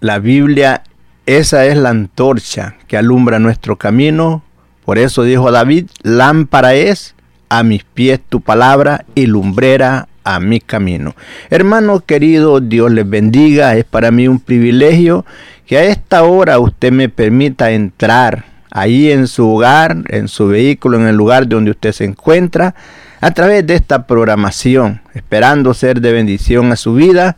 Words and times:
La 0.00 0.18
Biblia, 0.18 0.82
esa 1.26 1.66
es 1.66 1.76
la 1.76 1.90
antorcha 1.90 2.76
que 2.88 2.96
alumbra 2.96 3.38
nuestro 3.38 3.76
camino. 3.76 4.42
Por 4.86 4.96
eso 4.96 5.24
dijo 5.24 5.52
David, 5.52 5.90
lámpara 6.02 6.72
es 6.72 7.14
a 7.50 7.62
mis 7.64 7.84
pies 7.84 8.18
tu 8.26 8.40
palabra 8.40 9.04
y 9.14 9.26
lumbrera 9.26 10.08
a 10.24 10.40
mi 10.40 10.58
camino. 10.58 11.14
Hermano 11.50 12.00
querido, 12.00 12.60
Dios 12.60 12.90
les 12.92 13.06
bendiga. 13.06 13.76
Es 13.76 13.84
para 13.84 14.10
mí 14.10 14.26
un 14.26 14.40
privilegio 14.40 15.26
que 15.66 15.76
a 15.76 15.84
esta 15.84 16.22
hora 16.22 16.58
usted 16.60 16.92
me 16.92 17.10
permita 17.10 17.70
entrar 17.70 18.46
ahí 18.70 19.12
en 19.12 19.26
su 19.26 19.46
hogar, 19.50 19.98
en 20.08 20.28
su 20.28 20.48
vehículo, 20.48 20.98
en 20.98 21.08
el 21.08 21.16
lugar 21.16 21.46
donde 21.46 21.72
usted 21.72 21.92
se 21.92 22.04
encuentra, 22.04 22.74
a 23.20 23.32
través 23.32 23.66
de 23.66 23.74
esta 23.74 24.06
programación, 24.06 25.02
esperando 25.12 25.74
ser 25.74 26.00
de 26.00 26.12
bendición 26.12 26.72
a 26.72 26.76
su 26.76 26.94
vida 26.94 27.36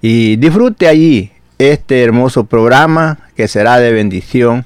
y 0.00 0.36
disfrute 0.36 0.88
allí 0.88 1.32
este 1.58 2.02
hermoso 2.02 2.44
programa 2.44 3.18
que 3.36 3.48
será 3.48 3.78
de 3.78 3.92
bendición. 3.92 4.64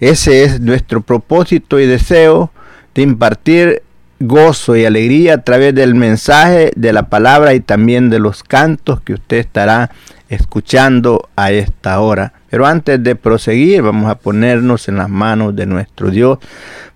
Ese 0.00 0.44
es 0.44 0.60
nuestro 0.60 1.00
propósito 1.00 1.78
y 1.78 1.86
deseo 1.86 2.50
de 2.94 3.02
impartir 3.02 3.82
gozo 4.18 4.76
y 4.76 4.84
alegría 4.84 5.34
a 5.34 5.42
través 5.42 5.74
del 5.74 5.94
mensaje 5.94 6.72
de 6.76 6.92
la 6.92 7.04
palabra 7.04 7.54
y 7.54 7.60
también 7.60 8.10
de 8.10 8.18
los 8.18 8.42
cantos 8.42 9.00
que 9.00 9.14
usted 9.14 9.38
estará 9.38 9.90
escuchando 10.28 11.28
a 11.36 11.50
esta 11.52 12.00
hora. 12.00 12.32
Pero 12.50 12.66
antes 12.66 13.02
de 13.02 13.16
proseguir, 13.16 13.82
vamos 13.82 14.10
a 14.10 14.16
ponernos 14.16 14.88
en 14.88 14.96
las 14.96 15.08
manos 15.08 15.54
de 15.56 15.66
nuestro 15.66 16.10
Dios. 16.10 16.38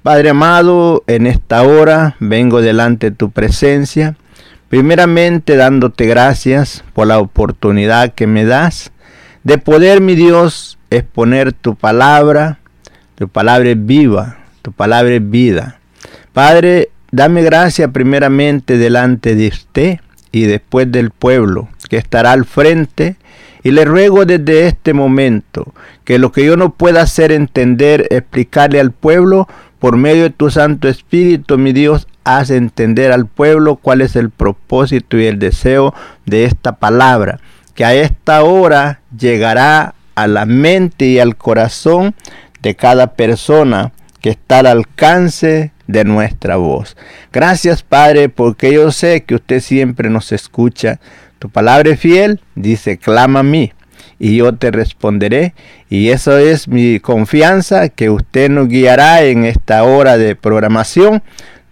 Padre 0.02 0.30
amado, 0.30 1.02
en 1.06 1.26
esta 1.26 1.62
hora 1.62 2.16
vengo 2.20 2.60
delante 2.60 3.10
de 3.10 3.16
tu 3.16 3.30
presencia, 3.30 4.16
primeramente 4.68 5.56
dándote 5.56 6.06
gracias 6.06 6.84
por 6.94 7.08
la 7.08 7.18
oportunidad 7.18 8.14
que 8.14 8.26
me 8.26 8.44
das 8.44 8.92
de 9.46 9.58
poder, 9.58 10.00
mi 10.00 10.16
Dios, 10.16 10.76
exponer 10.90 11.52
tu 11.52 11.76
palabra. 11.76 12.58
Tu 13.14 13.28
palabra 13.28 13.70
es 13.70 13.86
viva, 13.86 14.38
tu 14.60 14.72
palabra 14.72 15.14
es 15.14 15.30
vida. 15.30 15.78
Padre, 16.32 16.88
dame 17.12 17.44
gracia 17.44 17.86
primeramente 17.92 18.76
delante 18.76 19.36
de 19.36 19.46
usted 19.46 20.00
y 20.32 20.46
después 20.46 20.90
del 20.90 21.10
pueblo 21.10 21.68
que 21.88 21.96
estará 21.96 22.32
al 22.32 22.44
frente. 22.44 23.14
Y 23.62 23.70
le 23.70 23.84
ruego 23.84 24.24
desde 24.24 24.66
este 24.66 24.92
momento 24.92 25.72
que 26.02 26.18
lo 26.18 26.32
que 26.32 26.44
yo 26.44 26.56
no 26.56 26.74
pueda 26.74 27.02
hacer 27.02 27.30
entender, 27.30 28.08
explicarle 28.10 28.80
al 28.80 28.90
pueblo, 28.90 29.46
por 29.78 29.96
medio 29.96 30.24
de 30.24 30.30
tu 30.30 30.50
Santo 30.50 30.88
Espíritu, 30.88 31.56
mi 31.56 31.72
Dios, 31.72 32.08
haz 32.24 32.50
entender 32.50 33.12
al 33.12 33.26
pueblo 33.26 33.76
cuál 33.76 34.00
es 34.00 34.16
el 34.16 34.30
propósito 34.30 35.16
y 35.18 35.26
el 35.26 35.38
deseo 35.38 35.94
de 36.24 36.46
esta 36.46 36.76
palabra 36.76 37.38
que 37.76 37.84
a 37.84 37.94
esta 37.94 38.42
hora 38.42 39.00
llegará 39.16 39.94
a 40.16 40.26
la 40.26 40.46
mente 40.46 41.04
y 41.04 41.20
al 41.20 41.36
corazón 41.36 42.14
de 42.62 42.74
cada 42.74 43.14
persona 43.14 43.92
que 44.20 44.30
está 44.30 44.60
al 44.60 44.66
alcance 44.66 45.72
de 45.86 46.04
nuestra 46.04 46.56
voz. 46.56 46.96
Gracias 47.32 47.82
Padre, 47.82 48.28
porque 48.28 48.72
yo 48.72 48.90
sé 48.90 49.22
que 49.22 49.36
usted 49.36 49.60
siempre 49.60 50.10
nos 50.10 50.32
escucha. 50.32 50.98
Tu 51.38 51.50
palabra 51.50 51.96
fiel, 51.96 52.40
dice, 52.54 52.96
clama 52.96 53.40
a 53.40 53.44
mí 53.44 53.72
y 54.18 54.36
yo 54.36 54.54
te 54.54 54.70
responderé. 54.70 55.54
Y 55.88 56.08
eso 56.08 56.38
es 56.38 56.68
mi 56.68 57.00
confianza 57.00 57.88
que 57.88 58.10
usted 58.10 58.50
nos 58.50 58.68
guiará 58.68 59.22
en 59.22 59.44
esta 59.44 59.84
hora 59.84 60.16
de 60.16 60.34
programación 60.34 61.22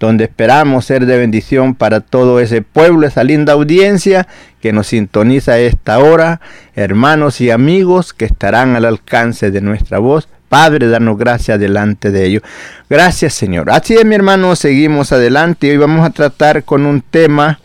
donde 0.04 0.24
esperamos 0.24 0.84
ser 0.84 1.06
de 1.06 1.18
bendición 1.18 1.74
para 1.74 2.00
todo 2.00 2.38
ese 2.40 2.62
pueblo, 2.62 3.06
esa 3.06 3.24
linda 3.24 3.54
audiencia 3.54 4.28
que 4.60 4.72
nos 4.72 4.88
sintoniza 4.88 5.52
a 5.52 5.58
esta 5.58 5.98
hora, 5.98 6.40
hermanos 6.74 7.40
y 7.40 7.50
amigos 7.50 8.12
que 8.12 8.24
estarán 8.24 8.76
al 8.76 8.84
alcance 8.84 9.50
de 9.50 9.60
nuestra 9.60 9.98
voz. 9.98 10.28
Padre, 10.48 10.88
danos 10.88 11.18
gracias 11.18 11.58
delante 11.58 12.10
de 12.10 12.26
ellos. 12.26 12.42
Gracias, 12.88 13.34
Señor. 13.34 13.70
Así 13.70 13.94
es, 13.94 14.04
mi 14.04 14.14
hermano, 14.14 14.54
seguimos 14.56 15.10
adelante. 15.10 15.70
Hoy 15.70 15.78
vamos 15.78 16.06
a 16.06 16.10
tratar 16.10 16.64
con 16.64 16.86
un 16.86 17.00
tema 17.00 17.58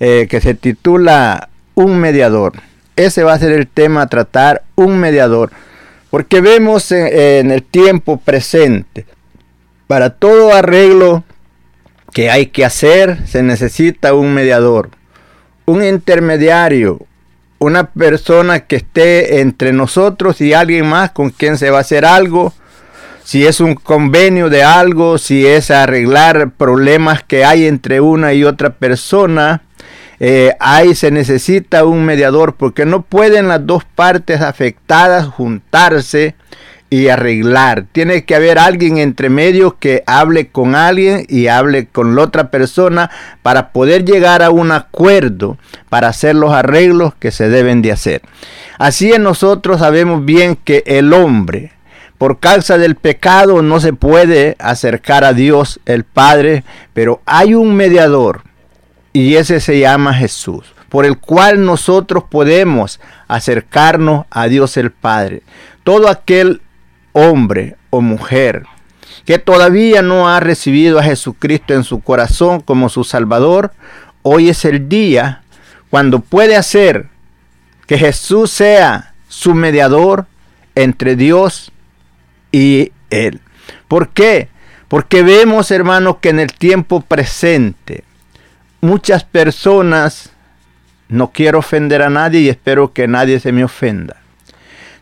eh, 0.00 0.26
que 0.30 0.40
se 0.40 0.54
titula 0.54 1.48
Un 1.74 1.98
mediador. 1.98 2.54
Ese 2.96 3.24
va 3.24 3.34
a 3.34 3.38
ser 3.38 3.52
el 3.52 3.66
tema 3.66 4.02
a 4.02 4.06
tratar, 4.06 4.62
un 4.76 4.98
mediador. 4.98 5.50
Porque 6.10 6.40
vemos 6.40 6.92
en 6.92 7.50
el 7.50 7.64
tiempo 7.64 8.16
presente, 8.18 9.04
para 9.88 10.10
todo 10.10 10.54
arreglo 10.54 11.24
que 12.14 12.30
hay 12.30 12.46
que 12.46 12.64
hacer, 12.64 13.26
se 13.26 13.42
necesita 13.42 14.14
un 14.14 14.32
mediador, 14.32 14.88
un 15.66 15.84
intermediario, 15.84 17.00
una 17.58 17.90
persona 17.90 18.60
que 18.60 18.76
esté 18.76 19.40
entre 19.40 19.72
nosotros 19.72 20.40
y 20.40 20.54
alguien 20.54 20.86
más 20.86 21.10
con 21.10 21.30
quien 21.30 21.58
se 21.58 21.70
va 21.70 21.78
a 21.78 21.80
hacer 21.80 22.04
algo. 22.06 22.54
si 23.24 23.46
es 23.46 23.58
un 23.60 23.74
convenio 23.74 24.50
de 24.50 24.62
algo, 24.62 25.18
si 25.18 25.46
es 25.46 25.70
arreglar 25.70 26.50
problemas 26.50 27.24
que 27.24 27.44
hay 27.44 27.66
entre 27.66 28.00
una 28.00 28.34
y 28.34 28.44
otra 28.44 28.70
persona, 28.70 29.62
eh, 30.20 30.54
ahí 30.60 30.94
se 30.94 31.10
necesita 31.10 31.84
un 31.84 32.04
mediador 32.04 32.54
porque 32.54 32.84
no 32.84 33.02
pueden 33.02 33.48
las 33.48 33.66
dos 33.66 33.84
partes 33.84 34.40
afectadas 34.40 35.26
juntarse 35.26 36.34
y 36.94 37.08
arreglar. 37.08 37.86
Tiene 37.90 38.24
que 38.24 38.36
haber 38.36 38.56
alguien 38.56 38.98
entre 38.98 39.28
medio 39.28 39.76
que 39.80 40.04
hable 40.06 40.50
con 40.50 40.76
alguien 40.76 41.26
y 41.28 41.48
hable 41.48 41.86
con 41.88 42.14
la 42.14 42.22
otra 42.22 42.52
persona 42.52 43.10
para 43.42 43.72
poder 43.72 44.04
llegar 44.04 44.44
a 44.44 44.50
un 44.50 44.70
acuerdo 44.70 45.58
para 45.88 46.06
hacer 46.06 46.36
los 46.36 46.52
arreglos 46.52 47.12
que 47.18 47.32
se 47.32 47.48
deben 47.48 47.82
de 47.82 47.90
hacer. 47.90 48.22
Así 48.78 49.12
en 49.12 49.24
nosotros 49.24 49.80
sabemos 49.80 50.24
bien 50.24 50.54
que 50.54 50.84
el 50.86 51.12
hombre, 51.12 51.72
por 52.16 52.38
causa 52.38 52.78
del 52.78 52.94
pecado, 52.94 53.60
no 53.60 53.80
se 53.80 53.92
puede 53.92 54.54
acercar 54.60 55.24
a 55.24 55.32
Dios 55.32 55.80
el 55.86 56.04
Padre, 56.04 56.62
pero 56.92 57.22
hay 57.26 57.54
un 57.54 57.74
mediador 57.74 58.42
y 59.12 59.34
ese 59.34 59.58
se 59.58 59.80
llama 59.80 60.14
Jesús 60.14 60.72
por 60.90 61.06
el 61.06 61.18
cual 61.18 61.64
nosotros 61.64 62.22
podemos 62.30 63.00
acercarnos 63.26 64.26
a 64.30 64.46
Dios 64.46 64.76
el 64.76 64.92
Padre. 64.92 65.42
Todo 65.82 66.08
aquel 66.08 66.60
hombre 67.14 67.76
o 67.88 68.02
mujer 68.02 68.66
que 69.24 69.38
todavía 69.38 70.02
no 70.02 70.28
ha 70.28 70.40
recibido 70.40 70.98
a 70.98 71.02
Jesucristo 71.02 71.72
en 71.72 71.84
su 71.84 72.00
corazón 72.00 72.60
como 72.60 72.90
su 72.90 73.04
Salvador, 73.04 73.72
hoy 74.22 74.50
es 74.50 74.64
el 74.66 74.88
día 74.88 75.42
cuando 75.88 76.20
puede 76.20 76.56
hacer 76.56 77.08
que 77.86 77.96
Jesús 77.96 78.50
sea 78.50 79.14
su 79.28 79.54
mediador 79.54 80.26
entre 80.74 81.16
Dios 81.16 81.72
y 82.52 82.92
Él. 83.10 83.40
¿Por 83.88 84.10
qué? 84.10 84.48
Porque 84.88 85.22
vemos, 85.22 85.70
hermanos, 85.70 86.16
que 86.20 86.28
en 86.30 86.40
el 86.40 86.52
tiempo 86.52 87.00
presente 87.00 88.04
muchas 88.80 89.24
personas, 89.24 90.30
no 91.08 91.30
quiero 91.32 91.60
ofender 91.60 92.02
a 92.02 92.10
nadie 92.10 92.40
y 92.40 92.48
espero 92.48 92.92
que 92.92 93.08
nadie 93.08 93.40
se 93.40 93.52
me 93.52 93.64
ofenda, 93.64 94.16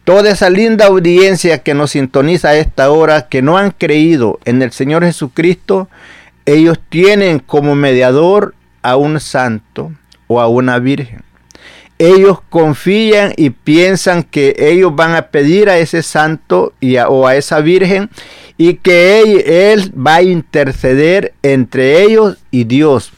toda 0.05 0.31
esa 0.31 0.51
linda 0.51 0.87
audiencia 0.87 1.59
que 1.59 1.75
nos 1.75 1.93
sintoniza 1.93 2.51
a 2.51 2.57
esta 2.57 2.91
hora, 2.91 3.29
que 3.29 3.43
no 3.43 3.57
han 3.57 3.71
creído 3.71 4.41
en 4.45 4.63
el 4.63 4.73
Señor 4.73 5.05
Jesucristo, 5.05 5.89
ellos 6.45 6.79
tienen 6.89 7.39
como 7.39 7.75
mediador 7.75 8.55
a 8.83 8.97
un 8.97 9.21
santo 9.21 9.93
o 10.27 10.41
a 10.41 10.49
una 10.49 10.79
virgen. 10.79 11.23
Ellos 11.99 12.41
confían 12.51 13.33
y 13.37 13.51
piensan 13.51 14.25
que 14.25 14.57
ellos 14.59 14.95
van 14.97 15.15
a 15.15 15.29
pedir 15.29 15.69
a 15.69 15.79
ese 15.79 16.03
santo 16.03 16.73
o 17.09 17.27
a 17.29 17.37
esa 17.37 17.61
virgen 17.61 18.11
y 18.59 18.75
que 18.75 19.21
él, 19.21 19.45
él 19.47 19.93
va 19.95 20.17
a 20.17 20.23
interceder 20.23 21.33
entre 21.45 22.03
ellos 22.03 22.39
y 22.51 22.65
Dios. 22.65 23.13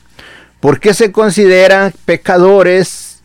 Porque 0.61 0.93
se 0.93 1.13
consideran 1.13 1.95
pecadores 2.05 3.23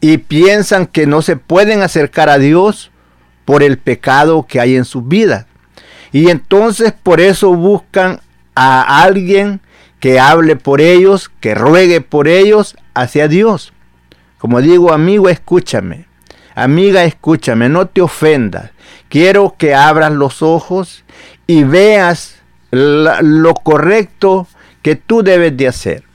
y 0.00 0.18
piensan 0.18 0.86
que 0.86 1.06
no 1.06 1.22
se 1.22 1.36
pueden 1.36 1.82
acercar 1.82 2.28
a 2.28 2.38
Dios 2.38 2.90
por 3.46 3.62
el 3.62 3.78
pecado 3.78 4.46
que 4.46 4.60
hay 4.60 4.76
en 4.76 4.84
sus 4.84 5.08
vidas. 5.08 5.46
Y 6.12 6.28
entonces 6.28 6.92
por 6.92 7.22
eso 7.22 7.54
buscan 7.54 8.20
a 8.54 9.02
alguien 9.02 9.60
que 10.00 10.20
hable 10.20 10.56
por 10.56 10.82
ellos, 10.82 11.30
que 11.40 11.54
ruegue 11.54 12.02
por 12.02 12.28
ellos 12.28 12.76
hacia 12.92 13.28
Dios. 13.28 13.72
Como 14.36 14.60
digo, 14.60 14.92
amigo, 14.92 15.30
escúchame. 15.30 16.06
Amiga, 16.54 17.04
escúchame, 17.04 17.68
no 17.68 17.86
te 17.86 18.02
ofendas. 18.02 18.70
Quiero 19.08 19.54
que 19.58 19.74
abras 19.74 20.12
los 20.12 20.42
ojos 20.42 21.04
y 21.46 21.64
veas 21.64 22.36
lo 22.70 23.54
correcto 23.54 24.46
que 24.82 24.96
tú 24.96 25.22
debes 25.22 25.56
de 25.56 25.68
hacer. 25.68 26.05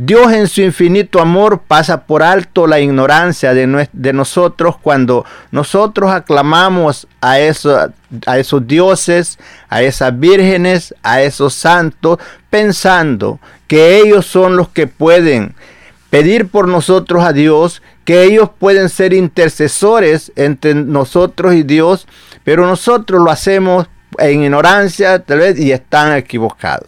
Dios 0.00 0.32
en 0.32 0.46
su 0.46 0.60
infinito 0.60 1.20
amor 1.20 1.62
pasa 1.66 2.06
por 2.06 2.22
alto 2.22 2.68
la 2.68 2.78
ignorancia 2.78 3.52
de, 3.52 4.12
nosotros 4.12 4.76
cuando 4.80 5.24
nosotros 5.50 6.12
aclamamos 6.12 7.08
a, 7.20 7.40
eso, 7.40 7.90
a 8.24 8.38
esos 8.38 8.64
dioses, 8.64 9.40
a 9.68 9.82
esas 9.82 10.16
vírgenes, 10.16 10.94
a 11.02 11.22
esos 11.22 11.52
santos, 11.54 12.18
pensando 12.48 13.40
que 13.66 13.98
ellos 13.98 14.24
son 14.24 14.56
los 14.56 14.68
que 14.68 14.86
pueden 14.86 15.56
pedir 16.10 16.46
por 16.46 16.68
nosotros 16.68 17.24
a 17.24 17.32
Dios, 17.32 17.82
que 18.04 18.22
ellos 18.22 18.50
pueden 18.56 18.90
ser 18.90 19.12
intercesores 19.12 20.30
entre 20.36 20.74
nosotros 20.74 21.54
y 21.54 21.64
Dios, 21.64 22.06
pero 22.44 22.68
nosotros 22.68 23.20
lo 23.20 23.32
hacemos 23.32 23.88
en 24.18 24.44
ignorancia 24.44 25.18
tal 25.24 25.40
vez 25.40 25.58
y 25.58 25.72
están 25.72 26.16
equivocados. 26.16 26.86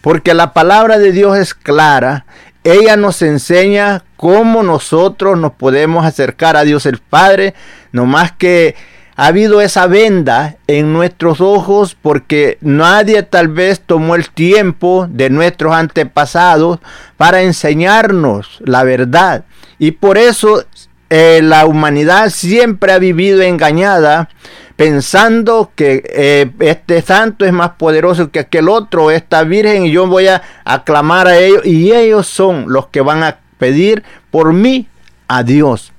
Porque 0.00 0.32
la 0.32 0.52
palabra 0.52 0.98
de 0.98 1.12
Dios 1.12 1.36
es 1.36 1.54
clara 1.54 2.24
ella 2.72 2.96
nos 2.96 3.22
enseña 3.22 4.04
cómo 4.16 4.62
nosotros 4.62 5.38
nos 5.38 5.52
podemos 5.52 6.04
acercar 6.04 6.56
a 6.56 6.64
Dios 6.64 6.86
el 6.86 6.98
Padre, 6.98 7.54
no 7.92 8.06
más 8.06 8.32
que 8.32 8.74
ha 9.16 9.26
habido 9.26 9.60
esa 9.60 9.88
venda 9.88 10.58
en 10.68 10.92
nuestros 10.92 11.40
ojos 11.40 11.96
porque 12.00 12.56
nadie 12.60 13.24
tal 13.24 13.48
vez 13.48 13.80
tomó 13.80 14.14
el 14.14 14.30
tiempo 14.30 15.08
de 15.10 15.28
nuestros 15.28 15.74
antepasados 15.74 16.78
para 17.16 17.42
enseñarnos 17.42 18.60
la 18.64 18.84
verdad. 18.84 19.44
Y 19.80 19.90
por 19.90 20.18
eso 20.18 20.64
eh, 21.10 21.40
la 21.42 21.66
humanidad 21.66 22.30
siempre 22.30 22.92
ha 22.92 22.98
vivido 22.98 23.42
engañada 23.42 24.28
pensando 24.78 25.72
que 25.74 26.04
eh, 26.08 26.52
este 26.60 27.02
santo 27.02 27.44
es 27.44 27.52
más 27.52 27.70
poderoso 27.70 28.30
que 28.30 28.38
aquel 28.38 28.68
otro, 28.68 29.10
esta 29.10 29.42
virgen, 29.42 29.86
y 29.86 29.90
yo 29.90 30.06
voy 30.06 30.28
a 30.28 30.40
aclamar 30.64 31.26
a 31.26 31.36
ellos, 31.36 31.66
y 31.66 31.90
ellos 31.90 32.28
son 32.28 32.66
los 32.68 32.86
que 32.86 33.00
van 33.00 33.24
a 33.24 33.40
pedir 33.58 34.04
por 34.30 34.52
mí 34.52 34.86
a 35.26 35.42
Dios. 35.42 35.92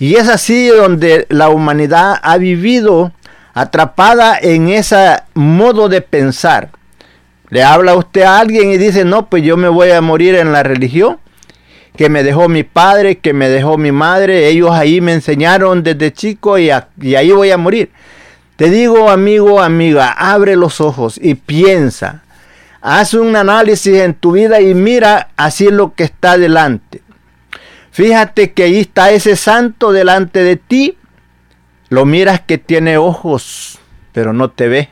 Y 0.00 0.16
es 0.16 0.28
así 0.28 0.66
donde 0.66 1.26
la 1.28 1.48
humanidad 1.48 2.18
ha 2.20 2.36
vivido 2.36 3.12
atrapada 3.54 4.36
en 4.42 4.68
ese 4.68 5.20
modo 5.34 5.88
de 5.88 6.00
pensar. 6.00 6.70
Le 7.50 7.62
habla 7.62 7.94
usted 7.94 8.22
a 8.22 8.40
alguien 8.40 8.72
y 8.72 8.78
dice, 8.78 9.04
no, 9.04 9.30
pues 9.30 9.44
yo 9.44 9.56
me 9.56 9.68
voy 9.68 9.92
a 9.92 10.00
morir 10.00 10.34
en 10.34 10.50
la 10.50 10.64
religión 10.64 11.18
que 11.96 12.08
me 12.08 12.24
dejó 12.24 12.48
mi 12.48 12.64
padre, 12.64 13.18
que 13.18 13.32
me 13.32 13.48
dejó 13.48 13.78
mi 13.78 13.92
madre. 13.92 14.48
Ellos 14.48 14.72
ahí 14.72 15.00
me 15.00 15.12
enseñaron 15.12 15.84
desde 15.84 16.12
chico 16.12 16.58
y, 16.58 16.70
y 17.00 17.14
ahí 17.14 17.30
voy 17.30 17.52
a 17.52 17.56
morir. 17.56 17.92
Te 18.56 18.70
digo, 18.70 19.10
amigo, 19.10 19.60
amiga, 19.60 20.12
abre 20.12 20.54
los 20.54 20.80
ojos 20.80 21.18
y 21.20 21.34
piensa. 21.34 22.22
Haz 22.80 23.14
un 23.14 23.34
análisis 23.34 23.94
en 23.96 24.14
tu 24.14 24.32
vida 24.32 24.60
y 24.60 24.74
mira 24.74 25.30
así 25.36 25.70
lo 25.70 25.94
que 25.94 26.04
está 26.04 26.38
delante. 26.38 27.02
Fíjate 27.90 28.52
que 28.52 28.64
ahí 28.64 28.80
está 28.80 29.10
ese 29.10 29.36
santo 29.36 29.90
delante 29.90 30.42
de 30.42 30.56
ti. 30.56 30.98
Lo 31.88 32.04
miras 32.04 32.40
que 32.40 32.58
tiene 32.58 32.98
ojos, 32.98 33.78
pero 34.12 34.32
no 34.32 34.50
te 34.50 34.68
ve. 34.68 34.88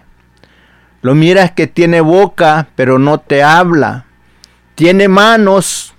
Lo 1.00 1.14
miras 1.14 1.52
que 1.52 1.66
tiene 1.66 2.00
boca, 2.00 2.68
pero 2.76 2.98
no 2.98 3.18
te 3.18 3.42
habla. 3.42 4.06
Tiene 4.74 5.08
manos 5.08 5.94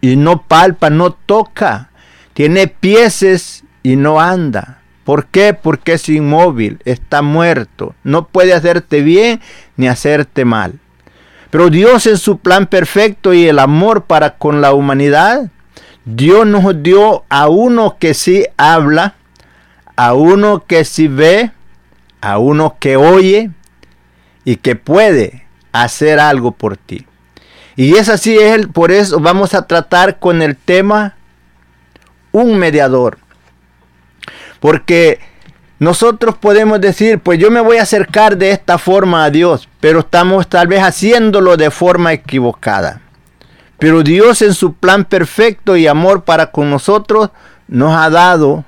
y 0.00 0.16
no 0.16 0.42
palpa, 0.42 0.90
no 0.90 1.12
toca. 1.12 1.90
Tiene 2.34 2.68
pies 2.68 3.64
y 3.82 3.96
no 3.96 4.20
anda. 4.20 4.77
¿Por 5.08 5.24
qué? 5.24 5.54
Porque 5.54 5.94
es 5.94 6.06
inmóvil, 6.10 6.82
está 6.84 7.22
muerto, 7.22 7.94
no 8.04 8.28
puede 8.28 8.52
hacerte 8.52 9.00
bien 9.00 9.40
ni 9.78 9.88
hacerte 9.88 10.44
mal. 10.44 10.80
Pero 11.48 11.70
Dios 11.70 12.06
en 12.06 12.18
su 12.18 12.40
plan 12.40 12.66
perfecto 12.66 13.32
y 13.32 13.48
el 13.48 13.58
amor 13.58 14.04
para 14.04 14.36
con 14.36 14.60
la 14.60 14.74
humanidad, 14.74 15.50
Dios 16.04 16.46
nos 16.46 16.82
dio 16.82 17.24
a 17.30 17.48
uno 17.48 17.96
que 17.98 18.12
sí 18.12 18.44
habla, 18.58 19.14
a 19.96 20.12
uno 20.12 20.66
que 20.66 20.84
sí 20.84 21.08
ve, 21.08 21.52
a 22.20 22.36
uno 22.36 22.76
que 22.78 22.98
oye 22.98 23.50
y 24.44 24.56
que 24.56 24.76
puede 24.76 25.46
hacer 25.72 26.20
algo 26.20 26.52
por 26.52 26.76
ti. 26.76 27.06
Y 27.76 27.94
es 27.94 28.10
así, 28.10 28.36
por 28.74 28.92
eso 28.92 29.20
vamos 29.20 29.54
a 29.54 29.66
tratar 29.66 30.18
con 30.18 30.42
el 30.42 30.54
tema 30.54 31.16
un 32.30 32.58
mediador. 32.58 33.16
Porque 34.60 35.20
nosotros 35.78 36.36
podemos 36.36 36.80
decir, 36.80 37.20
pues 37.20 37.38
yo 37.38 37.50
me 37.50 37.60
voy 37.60 37.76
a 37.76 37.82
acercar 37.82 38.36
de 38.36 38.50
esta 38.50 38.78
forma 38.78 39.24
a 39.24 39.30
Dios, 39.30 39.68
pero 39.80 40.00
estamos 40.00 40.48
tal 40.48 40.66
vez 40.66 40.82
haciéndolo 40.82 41.56
de 41.56 41.70
forma 41.70 42.12
equivocada. 42.12 43.00
Pero 43.78 44.02
Dios 44.02 44.42
en 44.42 44.54
su 44.54 44.74
plan 44.74 45.04
perfecto 45.04 45.76
y 45.76 45.86
amor 45.86 46.24
para 46.24 46.50
con 46.50 46.68
nosotros 46.68 47.30
nos 47.68 47.96
ha 47.96 48.10
dado 48.10 48.64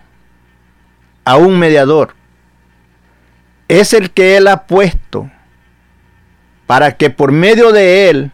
a 1.24 1.36
un 1.36 1.58
mediador. 1.58 2.14
Es 3.66 3.92
el 3.92 4.12
que 4.12 4.36
Él 4.36 4.46
ha 4.46 4.66
puesto 4.66 5.30
para 6.66 6.96
que 6.96 7.10
por 7.10 7.32
medio 7.32 7.72
de 7.72 8.08
Él, 8.08 8.30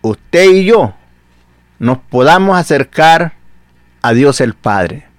usted 0.00 0.50
y 0.50 0.64
yo, 0.64 0.94
nos 1.78 1.98
podamos 1.98 2.58
acercar 2.58 3.34
a 4.02 4.12
Dios 4.12 4.40
el 4.40 4.54
Padre. 4.54 5.11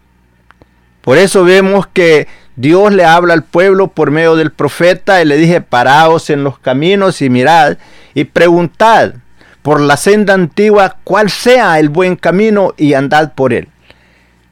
Por 1.03 1.17
eso 1.17 1.43
vemos 1.43 1.86
que 1.86 2.27
Dios 2.55 2.93
le 2.93 3.03
habla 3.03 3.33
al 3.33 3.43
pueblo 3.43 3.89
por 3.89 4.10
medio 4.10 4.38
del 4.38 4.51
profeta 4.51 5.22
y 5.22 5.25
le 5.25 5.36
dije, 5.36 5.60
paraos 5.60 6.29
en 6.29 6.45
los 6.45 6.60
caminos 6.60 7.22
y 7.22 7.29
mirad 7.29 7.77
y 8.13 8.24
preguntad 8.24 9.15
por 9.62 9.81
la 9.81 9.98
senda 9.98 10.33
antigua 10.33 10.95
cuál 11.03 11.29
sea 11.29 11.77
el 11.79 11.89
buen 11.89 12.15
camino 12.15 12.74
y 12.77 12.93
andad 12.93 13.33
por 13.33 13.53
él. 13.53 13.67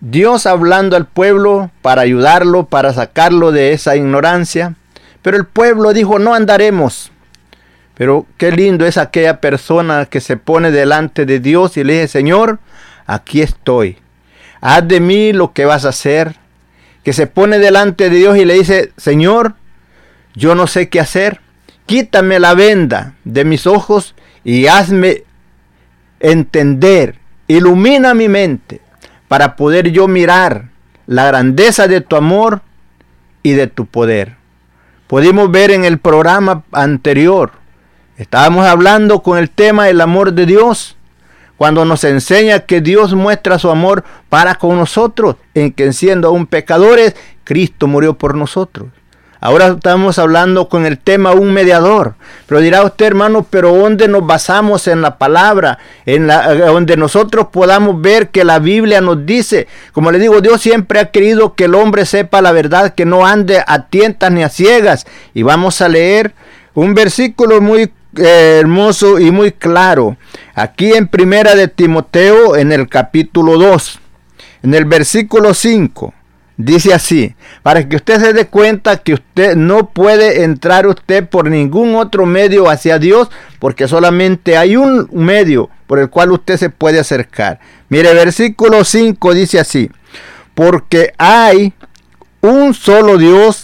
Dios 0.01 0.45
hablando 0.45 0.97
al 0.97 1.05
pueblo 1.05 1.71
para 1.81 2.01
ayudarlo, 2.01 2.65
para 2.65 2.91
sacarlo 2.91 3.53
de 3.53 3.71
esa 3.71 3.95
ignorancia. 3.95 4.75
Pero 5.21 5.37
el 5.37 5.45
pueblo 5.45 5.93
dijo, 5.93 6.19
no 6.19 6.33
andaremos. 6.33 7.11
Pero 7.93 8.25
qué 8.37 8.51
lindo 8.51 8.85
es 8.85 8.97
aquella 8.97 9.39
persona 9.39 10.07
que 10.07 10.19
se 10.19 10.35
pone 10.35 10.71
delante 10.71 11.25
de 11.25 11.39
Dios 11.39 11.77
y 11.77 11.83
le 11.83 11.93
dice, 11.93 12.07
Señor, 12.07 12.59
aquí 13.05 13.41
estoy. 13.41 13.99
Haz 14.59 14.87
de 14.87 14.99
mí 14.99 15.33
lo 15.33 15.53
que 15.53 15.65
vas 15.65 15.85
a 15.85 15.89
hacer. 15.89 16.40
Que 17.03 17.13
se 17.13 17.27
pone 17.27 17.59
delante 17.59 18.09
de 18.09 18.15
Dios 18.15 18.37
y 18.37 18.45
le 18.45 18.55
dice, 18.55 18.91
Señor, 18.97 19.55
yo 20.35 20.55
no 20.55 20.67
sé 20.67 20.89
qué 20.89 20.99
hacer. 20.99 21.41
Quítame 21.85 22.39
la 22.39 22.53
venda 22.53 23.15
de 23.23 23.43
mis 23.43 23.67
ojos 23.67 24.15
y 24.43 24.67
hazme 24.67 25.23
entender. 26.19 27.19
Ilumina 27.47 28.13
mi 28.13 28.29
mente 28.29 28.81
para 29.27 29.55
poder 29.55 29.91
yo 29.91 30.07
mirar 30.07 30.69
la 31.07 31.25
grandeza 31.25 31.87
de 31.87 32.01
tu 32.01 32.15
amor 32.15 32.61
y 33.43 33.51
de 33.51 33.67
tu 33.67 33.85
poder. 33.85 34.35
Pudimos 35.07 35.51
ver 35.51 35.71
en 35.71 35.83
el 35.83 35.97
programa 35.97 36.63
anterior, 36.71 37.51
estábamos 38.17 38.65
hablando 38.65 39.21
con 39.21 39.37
el 39.37 39.49
tema 39.49 39.87
del 39.87 39.99
amor 39.99 40.33
de 40.33 40.45
Dios, 40.45 40.95
cuando 41.61 41.85
nos 41.85 42.03
enseña 42.05 42.61
que 42.61 42.81
Dios 42.81 43.13
muestra 43.13 43.59
su 43.59 43.69
amor 43.69 44.03
para 44.29 44.55
con 44.55 44.77
nosotros, 44.77 45.35
en 45.53 45.71
que 45.71 45.93
siendo 45.93 46.29
aún 46.29 46.47
pecadores, 46.47 47.15
Cristo 47.43 47.85
murió 47.85 48.15
por 48.15 48.33
nosotros. 48.33 48.87
Ahora 49.39 49.67
estamos 49.67 50.17
hablando 50.17 50.69
con 50.69 50.87
el 50.87 50.97
tema 50.97 51.33
un 51.33 51.53
mediador. 51.53 52.15
Pero 52.47 52.61
dirá 52.61 52.83
usted, 52.83 53.05
hermano, 53.05 53.45
pero 53.47 53.75
¿dónde 53.75 54.07
nos 54.07 54.25
basamos 54.25 54.87
en 54.87 55.03
la 55.03 55.19
palabra? 55.19 55.77
En 56.07 56.25
la, 56.25 56.51
donde 56.51 56.97
nosotros 56.97 57.49
podamos 57.51 58.01
ver 58.01 58.29
que 58.29 58.43
la 58.43 58.57
Biblia 58.57 58.99
nos 58.99 59.23
dice, 59.27 59.67
como 59.91 60.11
le 60.11 60.17
digo, 60.17 60.41
Dios 60.41 60.61
siempre 60.61 60.99
ha 60.99 61.11
querido 61.11 61.53
que 61.53 61.65
el 61.65 61.75
hombre 61.75 62.07
sepa 62.07 62.41
la 62.41 62.53
verdad, 62.53 62.95
que 62.95 63.05
no 63.05 63.23
ande 63.23 63.63
a 63.67 63.85
tientas 63.85 64.31
ni 64.31 64.41
a 64.41 64.49
ciegas. 64.49 65.05
Y 65.35 65.43
vamos 65.43 65.79
a 65.81 65.89
leer 65.89 66.33
un 66.73 66.95
versículo 66.95 67.61
muy 67.61 67.81
eh, 67.83 67.91
hermoso 68.15 69.19
y 69.19 69.31
muy 69.31 69.51
claro. 69.51 70.17
Aquí 70.53 70.93
en 70.93 71.07
Primera 71.07 71.55
de 71.55 71.67
Timoteo, 71.67 72.55
en 72.55 72.71
el 72.71 72.87
capítulo 72.89 73.57
2, 73.57 73.99
en 74.63 74.73
el 74.73 74.85
versículo 74.85 75.53
5. 75.53 76.13
Dice 76.57 76.93
así, 76.93 77.33
para 77.63 77.87
que 77.87 77.95
usted 77.95 78.19
se 78.19 78.33
dé 78.33 78.45
cuenta 78.45 78.97
que 78.97 79.13
usted 79.13 79.55
no 79.55 79.89
puede 79.89 80.43
entrar 80.43 80.85
usted 80.85 81.27
por 81.27 81.49
ningún 81.49 81.95
otro 81.95 82.27
medio 82.27 82.69
hacia 82.69 82.99
Dios, 82.99 83.29
porque 83.57 83.87
solamente 83.87 84.57
hay 84.57 84.75
un 84.75 85.09
medio 85.11 85.69
por 85.87 85.97
el 85.97 86.09
cual 86.09 86.31
usted 86.31 86.57
se 86.57 86.69
puede 86.69 86.99
acercar. 86.99 87.59
Mire, 87.89 88.13
versículo 88.13 88.83
5 88.83 89.33
dice 89.33 89.59
así, 89.59 89.89
porque 90.53 91.13
hay 91.17 91.73
un 92.41 92.75
solo 92.75 93.17
Dios 93.17 93.63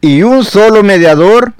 y 0.00 0.22
un 0.22 0.44
solo 0.44 0.82
mediador 0.82 1.52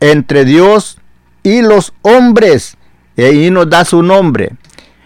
entre 0.00 0.44
Dios 0.44 0.98
y 1.42 1.62
los 1.62 1.92
hombres. 2.02 2.76
Y 3.16 3.22
ahí 3.22 3.50
nos 3.50 3.68
da 3.68 3.84
su 3.84 4.02
nombre, 4.02 4.52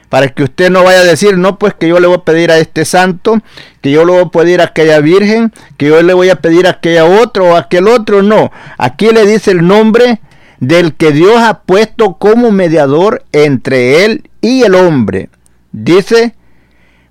para 0.09 0.29
que 0.29 0.45
usted 0.45 0.71
no 0.71 0.85
vaya 0.85 1.01
a 1.01 1.05
decir, 1.05 1.37
no, 1.37 1.59
pues 1.59 1.75
que 1.75 1.89
yo 1.89 1.99
le 1.99 2.07
voy 2.07 2.17
a 2.17 2.25
pedir 2.25 2.51
a 2.51 2.59
este 2.59 2.85
santo, 2.85 3.41
que 3.81 3.91
yo 3.91 4.05
le 4.05 4.13
voy 4.13 4.23
a 4.23 4.29
pedir 4.29 4.61
a 4.61 4.65
aquella 4.65 5.01
virgen, 5.01 5.53
que 5.77 5.87
yo 5.87 6.01
le 6.03 6.15
voy 6.15 6.31
a 6.31 6.41
pedir 6.41 6.67
a 6.67 6.71
aquella 6.71 7.05
otro 7.05 7.47
o 7.47 7.57
a 7.57 7.61
aquel 7.61 7.89
otro, 7.89 8.23
no. 8.23 8.53
Aquí 8.79 9.11
le 9.11 9.27
dice 9.27 9.51
el 9.51 9.67
nombre 9.67 10.21
del 10.61 10.95
que 10.95 11.13
Dios 11.13 11.39
ha 11.39 11.63
puesto 11.63 12.15
como 12.15 12.53
mediador 12.53 13.25
entre 13.33 14.05
él 14.05 14.31
y 14.41 14.63
el 14.63 14.75
hombre. 14.75 15.29
Dice, 15.73 16.35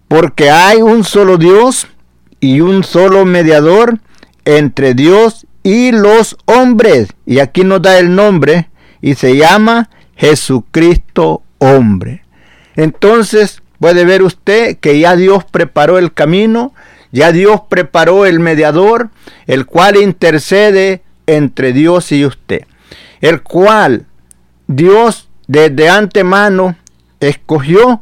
porque 0.08 0.50
hay 0.50 0.82
un 0.82 1.04
solo 1.04 1.38
Dios 1.38 1.88
y 2.40 2.62
un 2.62 2.84
solo 2.84 3.26
mediador 3.26 4.00
entre 4.46 4.94
Dios 4.94 5.46
y 5.64 5.92
los 5.92 6.38
hombres. 6.46 7.10
Y 7.26 7.40
aquí 7.40 7.64
nos 7.64 7.82
da 7.82 8.00
el 8.00 8.16
nombre 8.16 8.70
y 9.02 9.16
se 9.16 9.36
llama 9.36 9.90
Jesucristo 10.16 11.44
hombre. 11.60 12.24
Entonces 12.76 13.62
puede 13.80 14.06
ver 14.06 14.24
usted 14.24 14.78
que 14.78 15.00
ya 15.00 15.16
Dios 15.16 15.44
preparó 15.46 15.98
el 15.98 16.14
camino, 16.14 16.74
ya 17.12 17.32
Dios 17.32 17.62
preparó 17.70 18.26
el 18.26 18.40
mediador, 18.40 19.10
el 19.48 19.66
cual 19.66 19.98
intercede 19.98 21.02
entre 21.28 21.74
Dios 21.74 22.12
y 22.12 22.26
usted, 22.26 22.66
el 23.22 23.42
cual 23.42 24.06
Dios 24.68 25.30
desde 25.48 25.90
antemano 25.90 26.76
escogió 27.20 28.02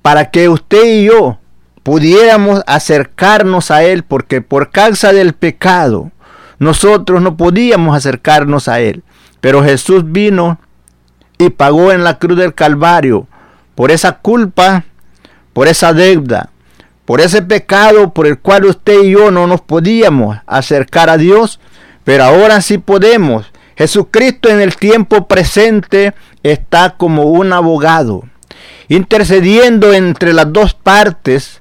para 0.00 0.30
que 0.30 0.48
usted 0.48 0.84
y 0.84 1.04
yo 1.04 1.38
pudiéramos 1.82 2.62
acercarnos 2.66 3.70
a 3.70 3.82
Él, 3.84 4.02
porque 4.04 4.40
por 4.40 4.70
causa 4.70 5.12
del 5.12 5.32
pecado 5.32 6.10
nosotros 6.58 7.22
no 7.22 7.36
podíamos 7.36 7.96
acercarnos 7.96 8.68
a 8.68 8.80
Él. 8.80 9.02
Pero 9.42 9.64
Jesús 9.64 10.04
vino 10.06 10.60
y 11.36 11.50
pagó 11.50 11.90
en 11.90 12.04
la 12.04 12.20
cruz 12.20 12.38
del 12.38 12.54
Calvario 12.54 13.26
por 13.74 13.90
esa 13.90 14.18
culpa, 14.18 14.84
por 15.52 15.66
esa 15.66 15.92
deuda, 15.92 16.50
por 17.04 17.20
ese 17.20 17.42
pecado 17.42 18.14
por 18.14 18.28
el 18.28 18.38
cual 18.38 18.66
usted 18.66 19.02
y 19.02 19.10
yo 19.10 19.32
no 19.32 19.48
nos 19.48 19.60
podíamos 19.60 20.38
acercar 20.46 21.10
a 21.10 21.16
Dios, 21.16 21.58
pero 22.04 22.22
ahora 22.22 22.62
sí 22.62 22.78
podemos. 22.78 23.52
Jesucristo 23.76 24.48
en 24.48 24.60
el 24.60 24.76
tiempo 24.76 25.26
presente 25.26 26.14
está 26.44 26.90
como 26.96 27.24
un 27.24 27.52
abogado, 27.52 28.22
intercediendo 28.86 29.92
entre 29.92 30.32
las 30.34 30.52
dos 30.52 30.74
partes 30.74 31.60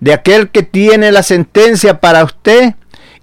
de 0.00 0.14
aquel 0.14 0.48
que 0.48 0.64
tiene 0.64 1.12
la 1.12 1.22
sentencia 1.22 2.00
para 2.00 2.24
usted 2.24 2.74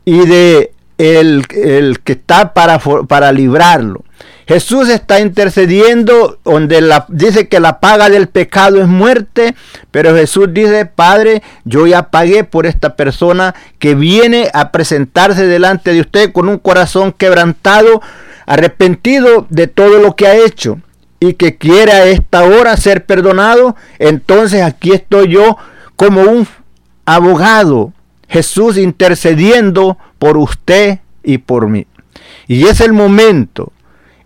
y 0.05 0.25
de 0.25 0.71
el, 0.97 1.43
el 1.51 1.99
que 1.99 2.13
está 2.13 2.53
para, 2.53 2.79
para 2.79 3.31
librarlo. 3.31 4.03
Jesús 4.47 4.87
está 4.87 5.19
intercediendo 5.19 6.39
donde 6.45 6.79
la, 6.79 7.05
dice 7.09 7.49
que 7.49 7.59
la 7.59 7.81
paga 7.81 8.09
del 8.09 8.29
pecado 8.29 8.81
es 8.81 8.87
muerte, 8.87 9.55
pero 9.91 10.15
Jesús 10.15 10.47
dice, 10.51 10.85
Padre, 10.85 11.43
yo 11.65 11.85
ya 11.85 12.09
pagué 12.11 12.45
por 12.45 12.65
esta 12.65 12.95
persona 12.95 13.55
que 13.77 13.93
viene 13.93 14.49
a 14.53 14.71
presentarse 14.71 15.45
delante 15.45 15.91
de 15.91 15.99
usted 15.99 16.31
con 16.31 16.47
un 16.47 16.59
corazón 16.59 17.11
quebrantado, 17.11 18.01
arrepentido 18.45 19.45
de 19.49 19.67
todo 19.67 19.99
lo 19.99 20.15
que 20.15 20.27
ha 20.27 20.37
hecho 20.37 20.79
y 21.19 21.33
que 21.33 21.57
quiere 21.57 21.91
a 21.91 22.05
esta 22.05 22.43
hora 22.43 22.77
ser 22.77 23.05
perdonado, 23.05 23.75
entonces 23.99 24.61
aquí 24.61 24.93
estoy 24.93 25.27
yo 25.27 25.57
como 25.97 26.21
un 26.21 26.47
abogado, 27.05 27.91
Jesús 28.29 28.77
intercediendo 28.77 29.97
por 30.19 30.37
usted 30.37 30.99
y 31.23 31.39
por 31.39 31.67
mí. 31.67 31.87
Y 32.47 32.65
es 32.67 32.81
el 32.81 32.93
momento 32.93 33.71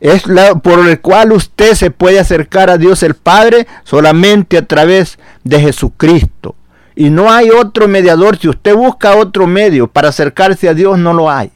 es 0.01 0.23
por 0.63 0.87
el 0.87 0.99
cual 0.99 1.31
usted 1.31 1.75
se 1.75 1.91
puede 1.91 2.19
acercar 2.19 2.71
a 2.71 2.79
Dios 2.79 3.03
el 3.03 3.13
Padre 3.13 3.67
solamente 3.83 4.57
a 4.57 4.65
través 4.65 5.19
de 5.43 5.59
Jesucristo. 5.59 6.55
Y 6.95 7.11
no 7.11 7.31
hay 7.31 7.51
otro 7.51 7.87
mediador. 7.87 8.37
Si 8.37 8.49
usted 8.49 8.75
busca 8.75 9.15
otro 9.15 9.45
medio 9.45 9.87
para 9.87 10.09
acercarse 10.09 10.67
a 10.67 10.73
Dios, 10.73 10.97
no 10.97 11.13
lo 11.13 11.29
hay. 11.29 11.51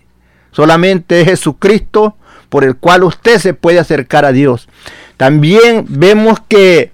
Solamente 0.52 1.22
es 1.22 1.28
Jesucristo 1.28 2.16
por 2.50 2.64
el 2.64 2.78
cual 2.78 3.04
usted 3.04 3.40
se 3.40 3.56
puede 3.56 3.80
acercar 3.80 4.26
a 4.26 4.32
Dios. 4.32 4.70
También 5.18 5.86
vemos 5.90 6.40
que 6.48 6.92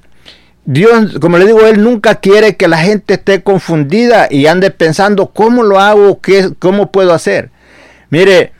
Dios, 0.74 1.18
como 1.20 1.38
le 1.38 1.46
digo, 1.46 1.66
Él 1.66 1.84
nunca 1.84 2.16
quiere 2.16 2.56
que 2.56 2.70
la 2.70 2.78
gente 2.78 3.16
esté 3.16 3.44
confundida 3.44 4.30
y 4.32 4.48
ande 4.48 4.72
pensando 4.72 5.28
cómo 5.28 5.64
lo 5.64 5.82
hago, 5.82 6.22
qué, 6.22 6.54
cómo 6.60 6.94
puedo 6.94 7.14
hacer. 7.14 7.52
Mire, 8.10 8.54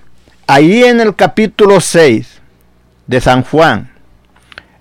ahí 0.46 0.84
en 0.84 1.00
el 1.00 1.16
capítulo 1.16 1.80
6, 1.80 2.42
de 3.08 3.22
San 3.22 3.44
Juan. 3.44 3.90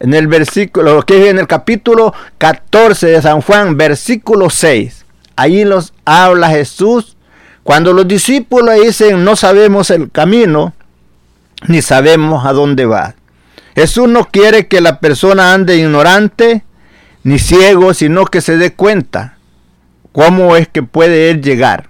En 0.00 0.12
el 0.12 0.26
versículo, 0.26 1.04
en 1.06 1.38
el 1.38 1.46
capítulo 1.46 2.12
14 2.38 3.06
de 3.06 3.22
San 3.22 3.42
Juan, 3.42 3.76
versículo 3.76 4.50
6. 4.50 5.04
Ahí 5.36 5.64
nos 5.64 5.92
habla 6.04 6.48
Jesús. 6.48 7.16
Cuando 7.62 7.92
los 7.92 8.08
discípulos 8.08 8.74
dicen 8.82 9.22
no 9.22 9.36
sabemos 9.36 9.90
el 9.90 10.10
camino, 10.10 10.74
ni 11.68 11.80
sabemos 11.80 12.44
a 12.44 12.52
dónde 12.52 12.86
va. 12.86 13.14
Jesús 13.76 14.08
no 14.08 14.24
quiere 14.24 14.66
que 14.66 14.80
la 14.80 14.98
persona 14.98 15.54
ande 15.54 15.76
ignorante 15.76 16.64
ni 17.22 17.38
ciego, 17.38 17.94
sino 17.94 18.24
que 18.24 18.40
se 18.40 18.56
dé 18.56 18.72
cuenta 18.72 19.38
cómo 20.12 20.56
es 20.56 20.68
que 20.68 20.82
puede 20.82 21.30
él 21.30 21.42
llegar. 21.42 21.88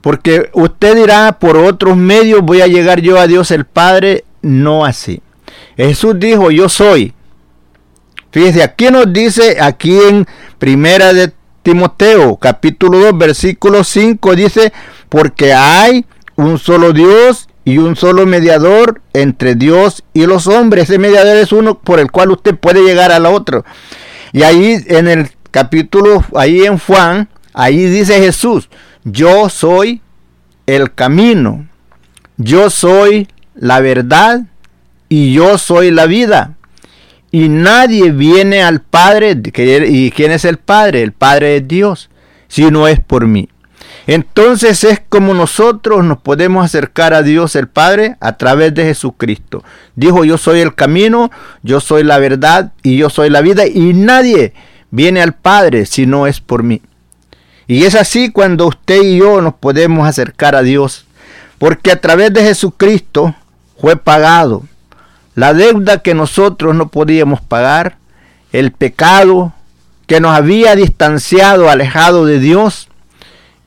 Porque 0.00 0.50
usted 0.52 0.96
dirá, 0.96 1.38
por 1.38 1.56
otros 1.56 1.96
medios 1.96 2.42
voy 2.42 2.60
a 2.60 2.66
llegar 2.66 3.00
yo 3.00 3.18
a 3.18 3.26
Dios 3.26 3.50
el 3.50 3.64
Padre, 3.64 4.24
no 4.42 4.84
así. 4.84 5.20
Jesús 5.76 6.14
dijo, 6.18 6.50
yo 6.50 6.68
soy. 6.68 7.12
Fíjese, 8.30 8.62
aquí 8.62 8.90
nos 8.90 9.12
dice, 9.12 9.58
aquí 9.60 9.98
en 9.98 10.26
Primera 10.58 11.12
de 11.12 11.32
Timoteo 11.62 12.36
capítulo 12.36 13.00
2 13.00 13.18
versículo 13.18 13.82
5 13.82 14.36
dice, 14.36 14.72
porque 15.08 15.52
hay 15.52 16.06
un 16.36 16.58
solo 16.58 16.92
Dios 16.92 17.48
y 17.64 17.78
un 17.78 17.96
solo 17.96 18.26
mediador 18.26 19.00
entre 19.12 19.56
Dios 19.56 20.04
y 20.14 20.26
los 20.26 20.46
hombres. 20.46 20.84
Ese 20.84 20.98
mediador 20.98 21.36
es 21.36 21.50
uno 21.50 21.80
por 21.80 21.98
el 21.98 22.12
cual 22.12 22.30
usted 22.30 22.54
puede 22.54 22.84
llegar 22.84 23.10
al 23.10 23.26
otro. 23.26 23.64
Y 24.36 24.42
ahí 24.42 24.84
en 24.88 25.08
el 25.08 25.30
capítulo, 25.50 26.22
ahí 26.34 26.66
en 26.66 26.76
Juan, 26.76 27.26
ahí 27.54 27.86
dice 27.86 28.20
Jesús, 28.20 28.68
yo 29.02 29.48
soy 29.48 30.02
el 30.66 30.92
camino, 30.92 31.66
yo 32.36 32.68
soy 32.68 33.28
la 33.54 33.80
verdad 33.80 34.42
y 35.08 35.32
yo 35.32 35.56
soy 35.56 35.90
la 35.90 36.04
vida. 36.04 36.52
Y 37.30 37.48
nadie 37.48 38.10
viene 38.10 38.62
al 38.62 38.82
Padre, 38.82 39.40
¿y 39.88 40.10
quién 40.10 40.32
es 40.32 40.44
el 40.44 40.58
Padre? 40.58 41.00
El 41.00 41.12
Padre 41.12 41.56
es 41.56 41.66
Dios, 41.66 42.10
si 42.46 42.70
no 42.70 42.88
es 42.88 43.00
por 43.00 43.26
mí. 43.26 43.48
Entonces 44.06 44.84
es 44.84 45.00
como 45.08 45.34
nosotros 45.34 46.04
nos 46.04 46.18
podemos 46.18 46.64
acercar 46.64 47.12
a 47.12 47.22
Dios 47.22 47.56
el 47.56 47.66
Padre 47.66 48.16
a 48.20 48.36
través 48.36 48.72
de 48.74 48.84
Jesucristo. 48.84 49.64
Dijo, 49.96 50.24
yo 50.24 50.38
soy 50.38 50.60
el 50.60 50.74
camino, 50.74 51.30
yo 51.62 51.80
soy 51.80 52.04
la 52.04 52.18
verdad 52.18 52.72
y 52.82 52.96
yo 52.96 53.10
soy 53.10 53.30
la 53.30 53.40
vida 53.40 53.66
y 53.66 53.94
nadie 53.94 54.52
viene 54.90 55.20
al 55.22 55.34
Padre 55.34 55.86
si 55.86 56.06
no 56.06 56.28
es 56.28 56.40
por 56.40 56.62
mí. 56.62 56.82
Y 57.66 57.84
es 57.84 57.96
así 57.96 58.30
cuando 58.30 58.68
usted 58.68 59.02
y 59.02 59.18
yo 59.18 59.40
nos 59.40 59.54
podemos 59.54 60.06
acercar 60.06 60.54
a 60.54 60.62
Dios, 60.62 61.04
porque 61.58 61.90
a 61.90 62.00
través 62.00 62.32
de 62.32 62.42
Jesucristo 62.42 63.34
fue 63.80 63.96
pagado 63.96 64.62
la 65.34 65.52
deuda 65.52 65.98
que 65.98 66.14
nosotros 66.14 66.74
no 66.74 66.88
podíamos 66.88 67.40
pagar, 67.40 67.98
el 68.52 68.70
pecado 68.70 69.52
que 70.06 70.20
nos 70.20 70.34
había 70.34 70.76
distanciado, 70.76 71.68
alejado 71.68 72.24
de 72.24 72.38
Dios, 72.38 72.88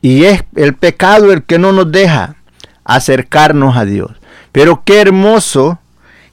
y 0.01 0.25
es 0.25 0.43
el 0.55 0.75
pecado 0.75 1.31
el 1.31 1.43
que 1.43 1.59
no 1.59 1.71
nos 1.71 1.91
deja 1.91 2.35
acercarnos 2.83 3.77
a 3.77 3.85
Dios. 3.85 4.11
Pero 4.51 4.83
qué 4.85 5.01
hermoso 5.01 5.79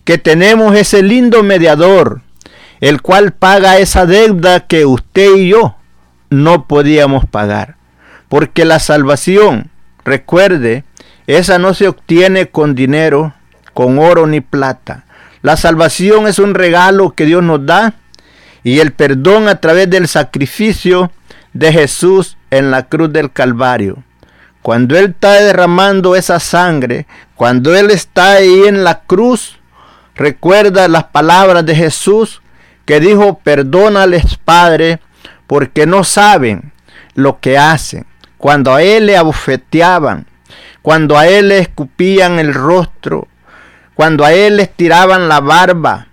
que 0.04 0.18
tenemos 0.18 0.76
ese 0.76 1.02
lindo 1.02 1.42
mediador, 1.42 2.22
el 2.80 3.02
cual 3.02 3.32
paga 3.32 3.78
esa 3.78 4.06
deuda 4.06 4.60
que 4.60 4.86
usted 4.86 5.34
y 5.36 5.48
yo 5.48 5.76
no 6.30 6.66
podíamos 6.66 7.24
pagar. 7.26 7.76
Porque 8.28 8.64
la 8.64 8.78
salvación, 8.78 9.70
recuerde, 10.04 10.84
esa 11.26 11.58
no 11.58 11.74
se 11.74 11.88
obtiene 11.88 12.48
con 12.48 12.74
dinero, 12.74 13.34
con 13.74 13.98
oro 13.98 14.26
ni 14.26 14.40
plata. 14.40 15.04
La 15.42 15.56
salvación 15.56 16.26
es 16.26 16.38
un 16.38 16.54
regalo 16.54 17.12
que 17.12 17.24
Dios 17.24 17.42
nos 17.42 17.66
da 17.66 17.94
y 18.64 18.80
el 18.80 18.92
perdón 18.92 19.48
a 19.48 19.60
través 19.60 19.88
del 19.90 20.08
sacrificio 20.08 21.10
de 21.58 21.72
Jesús 21.72 22.36
en 22.50 22.70
la 22.70 22.88
cruz 22.88 23.12
del 23.12 23.32
Calvario. 23.32 24.02
Cuando 24.62 24.98
Él 24.98 25.10
está 25.10 25.32
derramando 25.32 26.16
esa 26.16 26.40
sangre, 26.40 27.06
cuando 27.34 27.74
Él 27.74 27.90
está 27.90 28.32
ahí 28.32 28.64
en 28.66 28.84
la 28.84 29.00
cruz, 29.00 29.58
recuerda 30.14 30.88
las 30.88 31.04
palabras 31.04 31.64
de 31.64 31.74
Jesús 31.74 32.42
que 32.84 33.00
dijo, 33.00 33.38
perdónales 33.38 34.36
Padre, 34.44 35.00
porque 35.46 35.86
no 35.86 36.04
saben 36.04 36.72
lo 37.14 37.40
que 37.40 37.58
hacen. 37.58 38.06
Cuando 38.38 38.74
a 38.74 38.82
Él 38.82 39.06
le 39.06 39.16
abofeteaban, 39.16 40.26
cuando 40.82 41.18
a 41.18 41.26
Él 41.26 41.48
le 41.48 41.58
escupían 41.58 42.38
el 42.38 42.54
rostro, 42.54 43.28
cuando 43.96 44.26
a 44.26 44.34
él 44.34 44.58
les 44.58 44.70
tiraban 44.70 45.26
la 45.26 45.40
barba, 45.40 46.08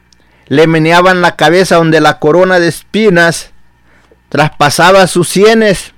le 0.48 0.68
meneaban 0.68 1.22
la 1.22 1.36
cabeza 1.36 1.76
donde 1.76 2.00
la 2.00 2.18
corona 2.18 2.58
de 2.58 2.70
espinas 2.70 3.52
traspasaba 4.34 5.06
sus 5.06 5.30
sienes, 5.30 5.94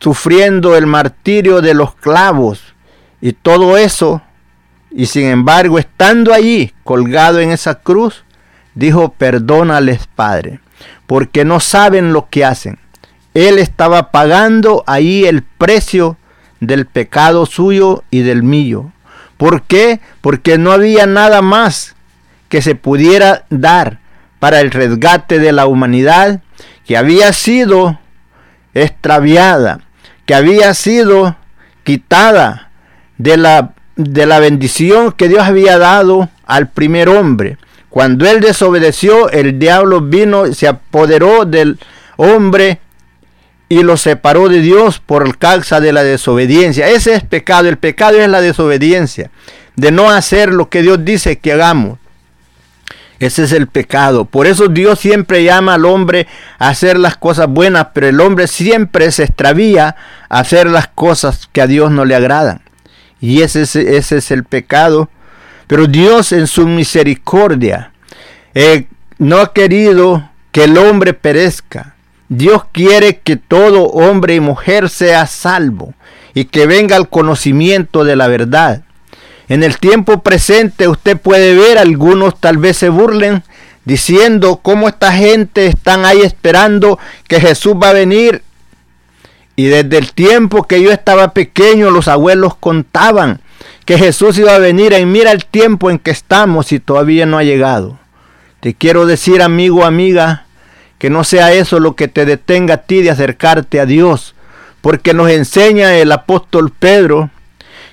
sufriendo 0.00 0.78
el 0.78 0.86
martirio 0.86 1.60
de 1.60 1.74
los 1.74 1.94
clavos 1.94 2.74
y 3.20 3.34
todo 3.34 3.76
eso, 3.76 4.22
y 4.90 5.04
sin 5.04 5.26
embargo 5.26 5.78
estando 5.78 6.32
allí 6.32 6.72
colgado 6.84 7.40
en 7.40 7.50
esa 7.50 7.74
cruz, 7.74 8.24
dijo, 8.74 9.10
perdónales 9.10 10.06
Padre, 10.06 10.60
porque 11.06 11.44
no 11.44 11.60
saben 11.60 12.14
lo 12.14 12.30
que 12.30 12.46
hacen. 12.46 12.78
Él 13.34 13.58
estaba 13.58 14.10
pagando 14.10 14.82
ahí 14.86 15.26
el 15.26 15.42
precio 15.42 16.16
del 16.60 16.86
pecado 16.86 17.44
suyo 17.44 18.04
y 18.10 18.22
del 18.22 18.42
mío. 18.42 18.90
¿Por 19.36 19.64
qué? 19.64 20.00
Porque 20.22 20.56
no 20.56 20.72
había 20.72 21.04
nada 21.04 21.42
más 21.42 21.94
que 22.48 22.62
se 22.62 22.74
pudiera 22.74 23.44
dar 23.50 23.98
para 24.38 24.62
el 24.62 24.70
resgate 24.70 25.38
de 25.38 25.52
la 25.52 25.66
humanidad 25.66 26.40
que 26.86 26.96
había 26.96 27.32
sido 27.32 27.98
extraviada, 28.74 29.80
que 30.26 30.34
había 30.34 30.74
sido 30.74 31.36
quitada 31.82 32.70
de 33.18 33.36
la, 33.36 33.74
de 33.96 34.26
la 34.26 34.40
bendición 34.40 35.12
que 35.12 35.28
Dios 35.28 35.42
había 35.42 35.78
dado 35.78 36.28
al 36.46 36.68
primer 36.68 37.08
hombre. 37.08 37.58
Cuando 37.90 38.26
él 38.28 38.40
desobedeció, 38.40 39.30
el 39.30 39.58
diablo 39.58 40.00
vino, 40.00 40.52
se 40.52 40.66
apoderó 40.66 41.44
del 41.44 41.78
hombre 42.16 42.80
y 43.68 43.82
lo 43.82 43.96
separó 43.96 44.48
de 44.48 44.60
Dios 44.60 44.98
por 44.98 45.38
causa 45.38 45.80
de 45.80 45.92
la 45.92 46.02
desobediencia. 46.02 46.88
Ese 46.88 47.14
es 47.14 47.22
pecado. 47.22 47.68
El 47.68 47.78
pecado 47.78 48.18
es 48.20 48.28
la 48.28 48.40
desobediencia. 48.40 49.30
De 49.76 49.90
no 49.90 50.10
hacer 50.10 50.52
lo 50.52 50.68
que 50.68 50.82
Dios 50.82 51.04
dice 51.04 51.38
que 51.38 51.52
hagamos. 51.52 51.98
Ese 53.20 53.44
es 53.44 53.52
el 53.52 53.68
pecado. 53.68 54.24
Por 54.24 54.46
eso 54.46 54.68
Dios 54.68 54.98
siempre 54.98 55.44
llama 55.44 55.74
al 55.74 55.84
hombre 55.84 56.26
a 56.58 56.68
hacer 56.68 56.98
las 56.98 57.16
cosas 57.16 57.48
buenas, 57.48 57.88
pero 57.94 58.08
el 58.08 58.20
hombre 58.20 58.46
siempre 58.46 59.10
se 59.12 59.24
extravía 59.24 59.96
a 60.28 60.40
hacer 60.40 60.66
las 60.68 60.88
cosas 60.88 61.48
que 61.52 61.62
a 61.62 61.66
Dios 61.66 61.90
no 61.90 62.04
le 62.04 62.14
agradan. 62.14 62.60
Y 63.20 63.42
ese 63.42 63.62
es, 63.62 63.76
ese 63.76 64.18
es 64.18 64.30
el 64.30 64.44
pecado. 64.44 65.08
Pero 65.66 65.86
Dios 65.86 66.32
en 66.32 66.46
su 66.46 66.66
misericordia 66.66 67.92
eh, 68.54 68.86
no 69.18 69.38
ha 69.38 69.52
querido 69.52 70.28
que 70.52 70.64
el 70.64 70.76
hombre 70.78 71.14
perezca, 71.14 71.94
Dios 72.28 72.64
quiere 72.72 73.18
que 73.18 73.36
todo 73.36 73.84
hombre 73.84 74.34
y 74.34 74.40
mujer 74.40 74.88
sea 74.88 75.26
salvo 75.26 75.94
y 76.32 76.46
que 76.46 76.66
venga 76.66 76.96
al 76.96 77.08
conocimiento 77.08 78.04
de 78.04 78.16
la 78.16 78.28
verdad. 78.28 78.82
En 79.48 79.62
el 79.62 79.78
tiempo 79.78 80.22
presente 80.22 80.88
usted 80.88 81.18
puede 81.18 81.54
ver, 81.54 81.78
algunos 81.78 82.40
tal 82.40 82.58
vez 82.58 82.78
se 82.78 82.88
burlen 82.88 83.42
diciendo 83.84 84.60
cómo 84.62 84.88
esta 84.88 85.12
gente 85.12 85.66
están 85.66 86.04
ahí 86.04 86.22
esperando 86.22 86.98
que 87.28 87.40
Jesús 87.40 87.74
va 87.74 87.90
a 87.90 87.94
venir. 87.94 88.42
Y 89.56 89.66
desde 89.66 89.98
el 89.98 90.12
tiempo 90.12 90.64
que 90.64 90.82
yo 90.82 90.90
estaba 90.90 91.32
pequeño, 91.32 91.90
los 91.90 92.08
abuelos 92.08 92.56
contaban 92.56 93.40
que 93.84 93.98
Jesús 93.98 94.38
iba 94.38 94.54
a 94.54 94.58
venir 94.58 94.94
y 94.94 95.04
mira 95.04 95.30
el 95.30 95.44
tiempo 95.44 95.90
en 95.90 95.98
que 95.98 96.10
estamos 96.10 96.72
y 96.72 96.80
todavía 96.80 97.26
no 97.26 97.38
ha 97.38 97.44
llegado. 97.44 97.98
Te 98.60 98.74
quiero 98.74 99.04
decir, 99.06 99.42
amigo, 99.42 99.84
amiga, 99.84 100.46
que 100.98 101.10
no 101.10 101.22
sea 101.22 101.52
eso 101.52 101.80
lo 101.80 101.94
que 101.94 102.08
te 102.08 102.24
detenga 102.24 102.74
a 102.74 102.82
ti 102.82 103.02
de 103.02 103.10
acercarte 103.10 103.78
a 103.78 103.86
Dios. 103.86 104.34
Porque 104.80 105.14
nos 105.14 105.30
enseña 105.30 105.96
el 105.96 106.10
apóstol 106.12 106.72
Pedro 106.76 107.30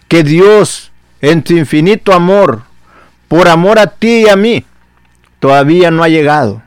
que 0.07 0.23
Dios 0.23 0.90
en 1.21 1.45
su 1.45 1.55
infinito 1.55 2.13
amor, 2.13 2.63
por 3.27 3.47
amor 3.47 3.79
a 3.79 3.87
ti 3.87 4.23
y 4.25 4.29
a 4.29 4.35
mí, 4.35 4.65
todavía 5.39 5.91
no 5.91 6.03
ha 6.03 6.09
llegado. 6.09 6.63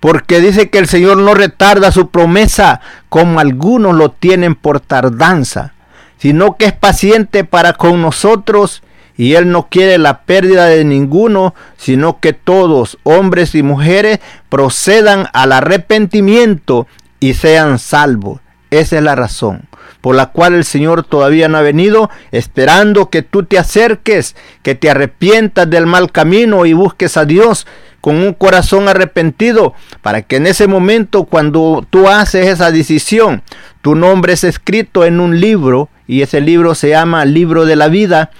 Porque 0.00 0.40
dice 0.40 0.68
que 0.68 0.78
el 0.78 0.88
Señor 0.88 1.18
no 1.18 1.34
retarda 1.34 1.92
su 1.92 2.08
promesa 2.08 2.80
como 3.08 3.38
algunos 3.38 3.94
lo 3.94 4.10
tienen 4.10 4.56
por 4.56 4.80
tardanza, 4.80 5.74
sino 6.18 6.56
que 6.56 6.64
es 6.64 6.72
paciente 6.72 7.44
para 7.44 7.74
con 7.74 8.02
nosotros 8.02 8.82
y 9.16 9.34
Él 9.34 9.52
no 9.52 9.68
quiere 9.68 9.98
la 9.98 10.22
pérdida 10.22 10.66
de 10.66 10.84
ninguno, 10.84 11.54
sino 11.76 12.18
que 12.18 12.32
todos, 12.32 12.98
hombres 13.04 13.54
y 13.54 13.62
mujeres, 13.62 14.18
procedan 14.48 15.28
al 15.32 15.52
arrepentimiento 15.52 16.88
y 17.20 17.34
sean 17.34 17.78
salvos. 17.78 18.40
Esa 18.70 18.96
es 18.96 19.02
la 19.04 19.14
razón 19.14 19.68
por 20.00 20.14
la 20.14 20.26
cual 20.26 20.54
el 20.54 20.64
Señor 20.64 21.04
todavía 21.04 21.48
no 21.48 21.58
ha 21.58 21.62
venido, 21.62 22.10
esperando 22.30 23.10
que 23.10 23.22
tú 23.22 23.44
te 23.44 23.58
acerques, 23.58 24.36
que 24.62 24.74
te 24.74 24.90
arrepientas 24.90 25.68
del 25.68 25.86
mal 25.86 26.10
camino 26.10 26.66
y 26.66 26.72
busques 26.72 27.16
a 27.16 27.24
Dios 27.24 27.66
con 28.00 28.16
un 28.16 28.34
corazón 28.34 28.88
arrepentido, 28.88 29.74
para 30.00 30.22
que 30.22 30.36
en 30.36 30.46
ese 30.48 30.66
momento 30.66 31.24
cuando 31.24 31.86
tú 31.88 32.08
haces 32.08 32.48
esa 32.48 32.72
decisión, 32.72 33.42
tu 33.80 33.94
nombre 33.94 34.32
es 34.32 34.42
escrito 34.42 35.04
en 35.04 35.20
un 35.20 35.40
libro 35.40 35.88
y 36.08 36.22
ese 36.22 36.40
libro 36.40 36.74
se 36.74 36.90
llama 36.90 37.24
Libro 37.24 37.64
de 37.64 37.76
la 37.76 37.88
Vida 37.88 38.30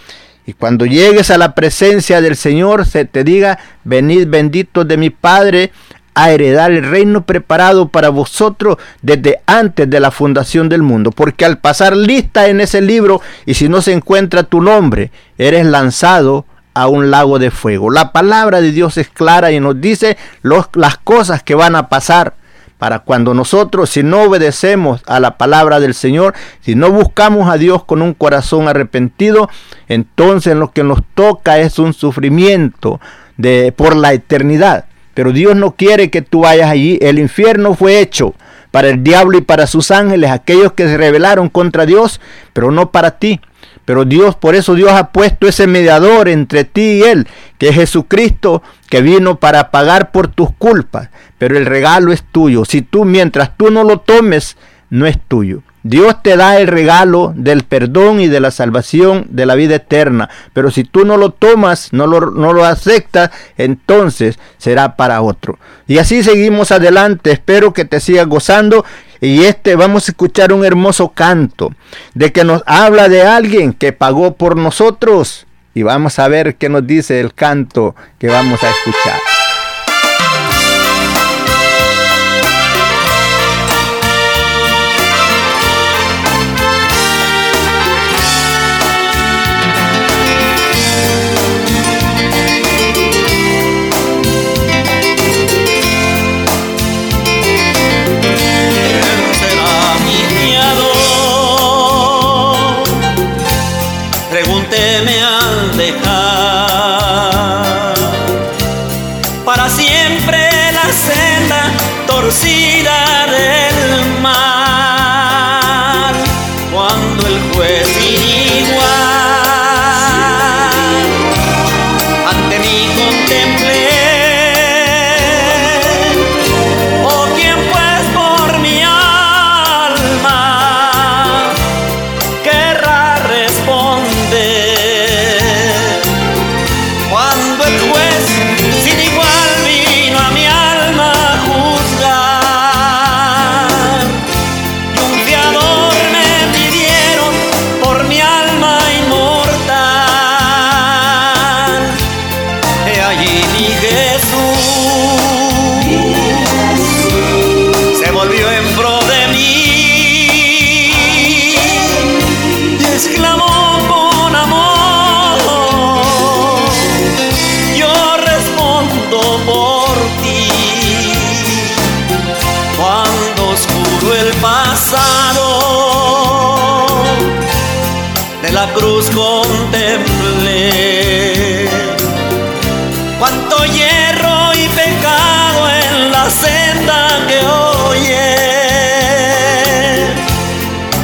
y 0.45 0.55
cuando 0.55 0.87
llegues 0.87 1.31
a 1.31 1.39
la 1.39 1.55
presencia 1.55 2.21
del 2.21 2.37
Señor, 2.37 2.85
se 2.87 3.05
te 3.05 3.23
diga, 3.23 3.59
venid 3.85 4.27
benditos 4.27 4.87
de 4.89 4.97
mi 4.97 5.11
Padre 5.11 5.71
a 6.15 6.31
heredar 6.31 6.73
el 6.73 6.85
reino 6.85 7.25
preparado 7.25 7.89
para 7.89 8.11
vosotros 8.11 8.77
desde 9.01 9.41
antes 9.47 9.89
de 9.89 10.01
la 10.01 10.11
fundación 10.11 10.69
del 10.69 10.83
mundo. 10.83 11.11
Porque 11.11 11.45
al 11.45 11.59
pasar 11.59 11.97
lista 11.97 12.49
en 12.49 12.61
ese 12.61 12.81
libro, 12.81 13.21
y 13.47 13.55
si 13.55 13.69
no 13.69 13.81
se 13.81 13.93
encuentra 13.93 14.43
tu 14.43 14.61
nombre, 14.61 15.11
eres 15.39 15.67
lanzado 15.67 16.45
a 16.75 16.89
un 16.89 17.11
lago 17.11 17.39
de 17.39 17.51
fuego. 17.51 17.91
La 17.91 18.13
palabra 18.13 18.61
de 18.61 18.73
Dios 18.73 18.97
es 18.97 19.09
clara 19.09 19.53
y 19.53 19.61
nos 19.61 19.81
dice 19.81 20.17
las 20.43 20.99
cosas 20.99 21.43
que 21.43 21.55
van 21.55 21.77
a 21.77 21.89
pasar. 21.89 22.35
para 22.79 22.99
cuando 22.99 23.33
nosotros, 23.33 23.91
si 23.91 24.03
no 24.03 24.23
obedecemos 24.23 25.03
a 25.07 25.21
la 25.21 25.39
palabra 25.39 25.79
del 25.79 25.95
Señor, 25.95 26.35
si 26.63 26.75
no 26.75 26.91
buscamos 26.91 27.49
a 27.49 27.57
Dios 27.57 27.85
con 27.85 28.03
un 28.03 28.13
corazón 28.13 28.67
arrepentido, 28.67 29.49
entonces 29.87 30.57
lo 30.57 30.73
que 30.73 30.83
nos 30.83 31.01
toca 31.15 31.61
es 31.61 31.79
un 31.79 31.93
sufrimiento 31.93 33.01
de, 33.37 33.71
por 33.71 33.95
la 33.95 34.15
eternidad. 34.15 34.87
Pero 35.15 35.33
Dios 35.33 35.57
no 35.57 35.73
quiere 35.73 36.11
que 36.11 36.23
tú 36.23 36.41
vayas 36.41 36.71
allí. 36.71 36.99
El 37.01 37.19
infierno 37.19 37.75
fue 37.75 38.01
hecho 38.01 38.35
para 38.71 38.89
el 38.89 39.05
diablo 39.05 39.39
y 39.39 39.43
para 39.43 39.67
sus 39.67 39.91
ángeles, 39.91 40.31
aquellos 40.31 40.73
que 40.73 40.87
se 40.87 40.97
rebelaron 40.97 41.49
contra 41.49 41.87
Dios, 41.87 42.21
pero 42.53 42.71
no 42.71 42.91
para 42.91 43.19
ti. 43.19 43.41
Pero 43.85 44.05
Dios, 44.05 44.37
por 44.37 44.55
eso 44.55 44.75
Dios 44.75 44.93
ha 44.93 45.11
puesto 45.11 45.47
ese 45.47 45.67
mediador 45.67 46.29
entre 46.29 46.65
ti 46.65 46.83
y 46.83 47.03
Él, 47.03 47.27
que 47.59 47.69
es 47.69 47.75
Jesucristo, 47.75 48.63
que 48.89 49.03
vino 49.03 49.39
para 49.39 49.71
pagar 49.71 50.13
por 50.13 50.29
tus 50.29 50.51
culpas. 50.53 51.11
Pero 51.39 51.59
el 51.59 51.67
regalo 51.67 52.13
es 52.13 52.23
tuyo. 52.23 52.65
Si 52.65 52.83
tú, 52.83 53.05
mientras 53.05 53.57
tú 53.57 53.71
no 53.71 53.85
lo 53.85 53.99
tomes, 53.99 54.57
no 54.89 55.07
es 55.07 55.19
tuyo. 55.29 55.63
Dios 55.83 56.23
te 56.23 56.37
da 56.37 56.59
el 56.61 56.69
regalo 56.69 57.33
del 57.35 57.65
perdón 57.65 58.21
y 58.21 58.29
de 58.29 58.41
la 58.41 58.51
salvación 58.51 59.27
de 59.31 59.47
la 59.47 59.55
vida 59.55 59.77
eterna. 59.77 60.31
Pero 60.53 60.71
si 60.71 60.85
tú 60.85 61.05
no 61.05 61.17
lo 61.17 61.31
tomas, 61.31 61.93
no 61.93 62.07
lo, 62.07 62.31
no 62.31 62.53
lo 62.53 62.65
aceptas, 62.65 63.31
entonces 63.57 64.39
será 64.59 64.97
para 64.97 65.23
otro. 65.23 65.59
Y 65.87 65.99
así 65.99 66.23
seguimos 66.23 66.71
adelante. 66.71 67.33
Espero 67.33 67.73
que 67.73 67.85
te 67.85 68.01
sigas 68.01 68.27
gozando 68.27 68.85
y 69.21 69.45
este 69.45 69.77
vamos 69.77 70.09
a 70.09 70.13
escuchar 70.13 70.53
un 70.53 70.65
hermoso 70.65 71.11
canto 71.11 71.71
de 72.15 72.33
que 72.33 72.45
nos 72.45 72.63
habla 72.67 73.09
de 73.09 73.23
alguien 73.23 73.73
que 73.73 73.93
pagó 73.93 74.35
por 74.35 74.57
nosotros. 74.57 75.47
Y 75.75 75.83
vamos 75.83 76.19
a 76.19 76.29
ver 76.29 76.57
qué 76.57 76.69
nos 76.69 76.87
dice 76.87 77.21
el 77.21 77.33
canto 77.33 77.95
que 78.19 78.29
vamos 78.29 78.63
a 78.63 78.71
escuchar. 78.71 79.32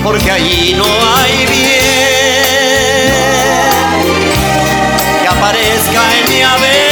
Cuando 0.08 0.24
el 0.24 0.32
juez 0.32 0.42
sin 0.42 0.76
igual 6.38 6.88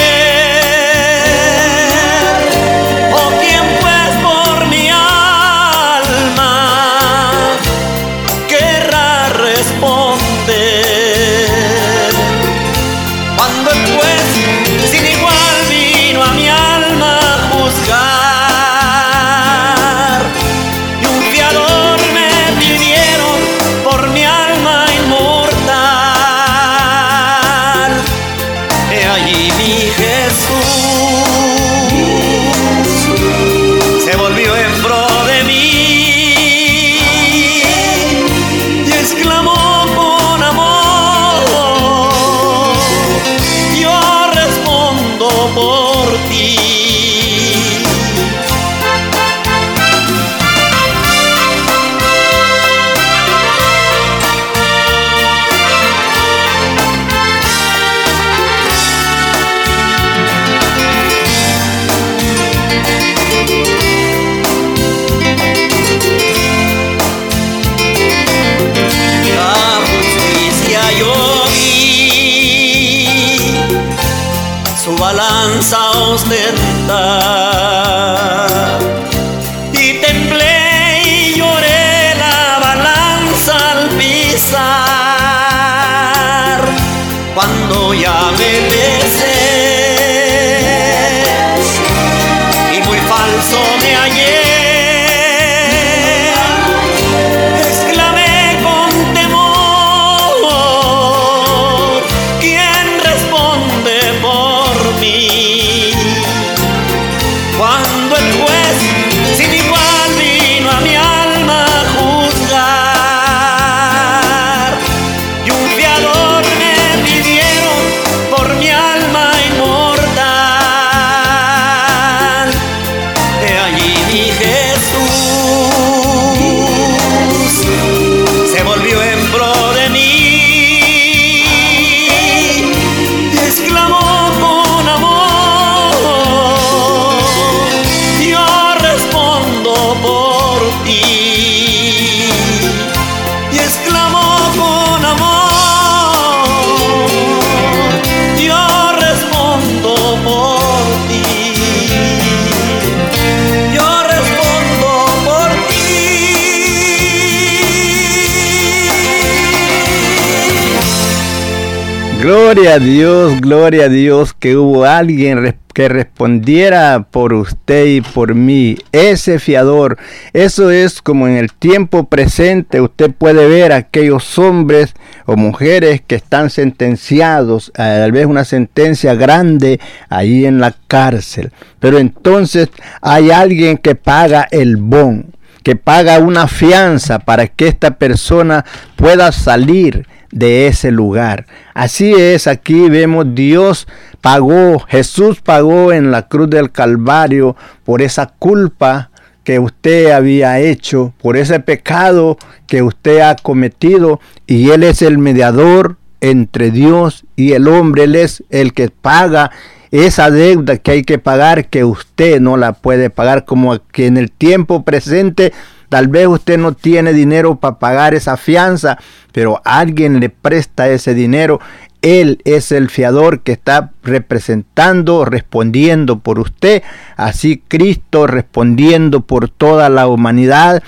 Gloria 162.47 162.75
a 162.75 162.79
Dios, 162.79 163.41
gloria 163.41 163.85
a 163.87 163.89
Dios 163.89 164.33
que 164.33 164.57
hubo 164.57 164.85
alguien 164.85 165.57
que 165.75 165.89
respondiera 165.89 167.05
por 167.11 167.33
usted 167.35 167.87
y 167.87 168.01
por 168.03 168.37
mí. 168.37 168.79
Ese 168.93 169.41
fiador, 169.41 169.99
eso 170.33 170.71
es 170.71 171.03
como 171.03 171.27
en 171.27 171.39
el 171.39 171.53
tiempo 171.53 172.09
presente 172.09 172.81
usted 172.81 173.11
puede 173.11 173.49
ver 173.49 173.73
a 173.73 173.79
aquellos 173.79 174.39
hombres 174.39 174.95
o 175.25 175.37
mujeres 175.37 176.03
que 176.07 176.15
están 176.15 176.51
sentenciados, 176.51 177.73
a 177.75 177.83
tal 177.83 178.13
vez 178.13 178.27
una 178.27 178.45
sentencia 178.45 179.17
grande 179.17 179.81
ahí 180.09 180.47
en 180.47 180.61
la 180.61 180.73
cárcel. 180.87 181.51
Pero 181.81 181.99
entonces 181.99 182.69
hay 183.03 183.33
alguien 183.33 183.77
que 183.77 183.97
paga 183.97 184.47
el 184.53 184.77
bon 184.77 185.35
que 185.65 185.75
paga 185.75 186.21
una 186.21 186.47
fianza 186.47 187.19
para 187.19 187.49
que 187.49 187.67
esta 187.67 187.99
persona 187.99 188.65
pueda 188.95 189.33
salir 189.33 190.07
de 190.31 190.67
ese 190.67 190.91
lugar. 190.91 191.47
Así 191.75 192.13
es, 192.13 192.47
aquí 192.47 192.89
vemos 192.89 193.27
Dios 193.35 193.87
pagó, 194.21 194.81
Jesús 194.81 195.41
pagó 195.41 195.93
en 195.93 196.11
la 196.11 196.29
cruz 196.29 196.51
del 196.51 196.73
Calvario 196.73 197.57
por 197.85 198.03
esa 198.03 198.27
culpa 198.27 199.11
que 199.45 199.61
usted 199.61 200.11
había 200.11 200.59
hecho, 200.59 201.15
por 201.23 201.37
ese 201.37 201.61
pecado 201.61 202.37
que 202.67 202.83
usted 202.83 203.21
ha 203.21 203.37
cometido, 203.37 204.19
y 204.47 204.71
Él 204.71 204.83
es 204.83 205.03
el 205.03 205.19
mediador 205.19 205.97
entre 206.21 206.73
Dios 206.73 207.25
y 207.37 207.53
el 207.53 207.69
hombre, 207.69 208.05
Él 208.05 208.17
es 208.17 208.43
el 208.51 208.73
que 208.73 208.91
paga 208.91 209.53
esa 209.93 210.31
deuda 210.31 210.79
que 210.79 210.91
hay 210.91 211.05
que 211.05 211.19
pagar 211.19 211.69
que 211.69 211.85
usted 211.85 212.41
no 212.41 212.57
la 212.57 212.73
puede 212.73 213.11
pagar 213.11 213.45
como 213.45 213.79
que 213.93 214.07
en 214.07 214.17
el 214.17 214.33
tiempo 214.33 214.85
presente 214.85 215.53
Tal 215.89 216.09
vez 216.09 216.27
usted 216.27 216.59
no 216.59 216.73
tiene 216.73 217.13
dinero 217.13 217.57
para 217.57 217.79
pagar 217.79 218.15
esa 218.15 218.37
fianza, 218.37 218.99
pero 219.33 219.61
alguien 219.65 220.21
le 220.21 220.31
presta 220.31 220.89
ese 220.89 221.15
dinero. 221.15 221.61
Él 222.03 222.41
es 222.45 222.71
el 222.73 222.89
fiador 222.89 223.41
que 223.41 223.53
está 223.53 223.91
representando, 224.03 225.25
respondiendo 225.25 226.21
por 226.21 226.39
usted. 226.39 226.83
Así 227.17 227.63
Cristo 227.67 228.27
respondiendo 228.27 229.23
por 229.23 229.49
toda 229.49 229.89
la 229.89 230.07
humanidad 230.07 230.83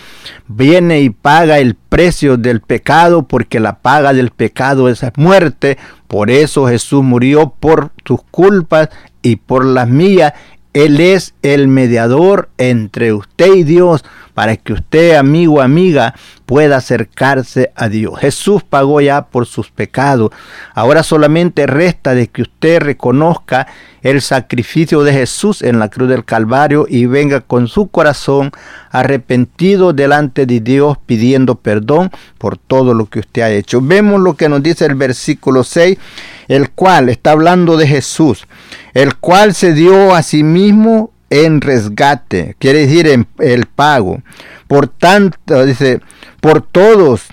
viene 0.48 1.00
y 1.00 1.10
paga 1.10 1.58
el 1.58 1.74
precio 1.74 2.36
del 2.36 2.60
pecado 2.60 3.22
porque 3.22 3.60
la 3.60 3.78
paga 3.80 4.12
del 4.12 4.30
pecado 4.30 4.88
es 4.88 5.02
muerte. 5.16 5.78
Por 6.06 6.30
eso 6.30 6.66
Jesús 6.66 7.02
murió 7.02 7.52
por 7.58 7.90
tus 8.04 8.22
culpas 8.30 8.88
y 9.22 9.36
por 9.36 9.64
las 9.64 9.88
mías. 9.88 10.34
Él 10.72 11.00
es 11.00 11.34
el 11.42 11.68
mediador 11.68 12.50
entre 12.58 13.12
usted 13.12 13.54
y 13.54 13.64
Dios 13.64 14.04
para 14.38 14.56
que 14.56 14.72
usted, 14.72 15.16
amigo, 15.16 15.60
amiga, 15.60 16.14
pueda 16.46 16.76
acercarse 16.76 17.72
a 17.74 17.88
Dios. 17.88 18.20
Jesús 18.20 18.62
pagó 18.62 19.00
ya 19.00 19.22
por 19.22 19.46
sus 19.46 19.72
pecados. 19.72 20.30
Ahora 20.74 21.02
solamente 21.02 21.66
resta 21.66 22.14
de 22.14 22.28
que 22.28 22.42
usted 22.42 22.78
reconozca 22.78 23.66
el 24.00 24.22
sacrificio 24.22 25.02
de 25.02 25.12
Jesús 25.12 25.60
en 25.60 25.80
la 25.80 25.88
cruz 25.88 26.08
del 26.08 26.24
Calvario 26.24 26.86
y 26.88 27.06
venga 27.06 27.40
con 27.40 27.66
su 27.66 27.88
corazón 27.88 28.52
arrepentido 28.92 29.92
delante 29.92 30.46
de 30.46 30.60
Dios 30.60 30.98
pidiendo 31.04 31.56
perdón 31.56 32.12
por 32.38 32.56
todo 32.56 32.94
lo 32.94 33.06
que 33.06 33.18
usted 33.18 33.42
ha 33.42 33.50
hecho. 33.50 33.80
Vemos 33.82 34.20
lo 34.20 34.34
que 34.34 34.48
nos 34.48 34.62
dice 34.62 34.86
el 34.86 34.94
versículo 34.94 35.64
6, 35.64 35.98
el 36.46 36.70
cual 36.70 37.08
está 37.08 37.32
hablando 37.32 37.76
de 37.76 37.88
Jesús, 37.88 38.46
el 38.94 39.16
cual 39.16 39.52
se 39.52 39.72
dio 39.72 40.14
a 40.14 40.22
sí 40.22 40.44
mismo 40.44 41.10
en 41.30 41.60
resgate, 41.60 42.56
quiere 42.58 42.86
decir 42.86 43.06
en 43.08 43.26
el 43.38 43.66
pago. 43.66 44.22
Por 44.66 44.88
tanto, 44.88 45.64
dice, 45.64 46.00
por 46.40 46.62
todos 46.62 47.28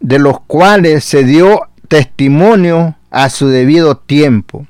de 0.00 0.18
los 0.18 0.40
cuales 0.40 1.04
se 1.04 1.24
dio 1.24 1.68
testimonio 1.88 2.96
a 3.10 3.28
su 3.30 3.48
debido 3.48 3.96
tiempo. 3.96 4.66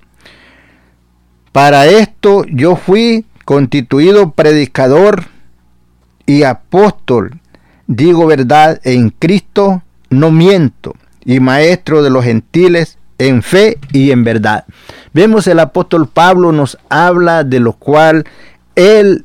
Para 1.53 1.87
esto 1.87 2.45
yo 2.47 2.77
fui 2.77 3.27
constituido 3.45 4.33
predicador 4.33 5.25
y 6.27 6.45
apóstol, 6.45 7.41
digo 7.87 8.27
verdad, 8.27 8.81
en 8.85 9.11
Cristo 9.11 9.83
no 10.11 10.31
miento, 10.31 10.95
y 11.25 11.41
maestro 11.41 12.03
de 12.03 12.11
los 12.11 12.25
gentiles 12.25 12.99
en 13.19 13.43
fe 13.43 13.79
y 13.93 14.13
en 14.13 14.25
verdad. 14.25 14.65
Vemos 15.13 15.47
el 15.47 15.59
apóstol 15.59 16.09
Pablo 16.09 16.53
nos 16.53 16.79
habla 16.89 17.45
de 17.45 17.61
lo 17.61 17.75
cual 17.75 18.25
él 18.75 19.25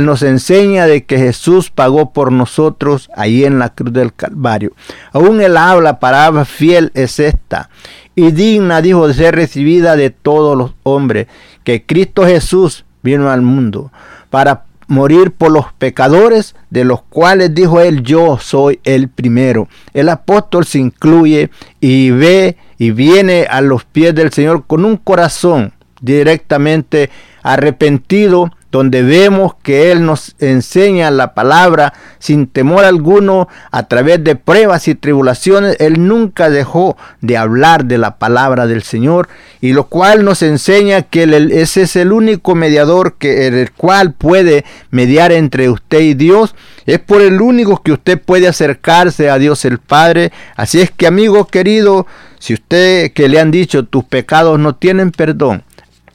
nos 0.00 0.22
enseña 0.22 0.86
de 0.86 1.04
que 1.04 1.18
Jesús 1.18 1.70
pagó 1.70 2.12
por 2.12 2.30
nosotros 2.30 3.10
ahí 3.16 3.44
en 3.44 3.58
la 3.58 3.70
cruz 3.70 3.92
del 3.92 4.12
Calvario. 4.12 4.72
Aún 5.12 5.40
él 5.40 5.56
habla, 5.56 5.98
palabra 5.98 6.44
fiel 6.44 6.90
es 6.94 7.18
esta. 7.18 7.70
Y 8.14 8.32
digna, 8.32 8.82
dijo, 8.82 9.08
de 9.08 9.14
ser 9.14 9.34
recibida 9.34 9.96
de 9.96 10.10
todos 10.10 10.56
los 10.56 10.72
hombres, 10.82 11.26
que 11.64 11.84
Cristo 11.84 12.26
Jesús 12.26 12.84
vino 13.02 13.30
al 13.30 13.42
mundo 13.42 13.90
para 14.28 14.64
morir 14.88 15.32
por 15.32 15.50
los 15.50 15.72
pecadores, 15.78 16.54
de 16.68 16.84
los 16.84 17.02
cuales 17.02 17.54
dijo 17.54 17.80
él, 17.80 18.02
yo 18.02 18.38
soy 18.38 18.78
el 18.84 19.08
primero. 19.08 19.68
El 19.94 20.10
apóstol 20.10 20.66
se 20.66 20.78
incluye 20.78 21.50
y 21.80 22.10
ve 22.10 22.58
y 22.76 22.90
viene 22.90 23.46
a 23.48 23.62
los 23.62 23.84
pies 23.84 24.14
del 24.14 24.32
Señor 24.32 24.66
con 24.66 24.84
un 24.84 24.98
corazón 24.98 25.72
directamente 26.02 27.10
arrepentido 27.42 28.50
donde 28.72 29.02
vemos 29.02 29.52
que 29.62 29.92
Él 29.92 30.04
nos 30.04 30.34
enseña 30.38 31.10
la 31.10 31.34
palabra 31.34 31.92
sin 32.18 32.46
temor 32.46 32.86
alguno 32.86 33.46
a 33.70 33.86
través 33.86 34.24
de 34.24 34.34
pruebas 34.34 34.88
y 34.88 34.94
tribulaciones. 34.94 35.76
Él 35.78 36.08
nunca 36.08 36.48
dejó 36.48 36.96
de 37.20 37.36
hablar 37.36 37.84
de 37.84 37.98
la 37.98 38.16
palabra 38.18 38.66
del 38.66 38.82
Señor 38.82 39.28
y 39.60 39.74
lo 39.74 39.84
cual 39.84 40.24
nos 40.24 40.42
enseña 40.42 41.02
que 41.02 41.24
ese 41.52 41.82
es 41.82 41.96
el 41.96 42.12
único 42.12 42.54
mediador 42.54 43.16
que 43.18 43.46
el 43.46 43.70
cual 43.72 44.14
puede 44.14 44.64
mediar 44.90 45.32
entre 45.32 45.68
usted 45.68 46.00
y 46.00 46.14
Dios. 46.14 46.54
Es 46.86 46.98
por 46.98 47.20
el 47.20 47.42
único 47.42 47.82
que 47.82 47.92
usted 47.92 48.18
puede 48.20 48.48
acercarse 48.48 49.28
a 49.28 49.38
Dios 49.38 49.66
el 49.66 49.78
Padre. 49.78 50.32
Así 50.56 50.80
es 50.80 50.90
que 50.90 51.06
amigo 51.06 51.46
querido, 51.46 52.06
si 52.38 52.54
usted 52.54 53.12
que 53.12 53.28
le 53.28 53.38
han 53.38 53.50
dicho 53.50 53.84
tus 53.84 54.04
pecados 54.04 54.58
no 54.58 54.74
tienen 54.74 55.10
perdón, 55.10 55.62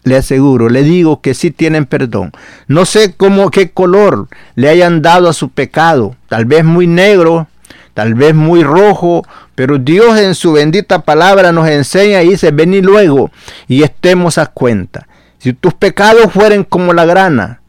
le 0.08 0.18
aseguro, 0.18 0.70
le 0.70 0.84
digo 0.84 1.22
que 1.22 1.34
sí 1.34 1.52
tienen 1.52 1.86
perdón. 1.86 2.32
No 2.68 2.86
sé 2.86 3.14
cómo, 3.16 3.52
qué 3.52 3.72
color 3.72 4.28
le 4.56 4.70
hayan 4.70 5.02
dado 5.02 5.30
a 5.30 5.34
su 5.34 5.50
pecado, 5.50 6.16
tal 6.28 6.46
vez 6.46 6.64
muy 6.64 6.88
negro, 6.88 7.48
tal 7.94 8.14
vez 8.14 8.34
muy 8.34 8.64
rojo, 8.64 9.26
pero 9.56 9.78
Dios 9.78 10.20
en 10.20 10.36
su 10.36 10.54
bendita 10.54 11.04
palabra 11.04 11.52
nos 11.52 11.68
enseña 11.68 12.22
y 12.24 12.30
dice, 12.30 12.52
vení 12.52 12.82
luego 12.82 13.32
y 13.68 13.84
estemos 13.84 14.38
a 14.38 14.48
cuenta. 14.48 15.08
Si 15.40 15.54
tus 15.54 15.74
pecados 15.74 16.32
fueren 16.32 16.64
como 16.64 16.94
la 16.94 17.06
grana, 17.06 17.62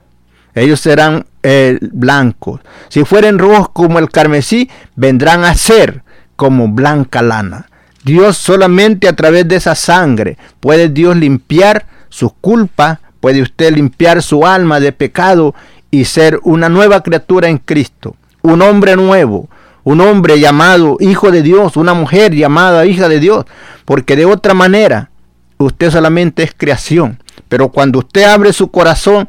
ellos 0.54 0.80
serán 0.80 1.26
eh, 1.42 1.78
blancos. 1.80 2.60
Si 2.88 3.04
fueren 3.04 3.38
rojos 3.38 3.68
como 3.70 3.98
el 3.98 4.10
carmesí, 4.10 4.70
vendrán 4.96 5.44
a 5.44 5.54
ser 5.54 6.02
como 6.36 6.68
blanca 6.68 7.22
lana. 7.22 7.66
Dios 8.04 8.36
solamente 8.36 9.08
a 9.08 9.14
través 9.14 9.46
de 9.48 9.56
esa 9.56 9.74
sangre 9.74 10.38
puede 10.60 10.88
Dios 10.88 11.16
limpiar 11.16 11.86
su 12.08 12.30
culpa, 12.30 13.00
puede 13.20 13.42
usted 13.42 13.74
limpiar 13.74 14.22
su 14.22 14.46
alma 14.46 14.80
de 14.80 14.92
pecado 14.92 15.54
y 15.90 16.04
ser 16.04 16.38
una 16.42 16.68
nueva 16.68 17.02
criatura 17.02 17.48
en 17.48 17.58
Cristo, 17.58 18.16
un 18.42 18.62
hombre 18.62 18.96
nuevo, 18.96 19.48
un 19.84 20.00
hombre 20.00 20.38
llamado 20.38 20.98
hijo 21.00 21.30
de 21.30 21.42
Dios, 21.42 21.76
una 21.76 21.94
mujer 21.94 22.34
llamada 22.34 22.84
hija 22.86 23.08
de 23.08 23.20
Dios, 23.20 23.46
porque 23.84 24.16
de 24.16 24.26
otra 24.26 24.54
manera 24.54 25.10
usted 25.56 25.90
solamente 25.90 26.42
es 26.42 26.52
creación. 26.56 27.22
Pero 27.48 27.70
cuando 27.70 28.00
usted 28.00 28.24
abre 28.24 28.52
su 28.52 28.70
corazón 28.70 29.26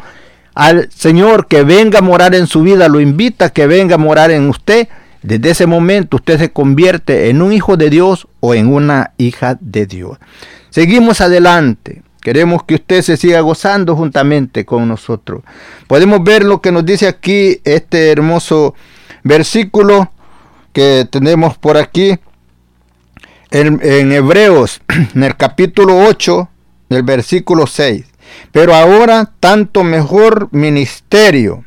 al 0.54 0.90
Señor 0.92 1.48
que 1.48 1.64
venga 1.64 2.00
a 2.00 2.02
morar 2.02 2.36
en 2.36 2.48
su 2.48 2.62
vida, 2.62 2.90
lo 2.90 3.00
invita 3.00 3.46
a 3.46 3.50
que 3.50 3.68
venga 3.68 3.96
a 3.96 4.00
morar 4.00 4.32
en 4.32 4.50
usted, 4.50 4.90
desde 5.22 5.52
ese 5.52 5.66
momento 5.66 6.18
usted 6.18 6.38
se 6.38 6.52
convierte 6.52 7.30
en 7.30 7.42
un 7.42 7.54
hijo 7.54 7.78
de 7.78 7.90
Dios 7.90 8.28
o 8.40 8.54
en 8.54 8.68
una 8.68 9.12
hija 9.18 9.58
de 9.62 9.86
Dios. 9.86 10.18
Seguimos 10.70 11.22
adelante. 11.22 12.04
Queremos 12.30 12.62
que 12.62 12.76
usted 12.76 13.02
se 13.02 13.18
siga 13.18 13.40
gozando 13.42 13.96
juntamente 13.96 14.64
con 14.64 14.88
nosotros. 14.88 15.42
Podemos 15.88 16.24
ver 16.24 16.46
lo 16.46 16.62
que 16.62 16.72
nos 16.72 16.86
dice 16.86 17.08
aquí 17.08 17.60
este 17.64 18.12
hermoso 18.12 18.76
versículo 19.24 20.12
que 20.72 21.08
tenemos 21.10 21.58
por 21.58 21.76
aquí 21.76 22.20
en, 23.50 24.12
Hebreos, 24.12 24.80
en 25.16 25.24
el 25.24 25.38
capítulo 25.38 26.06
8, 26.06 26.48
del 26.90 27.02
versículo 27.02 27.66
6. 27.66 28.06
Pero 28.52 28.76
ahora 28.76 29.32
tanto 29.40 29.84
mejor 29.84 30.50
ministerio 30.52 31.66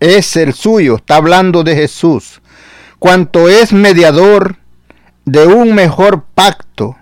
es 0.00 0.36
el 0.36 0.54
suyo, 0.54 0.96
está 0.96 1.16
hablando 1.16 1.64
de 1.64 1.74
Jesús, 1.76 2.40
cuanto 2.98 3.50
es 3.50 3.74
mediador 3.74 4.56
de 5.26 5.46
un 5.46 5.74
mejor 5.74 6.24
pacto 6.34 6.96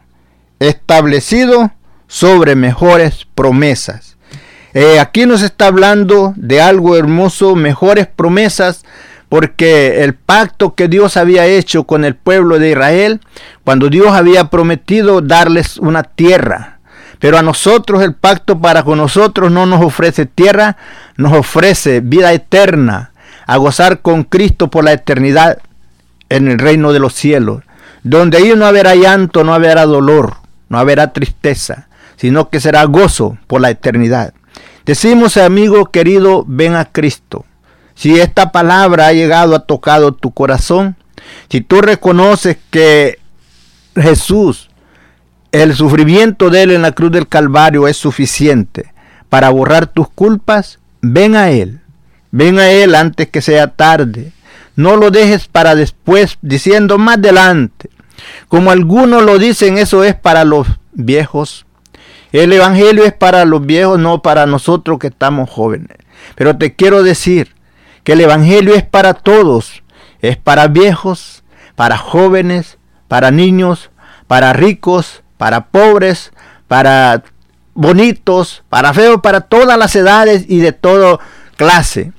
establecido 0.59 1.70
sobre 2.10 2.56
mejores 2.56 3.24
promesas. 3.36 4.16
Eh, 4.74 4.98
aquí 4.98 5.26
nos 5.26 5.42
está 5.42 5.68
hablando 5.68 6.34
de 6.36 6.60
algo 6.60 6.96
hermoso, 6.96 7.54
mejores 7.54 8.08
promesas, 8.08 8.84
porque 9.28 10.02
el 10.02 10.14
pacto 10.14 10.74
que 10.74 10.88
Dios 10.88 11.16
había 11.16 11.46
hecho 11.46 11.84
con 11.84 12.04
el 12.04 12.16
pueblo 12.16 12.58
de 12.58 12.70
Israel, 12.70 13.20
cuando 13.62 13.88
Dios 13.88 14.08
había 14.08 14.50
prometido 14.50 15.20
darles 15.20 15.76
una 15.76 16.02
tierra, 16.02 16.80
pero 17.20 17.38
a 17.38 17.42
nosotros 17.42 18.02
el 18.02 18.14
pacto 18.14 18.58
para 18.58 18.82
con 18.82 18.98
nosotros 18.98 19.52
no 19.52 19.66
nos 19.66 19.80
ofrece 19.80 20.26
tierra, 20.26 20.76
nos 21.16 21.32
ofrece 21.32 22.00
vida 22.00 22.32
eterna, 22.32 23.12
a 23.46 23.56
gozar 23.56 24.00
con 24.00 24.24
Cristo 24.24 24.68
por 24.68 24.82
la 24.82 24.92
eternidad 24.92 25.58
en 26.28 26.48
el 26.48 26.58
reino 26.58 26.92
de 26.92 26.98
los 26.98 27.14
cielos, 27.14 27.62
donde 28.02 28.38
ahí 28.38 28.52
no 28.56 28.66
habrá 28.66 28.96
llanto, 28.96 29.44
no 29.44 29.54
habrá 29.54 29.86
dolor, 29.86 30.38
no 30.68 30.78
habrá 30.78 31.12
tristeza, 31.12 31.86
sino 32.20 32.50
que 32.50 32.61
será 32.61 32.85
gozo 32.85 33.38
por 33.46 33.62
la 33.62 33.70
eternidad. 33.70 34.35
Decimos, 34.85 35.38
amigo 35.38 35.87
querido, 35.87 36.44
ven 36.46 36.74
a 36.74 36.85
Cristo. 36.85 37.46
Si 37.94 38.20
esta 38.20 38.52
palabra 38.52 39.06
ha 39.06 39.12
llegado, 39.14 39.54
a 39.54 39.61
tocado 39.61 40.12
tu 40.12 40.30
corazón, 40.33 40.96
si 41.48 41.62
tú 41.62 41.80
reconoces 41.80 42.59
que 42.68 43.18
Jesús, 43.94 44.68
el 45.50 45.74
sufrimiento 45.74 46.50
de 46.50 46.64
Él 46.64 46.72
en 46.72 46.83
la 46.83 46.92
cruz 46.92 47.11
del 47.11 47.26
Calvario 47.26 47.88
es 47.88 47.96
suficiente 47.96 48.92
para 49.30 49.48
borrar 49.48 49.87
tus 49.87 50.11
culpas, 50.11 50.78
ven 51.00 51.37
a 51.37 51.50
Él. 51.50 51.80
Ven 52.33 52.59
a 52.59 52.70
Él 52.70 52.96
antes 52.96 53.28
que 53.28 53.40
sea 53.40 53.68
tarde. 53.68 54.33
No 54.76 54.96
lo 54.96 55.11
dejes 55.11 55.48
para 55.48 55.74
después, 55.74 56.37
diciendo 56.42 56.98
más 56.98 57.16
adelante. 57.16 57.88
Como 58.48 58.70
algunos 58.70 59.22
lo 59.22 59.38
dicen, 59.38 59.78
eso 59.78 60.04
es 60.04 60.14
para 60.14 60.44
los 60.44 60.66
viejos. 60.92 61.64
El 62.32 62.52
Evangelio 62.52 63.04
es 63.04 63.12
para 63.12 63.44
los 63.44 63.64
viejos, 63.64 63.98
no 63.98 64.22
para 64.22 64.46
nosotros 64.46 64.98
que 64.98 65.08
estamos 65.08 65.50
jóvenes. 65.50 65.96
Pero 66.36 66.56
te 66.56 66.74
quiero 66.74 67.02
decir, 67.02 67.54
que 68.04 68.12
el 68.12 68.20
Evangelio 68.20 68.74
es 68.74 68.82
para 68.82 69.14
todos, 69.14 69.82
es 70.20 70.36
para 70.36 70.68
viejos, 70.68 71.42
para 71.74 71.96
jóvenes, 71.96 72.78
para 73.08 73.30
niños, 73.30 73.90
para 74.26 74.52
ricos, 74.52 75.22
para 75.36 75.66
pobres, 75.66 76.32
para 76.68 77.22
bonitos, 77.74 78.62
para 78.68 78.92
feos, 78.94 79.20
para 79.22 79.42
todas 79.42 79.78
las 79.78 79.94
edades 79.96 80.44
y 80.48 80.60
de 80.60 80.72
toda 80.72 81.18
clase. 81.56 82.12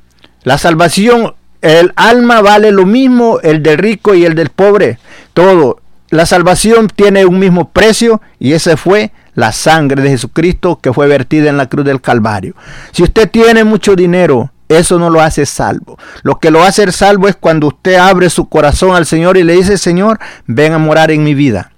La 0.43 0.57
salvación, 0.57 1.35
el 1.61 1.93
alma 1.95 2.41
vale 2.41 2.71
lo 2.71 2.85
mismo, 2.85 3.39
el 3.41 3.61
del 3.61 3.77
rico 3.77 4.13
y 4.15 4.25
el 4.25 4.35
del 4.35 4.49
pobre, 4.49 4.97
todo. 5.33 5.79
La 6.09 6.25
salvación 6.25 6.87
tiene 6.87 7.25
un 7.25 7.39
mismo 7.39 7.69
precio 7.69 8.21
y 8.39 8.53
ese 8.53 8.75
fue 8.75 9.11
la 9.33 9.51
sangre 9.51 10.01
de 10.01 10.09
Jesucristo 10.09 10.79
que 10.81 10.93
fue 10.93 11.07
vertida 11.07 11.49
en 11.49 11.57
la 11.57 11.69
cruz 11.69 11.85
del 11.85 12.01
Calvario. 12.01 12.55
Si 12.91 13.03
usted 13.03 13.29
tiene 13.29 13.63
mucho 13.63 13.95
dinero, 13.95 14.51
eso 14.67 14.99
no 14.99 15.09
lo 15.09 15.21
hace 15.21 15.45
salvo. 15.45 15.97
Lo 16.23 16.39
que 16.39 16.51
lo 16.51 16.63
hace 16.63 16.91
salvo 16.91 17.27
es 17.27 17.35
cuando 17.35 17.67
usted 17.67 17.95
abre 17.95 18.29
su 18.29 18.47
corazón 18.47 18.95
al 18.95 19.05
Señor 19.05 19.37
y 19.37 19.43
le 19.43 19.53
dice, 19.53 19.77
Señor, 19.77 20.19
ven 20.45 20.73
a 20.73 20.77
morar 20.77 21.11
en 21.11 21.23
mi 21.23 21.33
vida. 21.33 21.71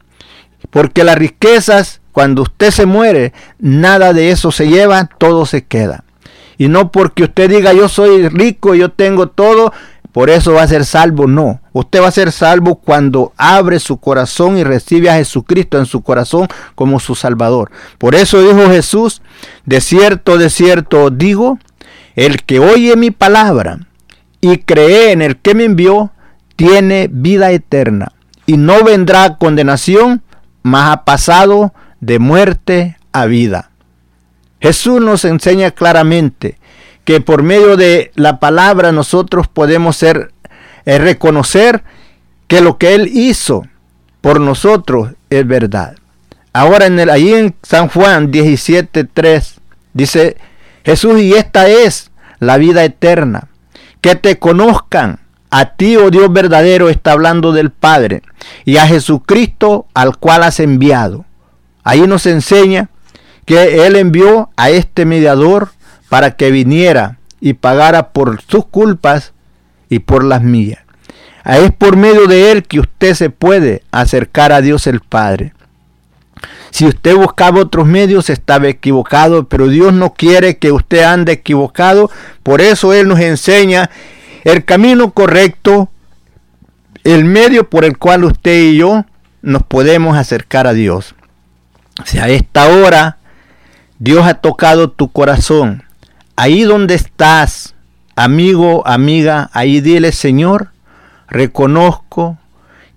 Porque 0.70 1.04
las 1.04 1.18
riquezas, 1.18 2.02
cuando 2.12 2.44
usted 2.44 2.72
se 2.72 2.86
muere, 2.86 3.34
nada 3.60 4.14
de 4.14 4.32
eso 4.32 4.52
se 4.52 4.68
lleva, 4.68 5.10
todo 5.18 5.46
se 5.46 5.66
queda. 5.66 6.04
Y 6.58 6.68
no 6.68 6.92
porque 6.92 7.24
usted 7.24 7.50
diga, 7.50 7.74
yo 7.74 7.90
soy 7.90 8.30
rico, 8.30 8.76
yo 8.76 8.90
tengo 8.90 9.28
todo, 9.28 9.74
por 10.14 10.30
eso 10.30 10.54
va 10.54 10.62
a 10.62 10.68
ser 10.68 10.86
salvo. 10.86 11.28
No, 11.28 11.60
usted 11.74 12.02
va 12.02 12.08
a 12.08 12.12
ser 12.12 12.32
salvo 12.32 12.76
cuando 12.76 13.34
abre 13.36 13.80
su 13.80 13.98
corazón 13.98 14.58
y 14.58 14.64
recibe 14.64 15.10
a 15.10 15.16
Jesucristo 15.16 15.80
en 15.80 15.88
su 15.88 16.02
corazón 16.02 16.48
como 16.76 17.00
su 17.00 17.16
Salvador. 17.16 17.72
Por 17.98 18.16
eso 18.16 18.42
dijo 18.42 18.70
Jesús, 18.70 19.22
de 19.66 19.82
cierto, 19.82 20.38
de 20.38 20.50
cierto 20.50 21.10
digo, 21.10 21.58
el 22.16 22.44
que 22.44 22.60
oye 22.60 22.96
mi 22.96 23.10
palabra 23.10 23.80
y 24.40 24.60
cree 24.60 25.12
en 25.12 25.24
el 25.24 25.38
que 25.38 25.56
me 25.56 25.66
envió, 25.66 26.12
tiene 26.56 27.10
vida 27.12 27.52
eterna 27.52 28.12
y 28.46 28.58
no 28.58 28.84
vendrá 28.84 29.38
condenación, 29.38 30.22
mas 30.62 30.92
ha 30.92 31.06
pasado 31.06 31.74
de 32.02 32.20
muerte 32.20 32.98
a 33.14 33.26
vida. 33.26 33.72
Jesús 34.60 35.02
nos 35.02 35.26
enseña 35.26 35.72
claramente 35.72 36.60
que 37.06 37.22
por 37.22 37.44
medio 37.44 37.78
de 37.78 38.12
la 38.16 38.40
palabra 38.40 38.92
nosotros 38.92 39.48
podemos 39.48 39.98
ser 39.98 40.32
eh, 40.86 40.98
reconocer 40.98 41.84
que 42.48 42.62
lo 42.62 42.78
que 42.78 42.96
él 42.96 43.10
hizo 43.14 43.64
por 44.22 44.40
nosotros 44.40 45.12
es 45.30 45.46
verdad. 45.46 45.96
Ahora 46.54 46.86
en 46.86 47.00
el 47.00 47.10
ahí 47.10 47.34
en 47.34 47.56
San 47.64 47.90
Juan 47.90 48.32
17:3 48.32 49.56
dice 49.94 50.38
Jesús, 50.84 51.20
y 51.20 51.34
esta 51.34 51.68
es 51.68 52.12
la 52.40 52.58
vida 52.58 52.84
eterna, 52.84 53.48
que 54.02 54.16
te 54.16 54.38
conozcan. 54.40 55.20
A 55.50 55.76
ti, 55.76 55.98
oh 55.98 56.10
Dios 56.10 56.34
verdadero, 56.34 56.90
está 56.90 57.12
hablando 57.12 57.52
del 57.52 57.70
Padre, 57.70 58.24
y 58.66 58.78
a 58.78 58.88
Jesucristo 58.88 59.86
al 59.94 60.18
cual 60.18 60.42
has 60.42 60.60
enviado. 60.60 61.26
Ahí 61.84 62.08
nos 62.08 62.26
enseña 62.26 62.90
que 63.46 63.86
Él 63.86 63.96
envió 63.96 64.50
a 64.58 64.72
este 64.72 65.06
mediador 65.06 65.73
para 66.14 66.36
que 66.36 66.52
viniera 66.52 67.18
y 67.42 67.54
pagara 67.54 68.10
por 68.10 68.40
sus 68.44 68.68
culpas 68.68 69.34
y 69.90 69.98
por 69.98 70.24
las 70.24 70.44
mías. 70.44 70.80
Es 71.44 71.72
por 71.72 71.98
medio 71.98 72.28
de 72.28 72.52
Él 72.52 72.66
que 72.66 72.80
usted 72.80 73.16
se 73.16 73.32
puede 73.32 73.82
acercar 73.90 74.52
a 74.52 74.62
Dios 74.62 74.86
el 74.86 75.00
Padre. 75.00 75.54
Si 76.70 76.86
usted 76.86 77.16
buscaba 77.16 77.62
otros 77.62 77.88
medios, 77.88 78.30
estaba 78.30 78.68
equivocado, 78.68 79.50
pero 79.50 79.70
Dios 79.70 79.92
no 79.92 80.14
quiere 80.14 80.60
que 80.60 80.72
usted 80.72 81.02
ande 81.02 81.32
equivocado. 81.32 82.12
Por 82.44 82.62
eso 82.62 82.94
Él 82.94 83.08
nos 83.08 83.20
enseña 83.20 83.90
el 84.44 84.66
camino 84.66 85.14
correcto, 85.14 85.90
el 87.04 87.26
medio 87.26 87.68
por 87.72 87.86
el 87.86 87.98
cual 87.98 88.26
usted 88.26 88.66
y 88.66 88.78
yo 88.78 89.04
nos 89.42 89.64
podemos 89.64 90.16
acercar 90.16 90.68
a 90.68 90.74
Dios. 90.74 91.16
Si 92.06 92.20
a 92.20 92.28
esta 92.28 92.68
hora 92.68 93.18
Dios 93.98 94.28
ha 94.28 94.36
tocado 94.36 94.92
tu 94.92 95.12
corazón, 95.12 95.82
ahí 96.36 96.64
donde 96.64 96.96
estás, 96.96 97.76
amigo, 98.16 98.86
amiga, 98.88 99.50
ahí 99.54 99.82
dile, 99.82 100.12
Señor, 100.12 100.72
reconozco 101.28 102.38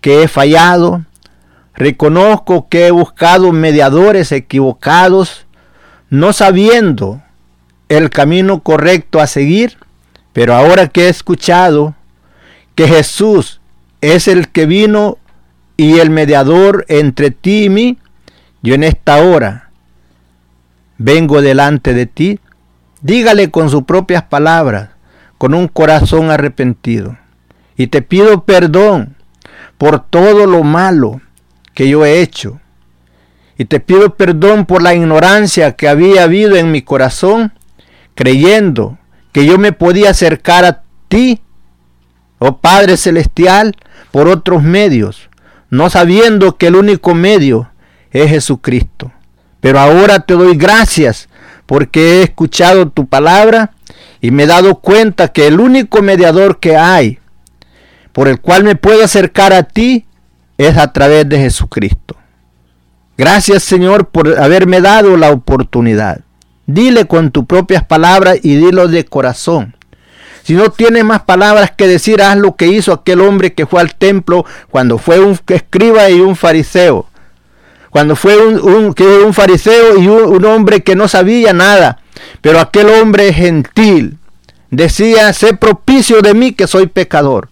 que 0.00 0.22
he 0.22 0.28
fallado, 0.28 1.02
Reconozco 1.76 2.68
que 2.70 2.86
he 2.86 2.90
buscado 2.90 3.52
mediadores 3.52 4.32
equivocados, 4.32 5.46
no 6.08 6.32
sabiendo 6.32 7.22
el 7.90 8.08
camino 8.08 8.62
correcto 8.62 9.20
a 9.20 9.26
seguir, 9.26 9.76
pero 10.32 10.54
ahora 10.54 10.88
que 10.88 11.04
he 11.04 11.08
escuchado 11.10 11.94
que 12.74 12.88
Jesús 12.88 13.60
es 14.00 14.26
el 14.26 14.48
que 14.48 14.64
vino 14.64 15.18
y 15.76 15.98
el 15.98 16.08
mediador 16.08 16.86
entre 16.88 17.30
ti 17.30 17.64
y 17.64 17.68
mí, 17.68 17.98
yo 18.62 18.74
en 18.74 18.82
esta 18.82 19.22
hora 19.22 19.70
vengo 20.96 21.42
delante 21.42 21.92
de 21.92 22.06
ti. 22.06 22.40
Dígale 23.02 23.50
con 23.50 23.70
sus 23.70 23.84
propias 23.84 24.22
palabras, 24.24 24.90
con 25.38 25.54
un 25.54 25.68
corazón 25.68 26.30
arrepentido. 26.30 27.16
Y 27.76 27.88
te 27.88 28.02
pido 28.02 28.44
perdón 28.44 29.16
por 29.78 30.00
todo 30.00 30.46
lo 30.46 30.62
malo 30.62 31.20
que 31.74 31.88
yo 31.88 32.04
he 32.04 32.20
hecho. 32.20 32.60
Y 33.58 33.66
te 33.66 33.80
pido 33.80 34.16
perdón 34.16 34.66
por 34.66 34.82
la 34.82 34.94
ignorancia 34.94 35.76
que 35.76 35.88
había 35.88 36.24
habido 36.24 36.56
en 36.56 36.70
mi 36.72 36.82
corazón, 36.82 37.52
creyendo 38.14 38.98
que 39.32 39.46
yo 39.46 39.58
me 39.58 39.72
podía 39.72 40.10
acercar 40.10 40.64
a 40.64 40.82
ti, 41.08 41.40
oh 42.38 42.58
Padre 42.58 42.96
Celestial, 42.96 43.76
por 44.10 44.28
otros 44.28 44.62
medios, 44.62 45.28
no 45.68 45.90
sabiendo 45.90 46.56
que 46.56 46.68
el 46.68 46.76
único 46.76 47.14
medio 47.14 47.70
es 48.10 48.30
Jesucristo. 48.30 49.12
Pero 49.60 49.80
ahora 49.80 50.20
te 50.20 50.34
doy 50.34 50.56
gracias 50.56 51.28
porque 51.66 52.20
he 52.20 52.22
escuchado 52.22 52.88
tu 52.88 53.06
palabra 53.06 53.72
y 54.20 54.30
me 54.30 54.44
he 54.44 54.46
dado 54.46 54.76
cuenta 54.76 55.28
que 55.28 55.46
el 55.46 55.60
único 55.60 56.02
mediador 56.02 56.58
que 56.58 56.76
hay 56.76 57.18
por 58.12 58.28
el 58.28 58.40
cual 58.40 58.64
me 58.64 58.76
puedo 58.76 59.04
acercar 59.04 59.52
a 59.52 59.64
ti 59.64 60.06
es 60.56 60.78
a 60.78 60.92
través 60.92 61.28
de 61.28 61.38
Jesucristo. 61.38 62.16
Gracias 63.18 63.62
Señor 63.62 64.08
por 64.08 64.40
haberme 64.40 64.80
dado 64.80 65.16
la 65.16 65.30
oportunidad. 65.30 66.20
Dile 66.66 67.06
con 67.06 67.30
tus 67.30 67.44
propias 67.44 67.84
palabras 67.84 68.38
y 68.42 68.56
dilo 68.56 68.88
de 68.88 69.04
corazón. 69.04 69.76
Si 70.42 70.54
no 70.54 70.70
tienes 70.70 71.04
más 71.04 71.22
palabras 71.22 71.72
que 71.76 71.88
decir, 71.88 72.22
haz 72.22 72.36
lo 72.36 72.54
que 72.54 72.68
hizo 72.68 72.92
aquel 72.92 73.20
hombre 73.20 73.52
que 73.52 73.66
fue 73.66 73.80
al 73.80 73.96
templo 73.96 74.44
cuando 74.70 74.96
fue 74.96 75.18
un 75.18 75.38
escriba 75.48 76.08
y 76.08 76.20
un 76.20 76.36
fariseo. 76.36 77.06
Cuando 77.96 78.14
fue 78.14 78.36
un, 78.36 78.60
un 78.60 79.32
fariseo 79.32 79.96
y 79.96 80.06
un, 80.06 80.24
un 80.24 80.44
hombre 80.44 80.82
que 80.82 80.94
no 80.94 81.08
sabía 81.08 81.54
nada. 81.54 82.00
Pero 82.42 82.60
aquel 82.60 82.90
hombre 82.90 83.32
gentil 83.32 84.18
decía, 84.70 85.32
sé 85.32 85.54
propicio 85.54 86.20
de 86.20 86.34
mí 86.34 86.52
que 86.52 86.66
soy 86.66 86.88
pecador 86.88 87.48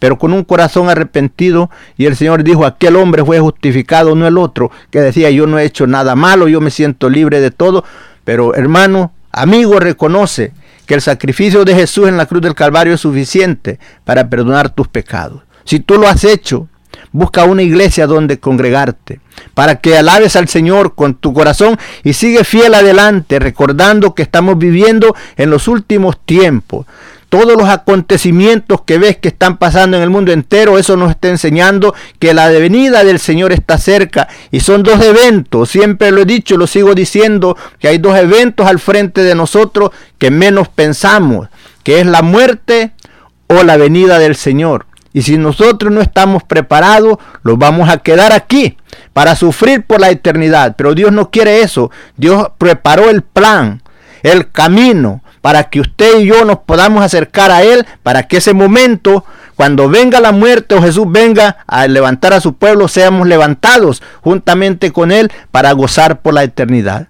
pero 0.00 0.18
con 0.18 0.32
un 0.32 0.42
corazón 0.42 0.90
arrepentido. 0.90 1.70
Y 1.96 2.06
el 2.06 2.16
Señor 2.16 2.42
dijo, 2.42 2.66
aquel 2.66 2.96
hombre 2.96 3.24
fue 3.24 3.38
justificado, 3.38 4.16
no 4.16 4.26
el 4.26 4.38
otro, 4.38 4.72
que 4.90 4.98
decía, 4.98 5.30
yo 5.30 5.46
no 5.46 5.56
he 5.60 5.64
hecho 5.64 5.86
nada 5.86 6.16
malo, 6.16 6.48
yo 6.48 6.60
me 6.60 6.72
siento 6.72 7.08
libre 7.08 7.40
de 7.40 7.52
todo. 7.52 7.84
Pero 8.24 8.56
hermano, 8.56 9.12
amigo, 9.30 9.78
reconoce 9.78 10.52
que 10.86 10.94
el 10.94 11.00
sacrificio 11.00 11.64
de 11.64 11.76
Jesús 11.76 12.08
en 12.08 12.16
la 12.16 12.26
cruz 12.26 12.42
del 12.42 12.56
Calvario 12.56 12.94
es 12.94 13.02
suficiente 13.02 13.78
para 14.02 14.28
perdonar 14.28 14.70
tus 14.70 14.88
pecados. 14.88 15.42
Si 15.62 15.78
tú 15.78 15.96
lo 15.96 16.08
has 16.08 16.24
hecho, 16.24 16.66
busca 17.12 17.44
una 17.44 17.62
iglesia 17.62 18.06
donde 18.06 18.38
congregarte, 18.38 19.20
para 19.54 19.76
que 19.76 19.96
alabes 19.96 20.36
al 20.36 20.48
Señor 20.48 20.94
con 20.94 21.14
tu 21.14 21.32
corazón 21.32 21.78
y 22.04 22.12
sigue 22.12 22.44
fiel 22.44 22.74
adelante, 22.74 23.38
recordando 23.38 24.14
que 24.14 24.22
estamos 24.22 24.58
viviendo 24.58 25.14
en 25.36 25.50
los 25.50 25.68
últimos 25.68 26.18
tiempos 26.24 26.86
todos 27.30 27.56
los 27.56 27.68
acontecimientos 27.68 28.82
que 28.82 28.98
ves 28.98 29.16
que 29.16 29.28
están 29.28 29.56
pasando 29.56 29.96
en 29.96 30.02
el 30.02 30.10
mundo 30.10 30.32
entero, 30.32 30.78
eso 30.78 30.96
nos 30.96 31.10
está 31.10 31.28
enseñando 31.28 31.94
que 32.18 32.34
la 32.34 32.48
venida 32.48 33.04
del 33.04 33.20
Señor 33.20 33.52
está 33.52 33.78
cerca. 33.78 34.28
Y 34.50 34.60
son 34.60 34.82
dos 34.82 35.00
eventos, 35.00 35.70
siempre 35.70 36.10
lo 36.10 36.22
he 36.22 36.24
dicho, 36.24 36.56
lo 36.56 36.66
sigo 36.66 36.92
diciendo, 36.92 37.56
que 37.78 37.86
hay 37.86 37.98
dos 37.98 38.18
eventos 38.18 38.66
al 38.66 38.80
frente 38.80 39.22
de 39.22 39.36
nosotros 39.36 39.90
que 40.18 40.32
menos 40.32 40.68
pensamos, 40.68 41.48
que 41.84 42.00
es 42.00 42.06
la 42.06 42.22
muerte 42.22 42.92
o 43.46 43.62
la 43.62 43.76
venida 43.76 44.18
del 44.18 44.34
Señor. 44.34 44.86
Y 45.12 45.22
si 45.22 45.38
nosotros 45.38 45.92
no 45.92 46.00
estamos 46.00 46.42
preparados, 46.44 47.18
los 47.42 47.58
vamos 47.58 47.88
a 47.88 47.98
quedar 47.98 48.32
aquí 48.32 48.76
para 49.12 49.34
sufrir 49.34 49.84
por 49.84 50.00
la 50.00 50.10
eternidad. 50.10 50.74
Pero 50.76 50.94
Dios 50.94 51.12
no 51.12 51.30
quiere 51.30 51.62
eso. 51.62 51.90
Dios 52.16 52.48
preparó 52.58 53.10
el 53.10 53.22
plan, 53.22 53.82
el 54.22 54.50
camino 54.50 55.22
para 55.40 55.64
que 55.64 55.80
usted 55.80 56.20
y 56.20 56.26
yo 56.26 56.44
nos 56.44 56.60
podamos 56.60 57.02
acercar 57.02 57.50
a 57.50 57.62
Él, 57.62 57.86
para 58.02 58.24
que 58.24 58.38
ese 58.38 58.52
momento, 58.52 59.24
cuando 59.56 59.88
venga 59.88 60.20
la 60.20 60.32
muerte 60.32 60.74
o 60.74 60.82
Jesús 60.82 61.06
venga 61.08 61.58
a 61.66 61.86
levantar 61.86 62.32
a 62.32 62.40
su 62.40 62.54
pueblo, 62.54 62.88
seamos 62.88 63.26
levantados 63.26 64.02
juntamente 64.20 64.92
con 64.92 65.12
Él 65.12 65.30
para 65.50 65.72
gozar 65.72 66.20
por 66.20 66.34
la 66.34 66.42
eternidad. 66.42 67.08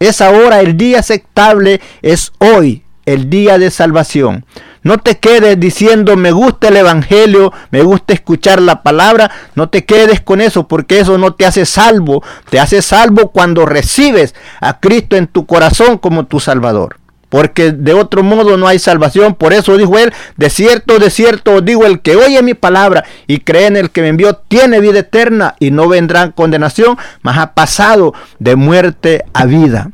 Es 0.00 0.20
ahora 0.20 0.60
el 0.60 0.76
día 0.76 1.00
aceptable, 1.00 1.80
es 2.02 2.32
hoy 2.38 2.84
el 3.06 3.30
día 3.30 3.58
de 3.58 3.70
salvación. 3.70 4.44
No 4.82 4.98
te 4.98 5.18
quedes 5.18 5.58
diciendo 5.58 6.16
me 6.16 6.30
gusta 6.30 6.68
el 6.68 6.76
Evangelio, 6.76 7.52
me 7.70 7.82
gusta 7.82 8.12
escuchar 8.12 8.60
la 8.60 8.82
palabra. 8.82 9.30
No 9.54 9.68
te 9.68 9.84
quedes 9.84 10.20
con 10.20 10.40
eso 10.40 10.68
porque 10.68 11.00
eso 11.00 11.18
no 11.18 11.34
te 11.34 11.46
hace 11.46 11.66
salvo. 11.66 12.22
Te 12.50 12.60
hace 12.60 12.82
salvo 12.82 13.30
cuando 13.30 13.66
recibes 13.66 14.34
a 14.60 14.80
Cristo 14.80 15.16
en 15.16 15.26
tu 15.26 15.46
corazón 15.46 15.98
como 15.98 16.26
tu 16.26 16.40
Salvador 16.40 16.96
porque 17.28 17.72
de 17.72 17.92
otro 17.92 18.22
modo 18.22 18.56
no 18.56 18.66
hay 18.66 18.78
salvación. 18.78 19.34
Por 19.34 19.52
eso 19.52 19.76
dijo 19.76 19.98
él, 19.98 20.12
de 20.36 20.50
cierto, 20.50 20.98
de 20.98 21.10
cierto 21.10 21.60
digo, 21.60 21.84
el 21.84 22.00
que 22.00 22.16
oye 22.16 22.42
mi 22.42 22.54
palabra 22.54 23.04
y 23.26 23.40
cree 23.40 23.66
en 23.66 23.76
el 23.76 23.90
que 23.90 24.02
me 24.02 24.08
envió, 24.08 24.34
tiene 24.34 24.80
vida 24.80 25.00
eterna 25.00 25.54
y 25.58 25.70
no 25.70 25.88
vendrá 25.88 26.30
condenación, 26.32 26.96
mas 27.22 27.38
ha 27.38 27.54
pasado 27.54 28.14
de 28.38 28.56
muerte 28.56 29.24
a 29.34 29.44
vida. 29.44 29.90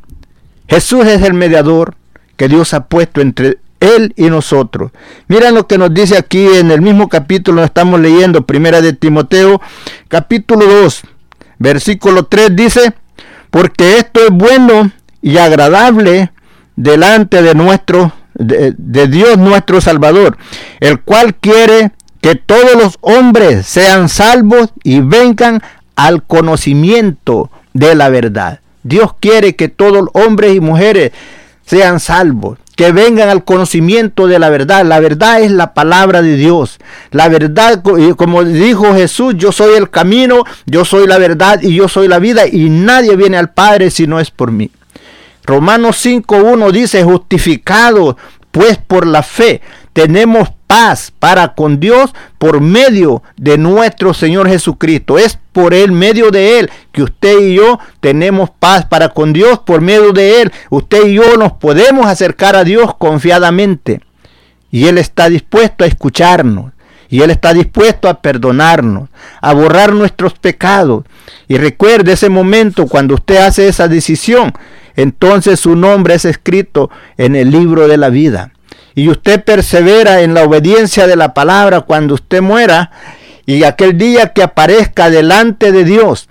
Jesús 0.69 1.07
es 1.07 1.23
el 1.23 1.35
mediador 1.35 1.97
que 2.37 2.49
Dios 2.49 2.75
ha 2.75 2.87
puesto 2.87 3.21
entre 3.21 3.59
él 3.85 4.13
y 4.17 4.25
nosotros. 4.25 4.93
Mira 5.29 5.51
lo 5.51 5.67
que 5.67 5.79
nos 5.79 5.93
dice 5.93 6.17
aquí 6.17 6.47
en 6.47 6.71
el 6.71 6.81
mismo 6.81 7.09
capítulo, 7.09 7.63
estamos 7.63 8.01
leyendo, 8.01 8.47
primera 8.47 8.81
de 8.81 8.93
Timoteo, 8.93 9.61
capítulo 10.09 10.67
2, 10.67 11.03
versículo 11.59 12.25
3 12.27 12.57
dice, 12.57 12.95
porque 13.51 13.99
esto 13.99 14.21
es 14.21 14.31
bueno 14.31 14.91
y 15.23 15.39
agradable 15.39 16.33
delante 16.77 17.43
de 17.43 17.55
nuestro 17.55 18.13
de, 18.35 19.07
Dios 19.09 19.39
nuestro 19.39 19.81
Salvador, 19.81 20.37
el 20.81 21.01
cual 21.01 21.35
quiere 21.35 21.93
que 22.21 22.35
todos 22.35 22.75
los 22.75 22.99
hombres 23.01 23.67
sean 23.67 24.09
salvos 24.09 24.71
y 24.83 25.01
vengan 25.01 25.63
al 25.97 26.23
conocimiento 26.23 27.51
de 27.73 27.95
la 27.95 28.09
verdad. 28.09 28.61
Dios 28.83 29.15
quiere 29.19 29.57
que 29.57 29.69
todos 29.69 30.05
los 30.05 30.09
hombres 30.13 30.55
y 30.55 30.61
mujeres 30.61 31.13
sean 31.65 32.01
salvos, 32.01 32.59
que 32.77 32.93
vengan 32.93 33.29
al 33.29 33.45
conocimiento 33.45 34.27
de 34.27 34.39
la 34.39 34.51
verdad. 34.51 34.85
La 34.85 35.01
verdad 35.01 35.41
es 35.41 35.51
la 35.51 35.75
palabra 35.75 36.23
de 36.23 36.37
Dios. 36.37 36.79
La 37.11 37.29
verdad, 37.29 37.83
como 38.17 38.45
dijo 38.45 38.95
Jesús, 38.95 39.35
yo 39.37 39.53
soy 39.53 39.77
el 39.77 39.91
camino, 39.91 40.45
yo 40.67 40.85
soy 40.85 41.07
la 41.07 41.19
verdad 41.19 41.61
y 41.63 41.75
yo 41.75 41.89
soy 41.89 42.09
la 42.09 42.19
vida 42.19 42.47
y 42.47 42.69
nadie 42.71 43.17
viene 43.17 43.37
al 43.37 43.51
Padre 43.51 43.91
si 43.91 44.07
no 44.07 44.21
es 44.21 44.31
por 44.31 44.51
mí. 44.51 44.71
Romanos 45.45 46.05
5.1 46.05 46.71
dice, 46.73 47.05
justificado 47.05 48.17
pues 48.51 48.79
por 48.79 49.07
la 49.07 49.23
fe, 49.25 49.61
tenemos 49.93 50.49
paz 50.67 51.13
para 51.19 51.55
con 51.55 51.81
Dios 51.81 52.15
por 52.39 52.61
medio 52.61 53.23
de 53.37 53.59
nuestro 53.59 54.15
Señor 54.15 54.49
Jesucristo. 54.49 55.19
Es 55.19 55.39
por 55.53 55.75
el 55.75 55.93
medio 55.93 56.31
de 56.31 56.59
Él 56.59 56.71
que 56.93 57.03
usted 57.03 57.41
y 57.41 57.55
yo 57.55 57.79
tenemos 58.01 58.51
paz 58.51 58.85
para 58.87 59.11
con 59.11 59.33
Dios. 59.33 59.61
Por 59.61 59.81
medio 59.81 60.13
de 60.13 60.43
Él, 60.43 60.53
usted 60.71 61.07
y 61.07 61.15
yo 61.15 61.37
nos 61.37 61.53
podemos 61.53 62.07
acercar 62.07 62.57
a 62.57 62.65
Dios 62.65 62.95
confiadamente. 62.97 64.01
Y 64.71 64.87
Él 64.87 64.99
está 64.99 65.29
dispuesto 65.29 65.85
a 65.85 65.87
escucharnos. 65.87 66.73
Y 67.09 67.23
Él 67.23 67.31
está 67.31 67.53
dispuesto 67.53 68.09
a 68.09 68.21
perdonarnos, 68.21 69.09
a 69.41 69.53
borrar 69.53 69.93
nuestros 69.93 70.35
pecados. 70.35 71.05
Y 71.47 71.59
recuerde 71.59 72.13
ese 72.13 72.29
momento 72.29 72.87
cuando 72.87 73.15
usted 73.15 73.37
hace 73.37 73.69
esa 73.69 73.87
decisión 73.87 74.53
entonces 74.97 75.61
su 75.61 75.77
nombre 75.77 76.15
es 76.15 76.25
escrito 76.25 76.91
en 77.17 77.37
el 77.37 77.51
libro 77.51 77.89
de 77.89 77.97
la 77.97 78.11
vida. 78.11 78.53
Y 78.95 79.09
usted 79.09 79.43
persevera 79.43 80.23
en 80.23 80.35
la 80.35 80.45
obediencia 80.45 81.07
de 81.07 81.17
la 81.17 81.35
palabra 81.35 81.81
cuando 81.83 82.15
usted 82.15 82.43
muera 82.43 82.91
y 83.47 83.65
aquel 83.65 83.99
día 83.99 84.33
que 84.33 84.43
aparezca 84.43 85.11
delante 85.11 85.73
de 85.73 85.85
Dios 85.85 86.29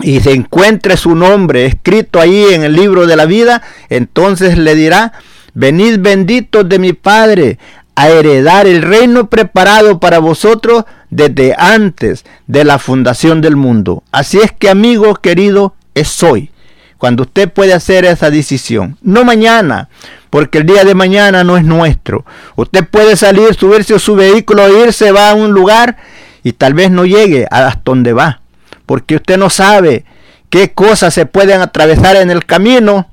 y 0.00 0.20
se 0.20 0.32
encuentre 0.32 0.96
su 0.96 1.14
nombre 1.14 1.66
escrito 1.66 2.20
ahí 2.20 2.46
en 2.52 2.62
el 2.62 2.74
libro 2.74 3.06
de 3.06 3.16
la 3.16 3.26
vida, 3.26 3.62
entonces 3.88 4.58
le 4.58 4.74
dirá, 4.74 5.12
venid 5.54 5.98
benditos 5.98 6.68
de 6.68 6.78
mi 6.78 6.92
Padre 6.92 7.58
a 7.94 8.08
heredar 8.10 8.66
el 8.66 8.82
reino 8.82 9.28
preparado 9.28 9.98
para 9.98 10.20
vosotros 10.20 10.84
desde 11.10 11.54
antes 11.58 12.24
de 12.46 12.64
la 12.64 12.78
fundación 12.78 13.40
del 13.40 13.56
mundo. 13.56 14.04
Así 14.12 14.38
es 14.38 14.52
que 14.52 14.68
amigo 14.68 15.16
querido, 15.16 15.74
es 15.94 16.22
hoy 16.22 16.50
cuando 16.98 17.22
usted 17.22 17.50
puede 17.50 17.72
hacer 17.72 18.04
esa 18.04 18.30
decisión. 18.30 18.98
No 19.02 19.24
mañana, 19.24 19.88
porque 20.30 20.58
el 20.58 20.66
día 20.66 20.84
de 20.84 20.94
mañana 20.94 21.44
no 21.44 21.56
es 21.56 21.64
nuestro. 21.64 22.26
Usted 22.56 22.86
puede 22.86 23.16
salir, 23.16 23.54
subirse 23.54 23.94
a 23.94 23.98
su 23.98 24.14
vehículo, 24.14 24.84
irse, 24.84 25.12
va 25.12 25.30
a 25.30 25.34
un 25.34 25.52
lugar 25.52 25.96
y 26.42 26.52
tal 26.52 26.74
vez 26.74 26.90
no 26.90 27.06
llegue 27.06 27.46
a 27.50 27.78
donde 27.84 28.12
va, 28.12 28.42
porque 28.84 29.16
usted 29.16 29.38
no 29.38 29.48
sabe 29.48 30.04
qué 30.50 30.72
cosas 30.72 31.14
se 31.14 31.26
pueden 31.26 31.60
atravesar 31.60 32.16
en 32.16 32.30
el 32.30 32.44
camino 32.44 33.08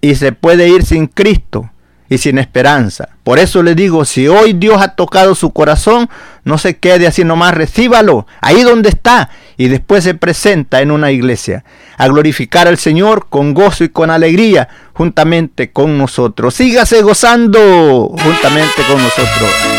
y 0.00 0.14
se 0.14 0.32
puede 0.32 0.68
ir 0.68 0.84
sin 0.84 1.06
Cristo 1.06 1.70
y 2.08 2.18
sin 2.18 2.38
esperanza. 2.38 3.08
Por 3.24 3.38
eso 3.38 3.62
le 3.62 3.74
digo, 3.74 4.04
si 4.04 4.28
hoy 4.28 4.52
Dios 4.52 4.80
ha 4.80 4.94
tocado 4.94 5.34
su 5.34 5.52
corazón, 5.52 6.08
no 6.44 6.58
se 6.58 6.76
quede 6.76 7.06
así 7.06 7.24
nomás, 7.24 7.54
recíbalo 7.54 8.26
ahí 8.40 8.62
donde 8.62 8.88
está 8.88 9.30
y 9.56 9.68
después 9.68 10.04
se 10.04 10.14
presenta 10.14 10.80
en 10.80 10.90
una 10.90 11.10
iglesia 11.10 11.64
a 11.96 12.06
glorificar 12.08 12.68
al 12.68 12.78
Señor 12.78 13.26
con 13.28 13.54
gozo 13.54 13.84
y 13.84 13.88
con 13.88 14.10
alegría 14.10 14.68
juntamente 14.92 15.72
con 15.72 15.98
nosotros. 15.98 16.54
Sígase 16.54 17.02
gozando 17.02 18.08
juntamente 18.10 18.82
con 18.88 19.02
nosotros. 19.02 19.75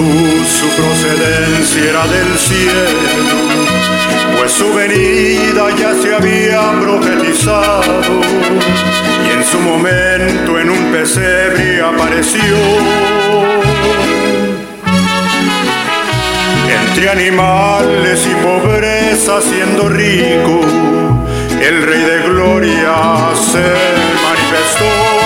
Su 0.00 0.66
procedencia 0.76 1.90
era 1.90 2.06
del 2.06 2.38
cielo, 2.38 3.36
pues 4.38 4.50
su 4.50 4.72
venida 4.72 5.68
ya 5.78 5.92
se 5.94 6.14
había 6.14 6.72
profetizado 6.80 7.82
y 9.26 9.30
en 9.30 9.44
su 9.44 9.60
momento 9.60 10.58
en 10.58 10.70
un 10.70 10.90
pesebre 10.90 11.82
apareció. 11.82 12.56
Entre 16.82 17.10
animales 17.10 18.26
y 18.26 18.34
pobreza 18.42 19.42
siendo 19.42 19.90
rico, 19.90 20.62
el 21.60 21.82
Rey 21.82 22.02
de 22.04 22.22
Gloria 22.22 22.94
se 23.34 23.66
manifestó 24.22 25.19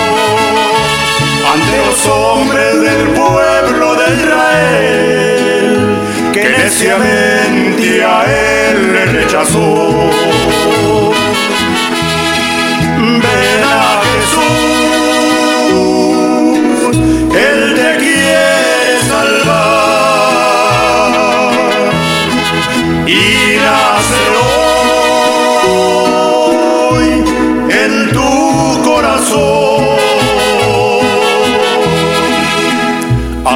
los 1.77 2.07
hombres 2.07 2.81
del 2.81 3.09
pueblo 3.09 3.95
Israel, 4.13 5.97
que 6.33 6.49
neciamente 6.49 8.03
a 8.03 8.25
él 8.25 8.93
le 8.93 9.05
rechazó. 9.05 10.09
Ven 12.97 13.63
Jesús, 14.03 14.64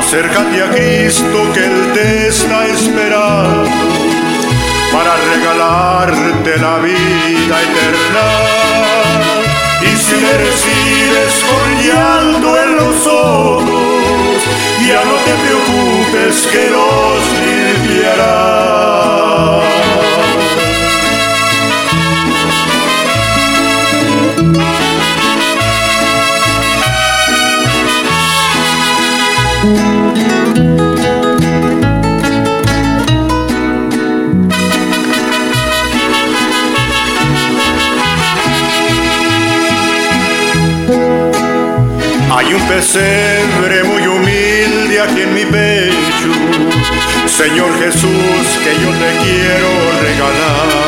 Acércate 0.10 0.60
a 0.64 0.72
Cristo 0.72 1.54
que 1.54 1.64
Él 1.64 1.94
te 1.94 2.30
está 2.30 2.66
esperando 2.66 3.70
para 4.92 5.16
regalarte 5.18 6.58
la 6.58 6.80
vida 6.80 7.56
eterna. 7.62 8.28
Y 9.84 9.96
si 9.96 10.16
le 10.16 10.34
recibes 10.34 11.46
con 11.48 11.64
llanto 11.86 12.58
en 12.60 12.76
los 12.78 13.06
ojos, 13.06 14.42
ya 14.88 15.02
no 15.06 15.16
te 15.26 15.34
preocupes 15.46 16.48
que 16.48 16.72
los 16.72 17.22
limpiará. 17.46 18.80
Hay 42.40 42.54
un 42.54 42.62
pesebre 42.70 43.84
muy 43.84 44.08
humilde 44.08 45.02
aquí 45.02 45.24
en 45.24 45.34
mi 45.34 45.44
pecho, 45.44 46.32
Señor 47.26 47.78
Jesús, 47.80 48.46
que 48.64 48.72
yo 48.82 48.92
te 48.92 49.12
quiero 49.26 49.70
regalar. 50.02 50.88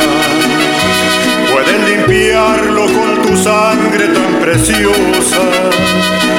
Puedes 1.51 1.89
limpiarlo 1.89 2.85
con 2.85 3.21
tu 3.23 3.35
sangre 3.35 4.07
tan 4.07 4.39
preciosa 4.39 5.41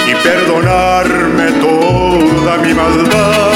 y 0.09 0.15
perdonarme 0.15 1.61
toda 1.61 2.57
mi 2.57 2.73
maldad. 2.73 3.53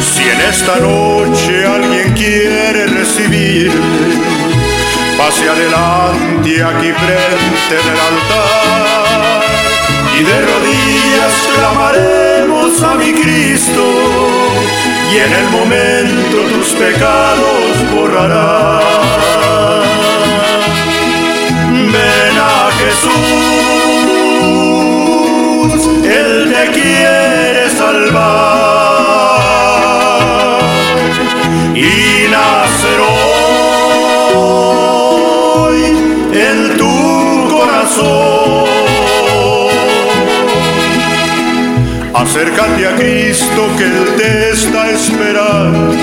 Si 0.00 0.22
en 0.22 0.40
esta 0.40 0.78
noche 0.78 1.66
alguien 1.66 2.12
quiere 2.12 2.86
recibirme, 2.86 4.41
pase 5.22 5.48
adelante 5.48 6.52
aquí 6.70 6.90
frente 7.02 7.76
del 7.86 7.98
altar 8.10 9.40
y 10.18 10.20
de 10.28 10.36
rodillas 10.50 11.34
clamaremos 11.56 12.82
a 12.82 12.94
mi 12.94 13.10
Cristo 13.12 13.84
y 15.12 15.14
en 15.26 15.32
el 15.40 15.46
momento 15.50 16.36
tus 16.52 16.68
pecados 16.74 17.70
borrará. 17.94 18.80
Ven 21.94 22.36
a 22.54 22.70
Jesús, 22.80 23.12
Él 26.04 26.52
te 26.52 26.64
quiere 26.72 27.64
salvar 27.70 28.52
y 31.76 32.28
nacer 32.34 32.91
Acércate 42.14 42.86
a 42.86 42.94
Cristo 42.96 43.68
que 43.76 43.84
Él 43.84 44.14
te 44.16 44.50
está 44.50 44.90
esperando 44.90 45.94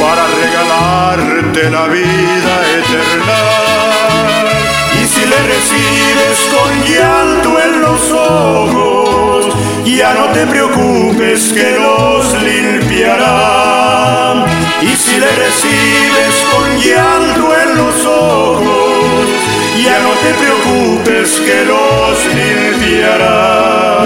para 0.00 0.26
regalarte 0.26 1.70
la 1.70 1.86
vida 1.86 2.54
eterna. 2.78 3.83
Y 5.24 5.26
le 5.26 5.38
recibes 5.38 6.38
con 6.52 6.70
llanto 6.84 7.58
en 7.58 7.80
los 7.80 8.12
ojos, 8.12 9.48
ya 9.86 10.12
no 10.12 10.26
te 10.32 10.46
preocupes 10.46 11.50
que 11.54 11.78
los 11.78 12.42
limpiará. 12.42 14.44
Y 14.82 14.88
si 14.88 15.18
le 15.18 15.26
recibes 15.26 16.44
con 16.52 16.78
llanto 16.78 17.58
en 17.58 17.78
los 17.78 18.04
ojos, 18.04 19.30
ya 19.82 19.98
no 20.00 20.10
te 20.22 20.34
preocupes 20.34 21.40
que 21.40 21.64
los 21.64 22.26
limpiará. 22.34 24.04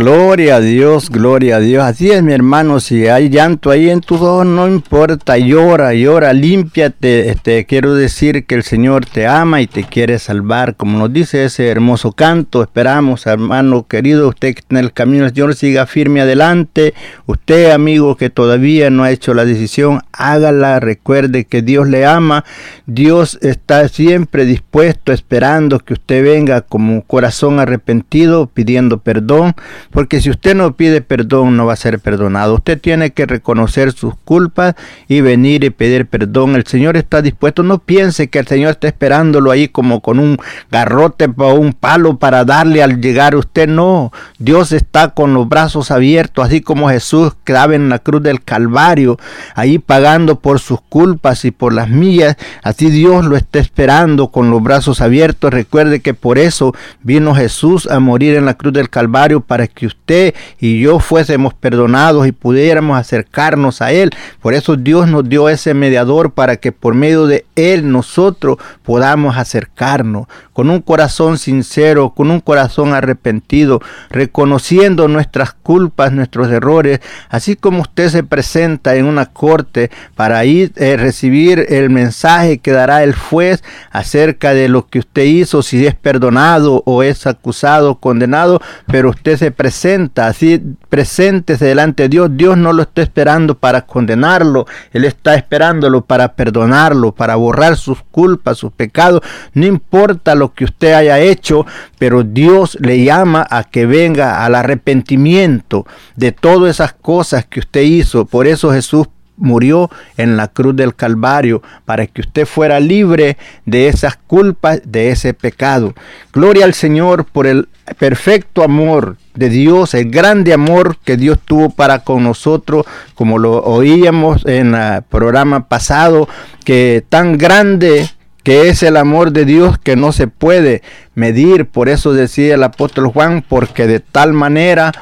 Gloria 0.00 0.56
a 0.56 0.60
Dios, 0.60 1.10
gloria 1.10 1.56
a 1.56 1.60
Dios. 1.60 1.84
Así 1.84 2.10
es, 2.10 2.22
mi 2.22 2.32
hermano. 2.32 2.80
Si 2.80 3.06
hay 3.06 3.28
llanto 3.28 3.70
ahí 3.70 3.90
en 3.90 4.00
tus 4.00 4.18
ojos, 4.22 4.46
no 4.46 4.66
importa. 4.66 5.36
Llora, 5.36 5.92
llora, 5.92 6.32
límpiate. 6.32 7.28
Este, 7.28 7.66
quiero 7.66 7.94
decir 7.94 8.46
que 8.46 8.54
el 8.54 8.62
Señor 8.62 9.04
te 9.04 9.26
ama 9.26 9.60
y 9.60 9.66
te 9.66 9.84
quiere 9.84 10.18
salvar. 10.18 10.74
Como 10.76 10.98
nos 10.98 11.12
dice 11.12 11.44
ese 11.44 11.68
hermoso 11.68 12.12
canto, 12.12 12.62
esperamos, 12.62 13.26
hermano 13.26 13.86
querido, 13.86 14.30
usted 14.30 14.54
que 14.54 14.62
en 14.70 14.78
el 14.78 14.94
camino 14.94 15.24
del 15.24 15.34
Señor, 15.34 15.54
siga 15.54 15.84
firme 15.84 16.22
adelante. 16.22 16.94
Usted, 17.26 17.70
amigo, 17.70 18.16
que 18.16 18.30
todavía 18.30 18.88
no 18.88 19.02
ha 19.02 19.10
hecho 19.10 19.34
la 19.34 19.44
decisión, 19.44 20.00
hágala. 20.12 20.80
Recuerde 20.80 21.44
que 21.44 21.60
Dios 21.60 21.86
le 21.86 22.06
ama. 22.06 22.46
Dios 22.86 23.38
está 23.42 23.86
siempre 23.88 24.46
dispuesto, 24.46 25.12
esperando 25.12 25.78
que 25.78 25.92
usted 25.92 26.24
venga 26.24 26.62
como 26.62 27.02
corazón 27.02 27.60
arrepentido, 27.60 28.46
pidiendo 28.46 28.96
perdón. 28.96 29.54
Porque 29.90 30.20
si 30.20 30.30
usted 30.30 30.54
no 30.54 30.72
pide 30.76 31.00
perdón, 31.00 31.56
no 31.56 31.66
va 31.66 31.72
a 31.72 31.76
ser 31.76 31.98
perdonado. 31.98 32.54
Usted 32.54 32.80
tiene 32.80 33.10
que 33.10 33.26
reconocer 33.26 33.92
sus 33.92 34.14
culpas 34.24 34.76
y 35.08 35.20
venir 35.20 35.64
y 35.64 35.70
pedir 35.70 36.06
perdón. 36.06 36.54
El 36.54 36.66
Señor 36.66 36.96
está 36.96 37.22
dispuesto. 37.22 37.62
No 37.62 37.78
piense 37.78 38.28
que 38.28 38.38
el 38.38 38.46
Señor 38.46 38.70
está 38.72 38.86
esperándolo 38.86 39.50
ahí 39.50 39.68
como 39.68 40.00
con 40.00 40.20
un 40.20 40.38
garrote 40.70 41.28
o 41.36 41.54
un 41.54 41.72
palo 41.72 42.18
para 42.18 42.44
darle 42.44 42.82
al 42.82 43.00
llegar. 43.00 43.34
Usted 43.34 43.68
no. 43.68 44.12
Dios 44.38 44.72
está 44.72 45.10
con 45.10 45.34
los 45.34 45.48
brazos 45.48 45.90
abiertos, 45.90 46.46
así 46.46 46.60
como 46.60 46.88
Jesús 46.88 47.34
quedaba 47.44 47.74
en 47.74 47.88
la 47.88 47.98
cruz 47.98 48.22
del 48.22 48.42
Calvario, 48.42 49.18
ahí 49.54 49.78
pagando 49.78 50.38
por 50.38 50.60
sus 50.60 50.80
culpas 50.80 51.44
y 51.44 51.50
por 51.50 51.72
las 51.72 51.88
mías. 51.88 52.36
Así 52.62 52.90
Dios 52.90 53.24
lo 53.24 53.36
está 53.36 53.58
esperando 53.58 54.28
con 54.28 54.50
los 54.50 54.62
brazos 54.62 55.00
abiertos. 55.00 55.52
Recuerde 55.52 56.00
que 56.00 56.14
por 56.14 56.38
eso 56.38 56.74
vino 57.02 57.34
Jesús 57.34 57.88
a 57.88 57.98
morir 57.98 58.36
en 58.36 58.44
la 58.44 58.54
cruz 58.54 58.72
del 58.72 58.88
Calvario 58.88 59.40
para 59.40 59.66
que 59.66 59.79
usted 59.86 60.34
y 60.58 60.80
yo 60.80 60.98
fuésemos 60.98 61.54
perdonados 61.54 62.26
y 62.26 62.32
pudiéramos 62.32 62.98
acercarnos 62.98 63.82
a 63.82 63.92
Él. 63.92 64.10
Por 64.40 64.54
eso 64.54 64.76
Dios 64.76 65.08
nos 65.08 65.28
dio 65.28 65.48
ese 65.48 65.74
mediador 65.74 66.32
para 66.32 66.56
que 66.56 66.72
por 66.72 66.94
medio 66.94 67.26
de 67.26 67.44
Él 67.56 67.90
nosotros 67.90 68.58
podamos 68.82 69.36
acercarnos 69.36 70.26
con 70.52 70.68
un 70.68 70.82
corazón 70.82 71.38
sincero, 71.38 72.10
con 72.10 72.30
un 72.30 72.40
corazón 72.40 72.92
arrepentido, 72.92 73.80
reconociendo 74.10 75.08
nuestras 75.08 75.52
culpas, 75.54 76.12
nuestros 76.12 76.50
errores, 76.50 77.00
así 77.30 77.56
como 77.56 77.80
usted 77.80 78.10
se 78.10 78.24
presenta 78.24 78.96
en 78.96 79.06
una 79.06 79.26
corte 79.26 79.90
para 80.14 80.44
ir 80.44 80.72
eh, 80.76 80.96
recibir 80.98 81.64
el 81.70 81.88
mensaje 81.88 82.58
que 82.58 82.72
dará 82.72 83.02
el 83.04 83.14
juez 83.14 83.62
acerca 83.90 84.52
de 84.52 84.68
lo 84.68 84.86
que 84.86 84.98
usted 84.98 85.24
hizo, 85.24 85.62
si 85.62 85.86
es 85.86 85.94
perdonado 85.94 86.82
o 86.84 87.02
es 87.02 87.26
acusado, 87.26 87.94
condenado, 87.94 88.60
pero 88.86 89.10
usted 89.10 89.38
se 89.38 89.50
presenta 89.50 89.69
así, 90.16 90.62
presente 90.88 91.56
delante 91.56 92.04
de 92.04 92.08
Dios. 92.08 92.30
Dios 92.32 92.56
no 92.56 92.72
lo 92.72 92.82
está 92.82 93.02
esperando 93.02 93.56
para 93.56 93.86
condenarlo, 93.86 94.66
Él 94.92 95.04
está 95.04 95.34
esperándolo 95.34 96.02
para 96.02 96.34
perdonarlo, 96.34 97.12
para 97.12 97.36
borrar 97.36 97.76
sus 97.76 98.02
culpas, 98.10 98.58
sus 98.58 98.72
pecados. 98.72 99.22
No 99.54 99.66
importa 99.66 100.34
lo 100.34 100.52
que 100.52 100.64
usted 100.64 100.92
haya 100.92 101.18
hecho, 101.18 101.66
pero 101.98 102.22
Dios 102.22 102.76
le 102.80 103.02
llama 103.04 103.46
a 103.50 103.64
que 103.64 103.86
venga 103.86 104.44
al 104.44 104.54
arrepentimiento 104.54 105.86
de 106.16 106.32
todas 106.32 106.70
esas 106.70 106.92
cosas 106.92 107.44
que 107.46 107.60
usted 107.60 107.82
hizo. 107.82 108.24
Por 108.24 108.46
eso 108.46 108.72
Jesús 108.72 109.06
murió 109.40 109.90
en 110.16 110.36
la 110.36 110.48
cruz 110.48 110.76
del 110.76 110.94
Calvario 110.94 111.62
para 111.84 112.06
que 112.06 112.20
usted 112.20 112.46
fuera 112.46 112.78
libre 112.78 113.36
de 113.64 113.88
esas 113.88 114.16
culpas, 114.16 114.80
de 114.84 115.10
ese 115.10 115.34
pecado. 115.34 115.94
Gloria 116.32 116.64
al 116.66 116.74
Señor 116.74 117.24
por 117.24 117.46
el 117.46 117.68
perfecto 117.98 118.62
amor 118.62 119.16
de 119.40 119.48
Dios, 119.48 119.94
el 119.94 120.10
grande 120.10 120.52
amor 120.52 120.98
que 121.02 121.16
Dios 121.16 121.38
tuvo 121.42 121.70
para 121.70 122.00
con 122.00 122.22
nosotros, 122.22 122.84
como 123.14 123.38
lo 123.38 123.64
oíamos 123.64 124.44
en 124.44 124.74
el 124.74 125.02
programa 125.02 125.66
pasado, 125.66 126.28
que 126.62 127.02
tan 127.08 127.38
grande 127.38 128.10
que 128.42 128.68
es 128.68 128.82
el 128.82 128.98
amor 128.98 129.32
de 129.32 129.46
Dios 129.46 129.78
que 129.78 129.96
no 129.96 130.12
se 130.12 130.26
puede 130.26 130.82
medir. 131.14 131.64
Por 131.64 131.88
eso 131.88 132.12
decía 132.12 132.54
el 132.54 132.62
apóstol 132.62 133.08
Juan, 133.08 133.42
porque 133.46 133.86
de 133.86 134.00
tal 134.00 134.34
manera 134.34 134.92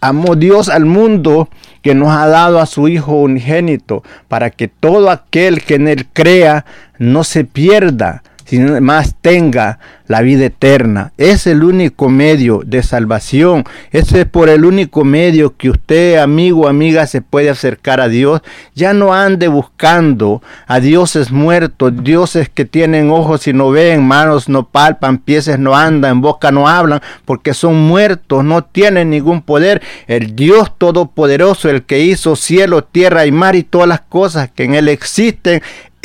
amó 0.00 0.36
Dios 0.36 0.68
al 0.68 0.84
mundo 0.84 1.48
que 1.82 1.96
nos 1.96 2.10
ha 2.10 2.28
dado 2.28 2.60
a 2.60 2.66
su 2.66 2.86
Hijo 2.86 3.14
unigénito, 3.14 4.04
para 4.28 4.50
que 4.50 4.68
todo 4.68 5.10
aquel 5.10 5.64
que 5.64 5.74
en 5.74 5.88
él 5.88 6.06
crea 6.12 6.64
no 6.98 7.24
se 7.24 7.44
pierda, 7.44 8.22
sino 8.48 8.80
más 8.80 9.14
tenga 9.20 9.78
la 10.06 10.22
vida 10.22 10.46
eterna. 10.46 11.12
Es 11.18 11.46
el 11.46 11.62
único 11.62 12.08
medio 12.08 12.62
de 12.64 12.82
salvación. 12.82 13.64
Ese 13.90 14.22
es 14.22 14.26
por 14.26 14.48
el 14.48 14.64
único 14.64 15.04
medio 15.04 15.54
que 15.58 15.68
usted, 15.68 16.16
amigo 16.16 16.62
o 16.62 16.68
amiga, 16.68 17.06
se 17.06 17.20
puede 17.20 17.50
acercar 17.50 18.00
a 18.00 18.08
Dios. 18.08 18.40
Ya 18.74 18.94
no 18.94 19.12
ande 19.12 19.48
buscando 19.48 20.42
a 20.66 20.80
dioses 20.80 21.30
muertos, 21.30 21.92
dioses 22.02 22.48
que 22.48 22.64
tienen 22.64 23.10
ojos 23.10 23.46
y 23.46 23.52
no 23.52 23.70
ven, 23.70 24.02
manos 24.02 24.48
no 24.48 24.66
palpan, 24.66 25.18
pies 25.18 25.58
no 25.58 25.76
andan, 25.76 26.22
boca 26.22 26.50
no 26.50 26.68
hablan, 26.68 27.02
porque 27.26 27.52
son 27.52 27.76
muertos, 27.76 28.44
no 28.44 28.64
tienen 28.64 29.10
ningún 29.10 29.42
poder. 29.42 29.82
El 30.06 30.34
Dios 30.34 30.72
Todopoderoso, 30.78 31.68
el 31.68 31.82
que 31.82 32.00
hizo 32.00 32.34
cielo, 32.34 32.82
tierra 32.82 33.26
y 33.26 33.32
mar 33.32 33.56
y 33.56 33.62
todas 33.62 33.88
las 33.88 34.00
cosas 34.00 34.50
que 34.50 34.64
en 34.64 34.74
Él 34.74 34.88
existen, 34.88 35.60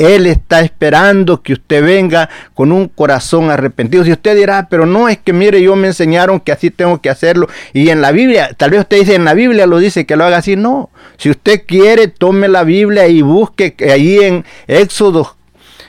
él 0.06 0.26
está 0.26 0.60
esperando 0.60 1.42
que 1.42 1.54
usted 1.54 1.84
venga 1.84 2.28
con 2.54 2.72
un 2.72 2.88
corazón 2.88 3.50
arrepentido. 3.50 4.04
Si 4.04 4.12
usted 4.12 4.36
dirá, 4.36 4.68
pero 4.68 4.86
no 4.86 5.08
es 5.08 5.18
que 5.18 5.32
mire, 5.32 5.60
yo 5.62 5.76
me 5.76 5.88
enseñaron 5.88 6.40
que 6.40 6.52
así 6.52 6.70
tengo 6.70 7.00
que 7.00 7.10
hacerlo. 7.10 7.48
Y 7.72 7.90
en 7.90 8.00
la 8.00 8.12
Biblia, 8.12 8.50
tal 8.56 8.70
vez 8.70 8.80
usted 8.80 8.98
dice, 8.98 9.14
en 9.14 9.24
la 9.24 9.34
Biblia 9.34 9.66
lo 9.66 9.78
dice 9.78 10.06
que 10.06 10.16
lo 10.16 10.24
haga 10.24 10.38
así. 10.38 10.56
No, 10.56 10.90
si 11.16 11.30
usted 11.30 11.62
quiere, 11.66 12.08
tome 12.08 12.48
la 12.48 12.64
Biblia 12.64 13.06
y 13.08 13.22
busque 13.22 13.74
ahí 13.90 14.18
en 14.18 14.44
Éxodo, 14.66 15.36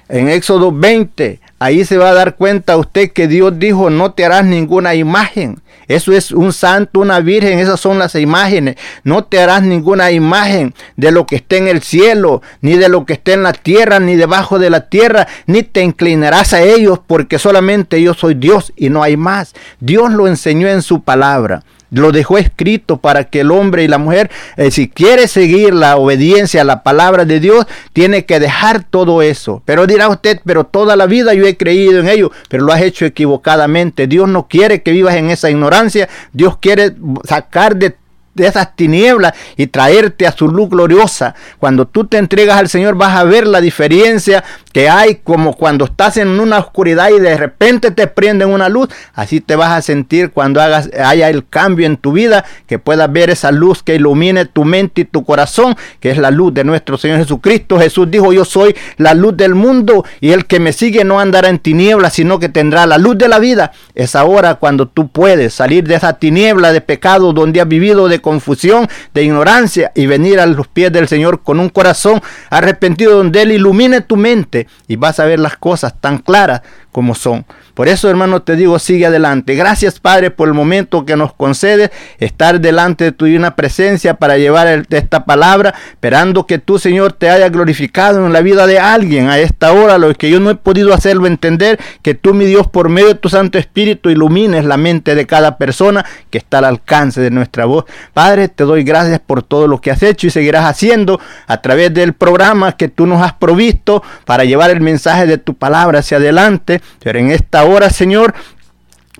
en 0.09 0.29
Éxodo 0.29 0.71
20, 0.71 1.39
ahí 1.65 1.83
se 1.83 1.97
va 1.97 2.09
a 2.09 2.13
dar 2.13 2.35
cuenta 2.35 2.77
usted 2.77 3.11
que 3.11 3.27
Dios 3.27 3.57
dijo, 3.57 3.89
no 3.89 4.13
te 4.13 4.23
harás 4.23 4.45
ninguna 4.45 4.93
imagen. 4.93 5.61
Eso 5.87 6.13
es 6.13 6.31
un 6.31 6.53
santo, 6.53 6.99
una 6.99 7.19
virgen, 7.19 7.59
esas 7.59 7.79
son 7.79 7.99
las 7.99 8.15
imágenes. 8.15 8.75
No 9.03 9.23
te 9.25 9.39
harás 9.39 9.63
ninguna 9.63 10.11
imagen 10.11 10.73
de 10.95 11.11
lo 11.11 11.25
que 11.25 11.37
esté 11.37 11.57
en 11.57 11.67
el 11.67 11.81
cielo, 11.81 12.41
ni 12.61 12.75
de 12.75 12.89
lo 12.89 13.05
que 13.05 13.13
esté 13.13 13.33
en 13.33 13.43
la 13.43 13.53
tierra, 13.53 13.99
ni 13.99 14.15
debajo 14.15 14.57
de 14.57 14.69
la 14.69 14.89
tierra, 14.89 15.27
ni 15.45 15.63
te 15.63 15.81
inclinarás 15.81 16.53
a 16.53 16.61
ellos, 16.61 16.99
porque 17.05 17.39
solamente 17.39 18.01
yo 18.01 18.13
soy 18.13 18.35
Dios 18.35 18.71
y 18.75 18.89
no 18.89 19.03
hay 19.03 19.17
más. 19.17 19.53
Dios 19.79 20.11
lo 20.11 20.27
enseñó 20.27 20.67
en 20.67 20.81
su 20.81 21.01
palabra 21.01 21.63
lo 21.91 22.11
dejó 22.11 22.37
escrito 22.37 22.97
para 22.97 23.25
que 23.25 23.41
el 23.41 23.51
hombre 23.51 23.83
y 23.83 23.87
la 23.87 23.97
mujer, 23.97 24.29
eh, 24.57 24.71
si 24.71 24.87
quiere 24.87 25.27
seguir 25.27 25.73
la 25.73 25.97
obediencia 25.97 26.61
a 26.61 26.65
la 26.65 26.83
palabra 26.83 27.25
de 27.25 27.39
Dios, 27.39 27.65
tiene 27.93 28.25
que 28.25 28.39
dejar 28.39 28.83
todo 28.83 29.21
eso. 29.21 29.61
Pero 29.65 29.87
dirá 29.87 30.09
usted, 30.09 30.39
pero 30.45 30.65
toda 30.65 30.95
la 30.95 31.05
vida 31.05 31.33
yo 31.33 31.45
he 31.45 31.57
creído 31.57 31.99
en 31.99 32.09
ello, 32.09 32.31
pero 32.49 32.63
lo 32.63 32.73
has 32.73 32.81
hecho 32.81 33.05
equivocadamente. 33.05 34.07
Dios 34.07 34.27
no 34.27 34.47
quiere 34.47 34.81
que 34.81 34.91
vivas 34.91 35.15
en 35.15 35.29
esa 35.29 35.49
ignorancia. 35.49 36.09
Dios 36.33 36.57
quiere 36.57 36.93
sacar 37.23 37.75
de 37.75 37.95
de 38.35 38.45
esas 38.45 38.75
tinieblas 38.75 39.33
y 39.55 39.67
traerte 39.67 40.27
a 40.27 40.31
su 40.31 40.47
luz 40.47 40.69
gloriosa. 40.69 41.33
Cuando 41.57 41.87
tú 41.87 42.05
te 42.05 42.17
entregas 42.17 42.57
al 42.57 42.69
Señor 42.69 42.95
vas 42.95 43.15
a 43.15 43.23
ver 43.23 43.47
la 43.47 43.61
diferencia 43.61 44.43
que 44.75 44.89
hay 44.89 45.21
como 45.23 45.53
cuando 45.53 45.85
estás 45.85 46.17
en 46.17 46.37
una 46.37 46.59
oscuridad 46.59 47.07
y 47.09 47.21
de 47.21 47.37
repente 47.37 47.91
te 47.91 48.07
prenden 48.07 48.49
una 48.49 48.67
luz. 48.67 48.89
Así 49.13 49.39
te 49.39 49.55
vas 49.55 49.71
a 49.71 49.81
sentir 49.81 50.31
cuando 50.31 50.61
hagas, 50.61 50.89
haya 51.01 51.29
el 51.29 51.47
cambio 51.47 51.87
en 51.87 51.95
tu 51.95 52.11
vida, 52.11 52.43
que 52.67 52.77
puedas 52.77 53.09
ver 53.09 53.29
esa 53.29 53.53
luz 53.53 53.81
que 53.81 53.95
ilumine 53.95 54.43
tu 54.43 54.65
mente 54.65 54.99
y 54.99 55.05
tu 55.05 55.23
corazón, 55.23 55.77
que 56.01 56.11
es 56.11 56.17
la 56.17 56.29
luz 56.29 56.53
de 56.53 56.65
nuestro 56.65 56.97
Señor 56.97 57.19
Jesucristo. 57.19 57.79
Jesús 57.79 58.11
dijo, 58.11 58.33
yo 58.33 58.43
soy 58.43 58.75
la 58.97 59.13
luz 59.13 59.37
del 59.37 59.55
mundo 59.55 60.03
y 60.19 60.33
el 60.33 60.45
que 60.45 60.59
me 60.59 60.73
sigue 60.73 61.05
no 61.05 61.21
andará 61.21 61.47
en 61.47 61.59
tinieblas, 61.59 62.11
sino 62.11 62.37
que 62.39 62.49
tendrá 62.49 62.85
la 62.85 62.97
luz 62.97 63.17
de 63.17 63.29
la 63.29 63.39
vida. 63.39 63.71
Es 63.93 64.13
ahora 64.13 64.55
cuando 64.55 64.89
tú 64.89 65.07
puedes 65.07 65.53
salir 65.53 65.87
de 65.87 65.95
esa 65.95 66.19
tiniebla 66.19 66.73
de 66.73 66.81
pecado 66.81 67.31
donde 67.31 67.61
has 67.61 67.67
vivido 67.69 68.09
de 68.09 68.19
confusión, 68.19 68.89
de 69.13 69.23
ignorancia 69.23 69.93
y 69.95 70.05
venir 70.05 70.41
a 70.41 70.45
los 70.45 70.67
pies 70.67 70.91
del 70.91 71.07
Señor 71.07 71.43
con 71.43 71.61
un 71.61 71.69
corazón 71.69 72.21
arrepentido 72.49 73.15
donde 73.15 73.41
Él 73.43 73.53
ilumine 73.53 74.01
tu 74.01 74.17
mente 74.17 74.64
y 74.87 74.95
vas 74.95 75.19
a 75.19 75.25
ver 75.25 75.39
las 75.39 75.57
cosas 75.57 75.99
tan 75.99 76.19
claras 76.19 76.61
como 76.91 77.15
son. 77.15 77.45
Por 77.75 77.89
eso, 77.89 78.09
hermano, 78.09 78.41
te 78.41 78.55
digo, 78.55 78.79
sigue 78.79 79.05
adelante. 79.05 79.53
Gracias, 79.53 79.99
Padre, 79.99 80.31
por 80.31 80.47
el 80.47 80.53
momento 80.55 81.05
que 81.05 81.15
nos 81.15 81.33
concede 81.33 81.91
estar 82.17 82.59
delante 82.59 83.03
de 83.03 83.11
tu 83.11 83.25
una 83.35 83.55
presencia 83.55 84.15
para 84.15 84.37
llevar 84.37 84.85
esta 84.89 85.25
palabra, 85.25 85.73
esperando 85.91 86.47
que 86.47 86.57
tú, 86.57 86.79
Señor, 86.79 87.13
te 87.13 87.29
haya 87.29 87.49
glorificado 87.49 88.25
en 88.25 88.33
la 88.33 88.41
vida 88.41 88.65
de 88.67 88.79
alguien 88.79 89.29
a 89.29 89.39
esta 89.39 89.73
hora, 89.73 89.97
lo 89.97 90.13
que 90.13 90.29
yo 90.29 90.39
no 90.39 90.49
he 90.49 90.55
podido 90.55 90.93
hacerlo 90.93 91.27
entender, 91.27 91.79
que 92.01 92.13
tú, 92.13 92.33
mi 92.33 92.45
Dios, 92.45 92.67
por 92.67 92.87
medio 92.87 93.09
de 93.09 93.15
tu 93.15 93.29
Santo 93.29 93.57
Espíritu, 93.57 94.09
ilumines 94.09 94.63
la 94.63 94.77
mente 94.77 95.15
de 95.15 95.25
cada 95.25 95.57
persona 95.57 96.05
que 96.29 96.37
está 96.37 96.59
al 96.59 96.65
alcance 96.65 97.19
de 97.19 97.31
nuestra 97.31 97.65
voz. 97.65 97.85
Padre, 98.13 98.47
te 98.47 98.63
doy 98.63 98.83
gracias 98.83 99.19
por 99.19 99.43
todo 99.43 99.67
lo 99.67 99.81
que 99.81 99.91
has 99.91 100.01
hecho 100.01 100.27
y 100.27 100.29
seguirás 100.29 100.65
haciendo 100.65 101.19
a 101.47 101.61
través 101.61 101.93
del 101.93 102.13
programa 102.13 102.77
que 102.77 102.87
tú 102.87 103.05
nos 103.05 103.21
has 103.21 103.33
provisto 103.33 104.03
para 104.25 104.45
llevar 104.45 104.69
el 104.69 104.81
mensaje 104.81 105.25
de 105.25 105.37
tu 105.37 105.55
palabra 105.55 105.99
hacia 105.99 106.17
adelante. 106.17 106.81
Pero 107.03 107.19
en 107.19 107.31
esta 107.31 107.64
hora, 107.65 107.89
Señor, 107.89 108.33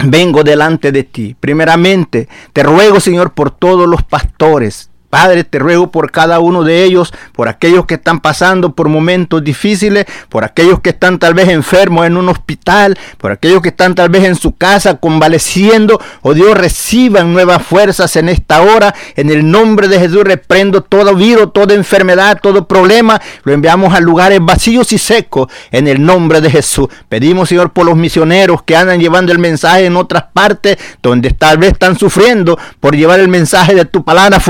vengo 0.03 0.43
delante 0.43 0.91
de 0.91 1.03
ti. 1.03 1.35
Primeramente, 1.39 2.27
te 2.53 2.63
ruego, 2.63 2.99
Señor, 2.99 3.33
por 3.33 3.51
todos 3.51 3.87
los 3.87 4.03
pastores, 4.03 4.89
Padre, 5.16 5.45
te 5.45 5.59
ruego 5.59 5.91
por 5.91 6.11
cada 6.11 6.41
uno 6.41 6.63
de 6.63 6.84
ellos, 6.84 7.13
por 7.32 7.47
aquellos 7.47 7.86
que 7.86 7.93
están 7.93 8.20
pasando 8.20 8.76
por 8.76 8.89
momentos 8.89 9.41
difíciles, 9.41 10.05
por 10.28 10.43
aquellos 10.43 10.82
que 10.82 10.89
están 10.89 11.20
tal 11.20 11.34
vez 11.34 11.47
enfermos 11.47 12.05
en 12.05 12.18
un 12.18 12.28
hospital, 12.28 12.99
por 13.18 13.32
aquellos 13.32 13.61
que 13.61 13.70
están 13.70 13.95
tal 13.95 14.09
vez 14.09 14.26
en 14.26 14.36
su 14.36 14.57
casa 14.57 14.95
convaleciendo. 14.95 16.01
Oh 16.22 16.34
Dios, 16.34 16.57
reciban 16.57 17.32
nuevas 17.32 17.66
fuerzas 17.66 18.13
en 18.18 18.28
esta 18.28 18.61
hora. 18.61 18.93
En 19.16 19.30
el 19.30 19.49
nombre 19.49 19.88
de 19.88 20.01
Jesús 20.01 20.26
reprendo 20.26 20.82
todo 20.82 21.16
virus, 21.16 21.53
toda 21.53 21.76
enfermedad, 21.76 22.41
todo 22.43 22.68
problema. 22.68 23.22
Lo 23.45 23.53
enviamos 23.53 23.93
a 23.93 24.01
lugares 24.01 24.39
vacíos 24.41 24.91
y 24.91 24.97
secos 24.97 25.47
en 25.72 25.88
el 25.88 26.05
nombre 26.05 26.41
de 26.41 26.51
Jesús. 26.51 26.89
Pedimos, 27.07 27.47
Señor, 27.47 27.72
por 27.72 27.86
los 27.86 27.95
misioneros 27.95 28.63
que 28.63 28.76
andan 28.76 28.99
llevando 28.99 29.32
el 29.32 29.39
mensaje 29.39 29.86
en 29.86 29.95
otras 29.95 30.26
partes 30.34 30.78
donde 31.01 31.32
tal 31.32 31.57
vez 31.57 31.72
están 31.72 31.97
sufriendo 31.97 32.59
por 32.82 32.97
llevar 32.97 33.22
el 33.22 33.30
mensaje 33.30 33.76
de 33.76 33.86
tu 33.86 34.03
palabra. 34.03 34.41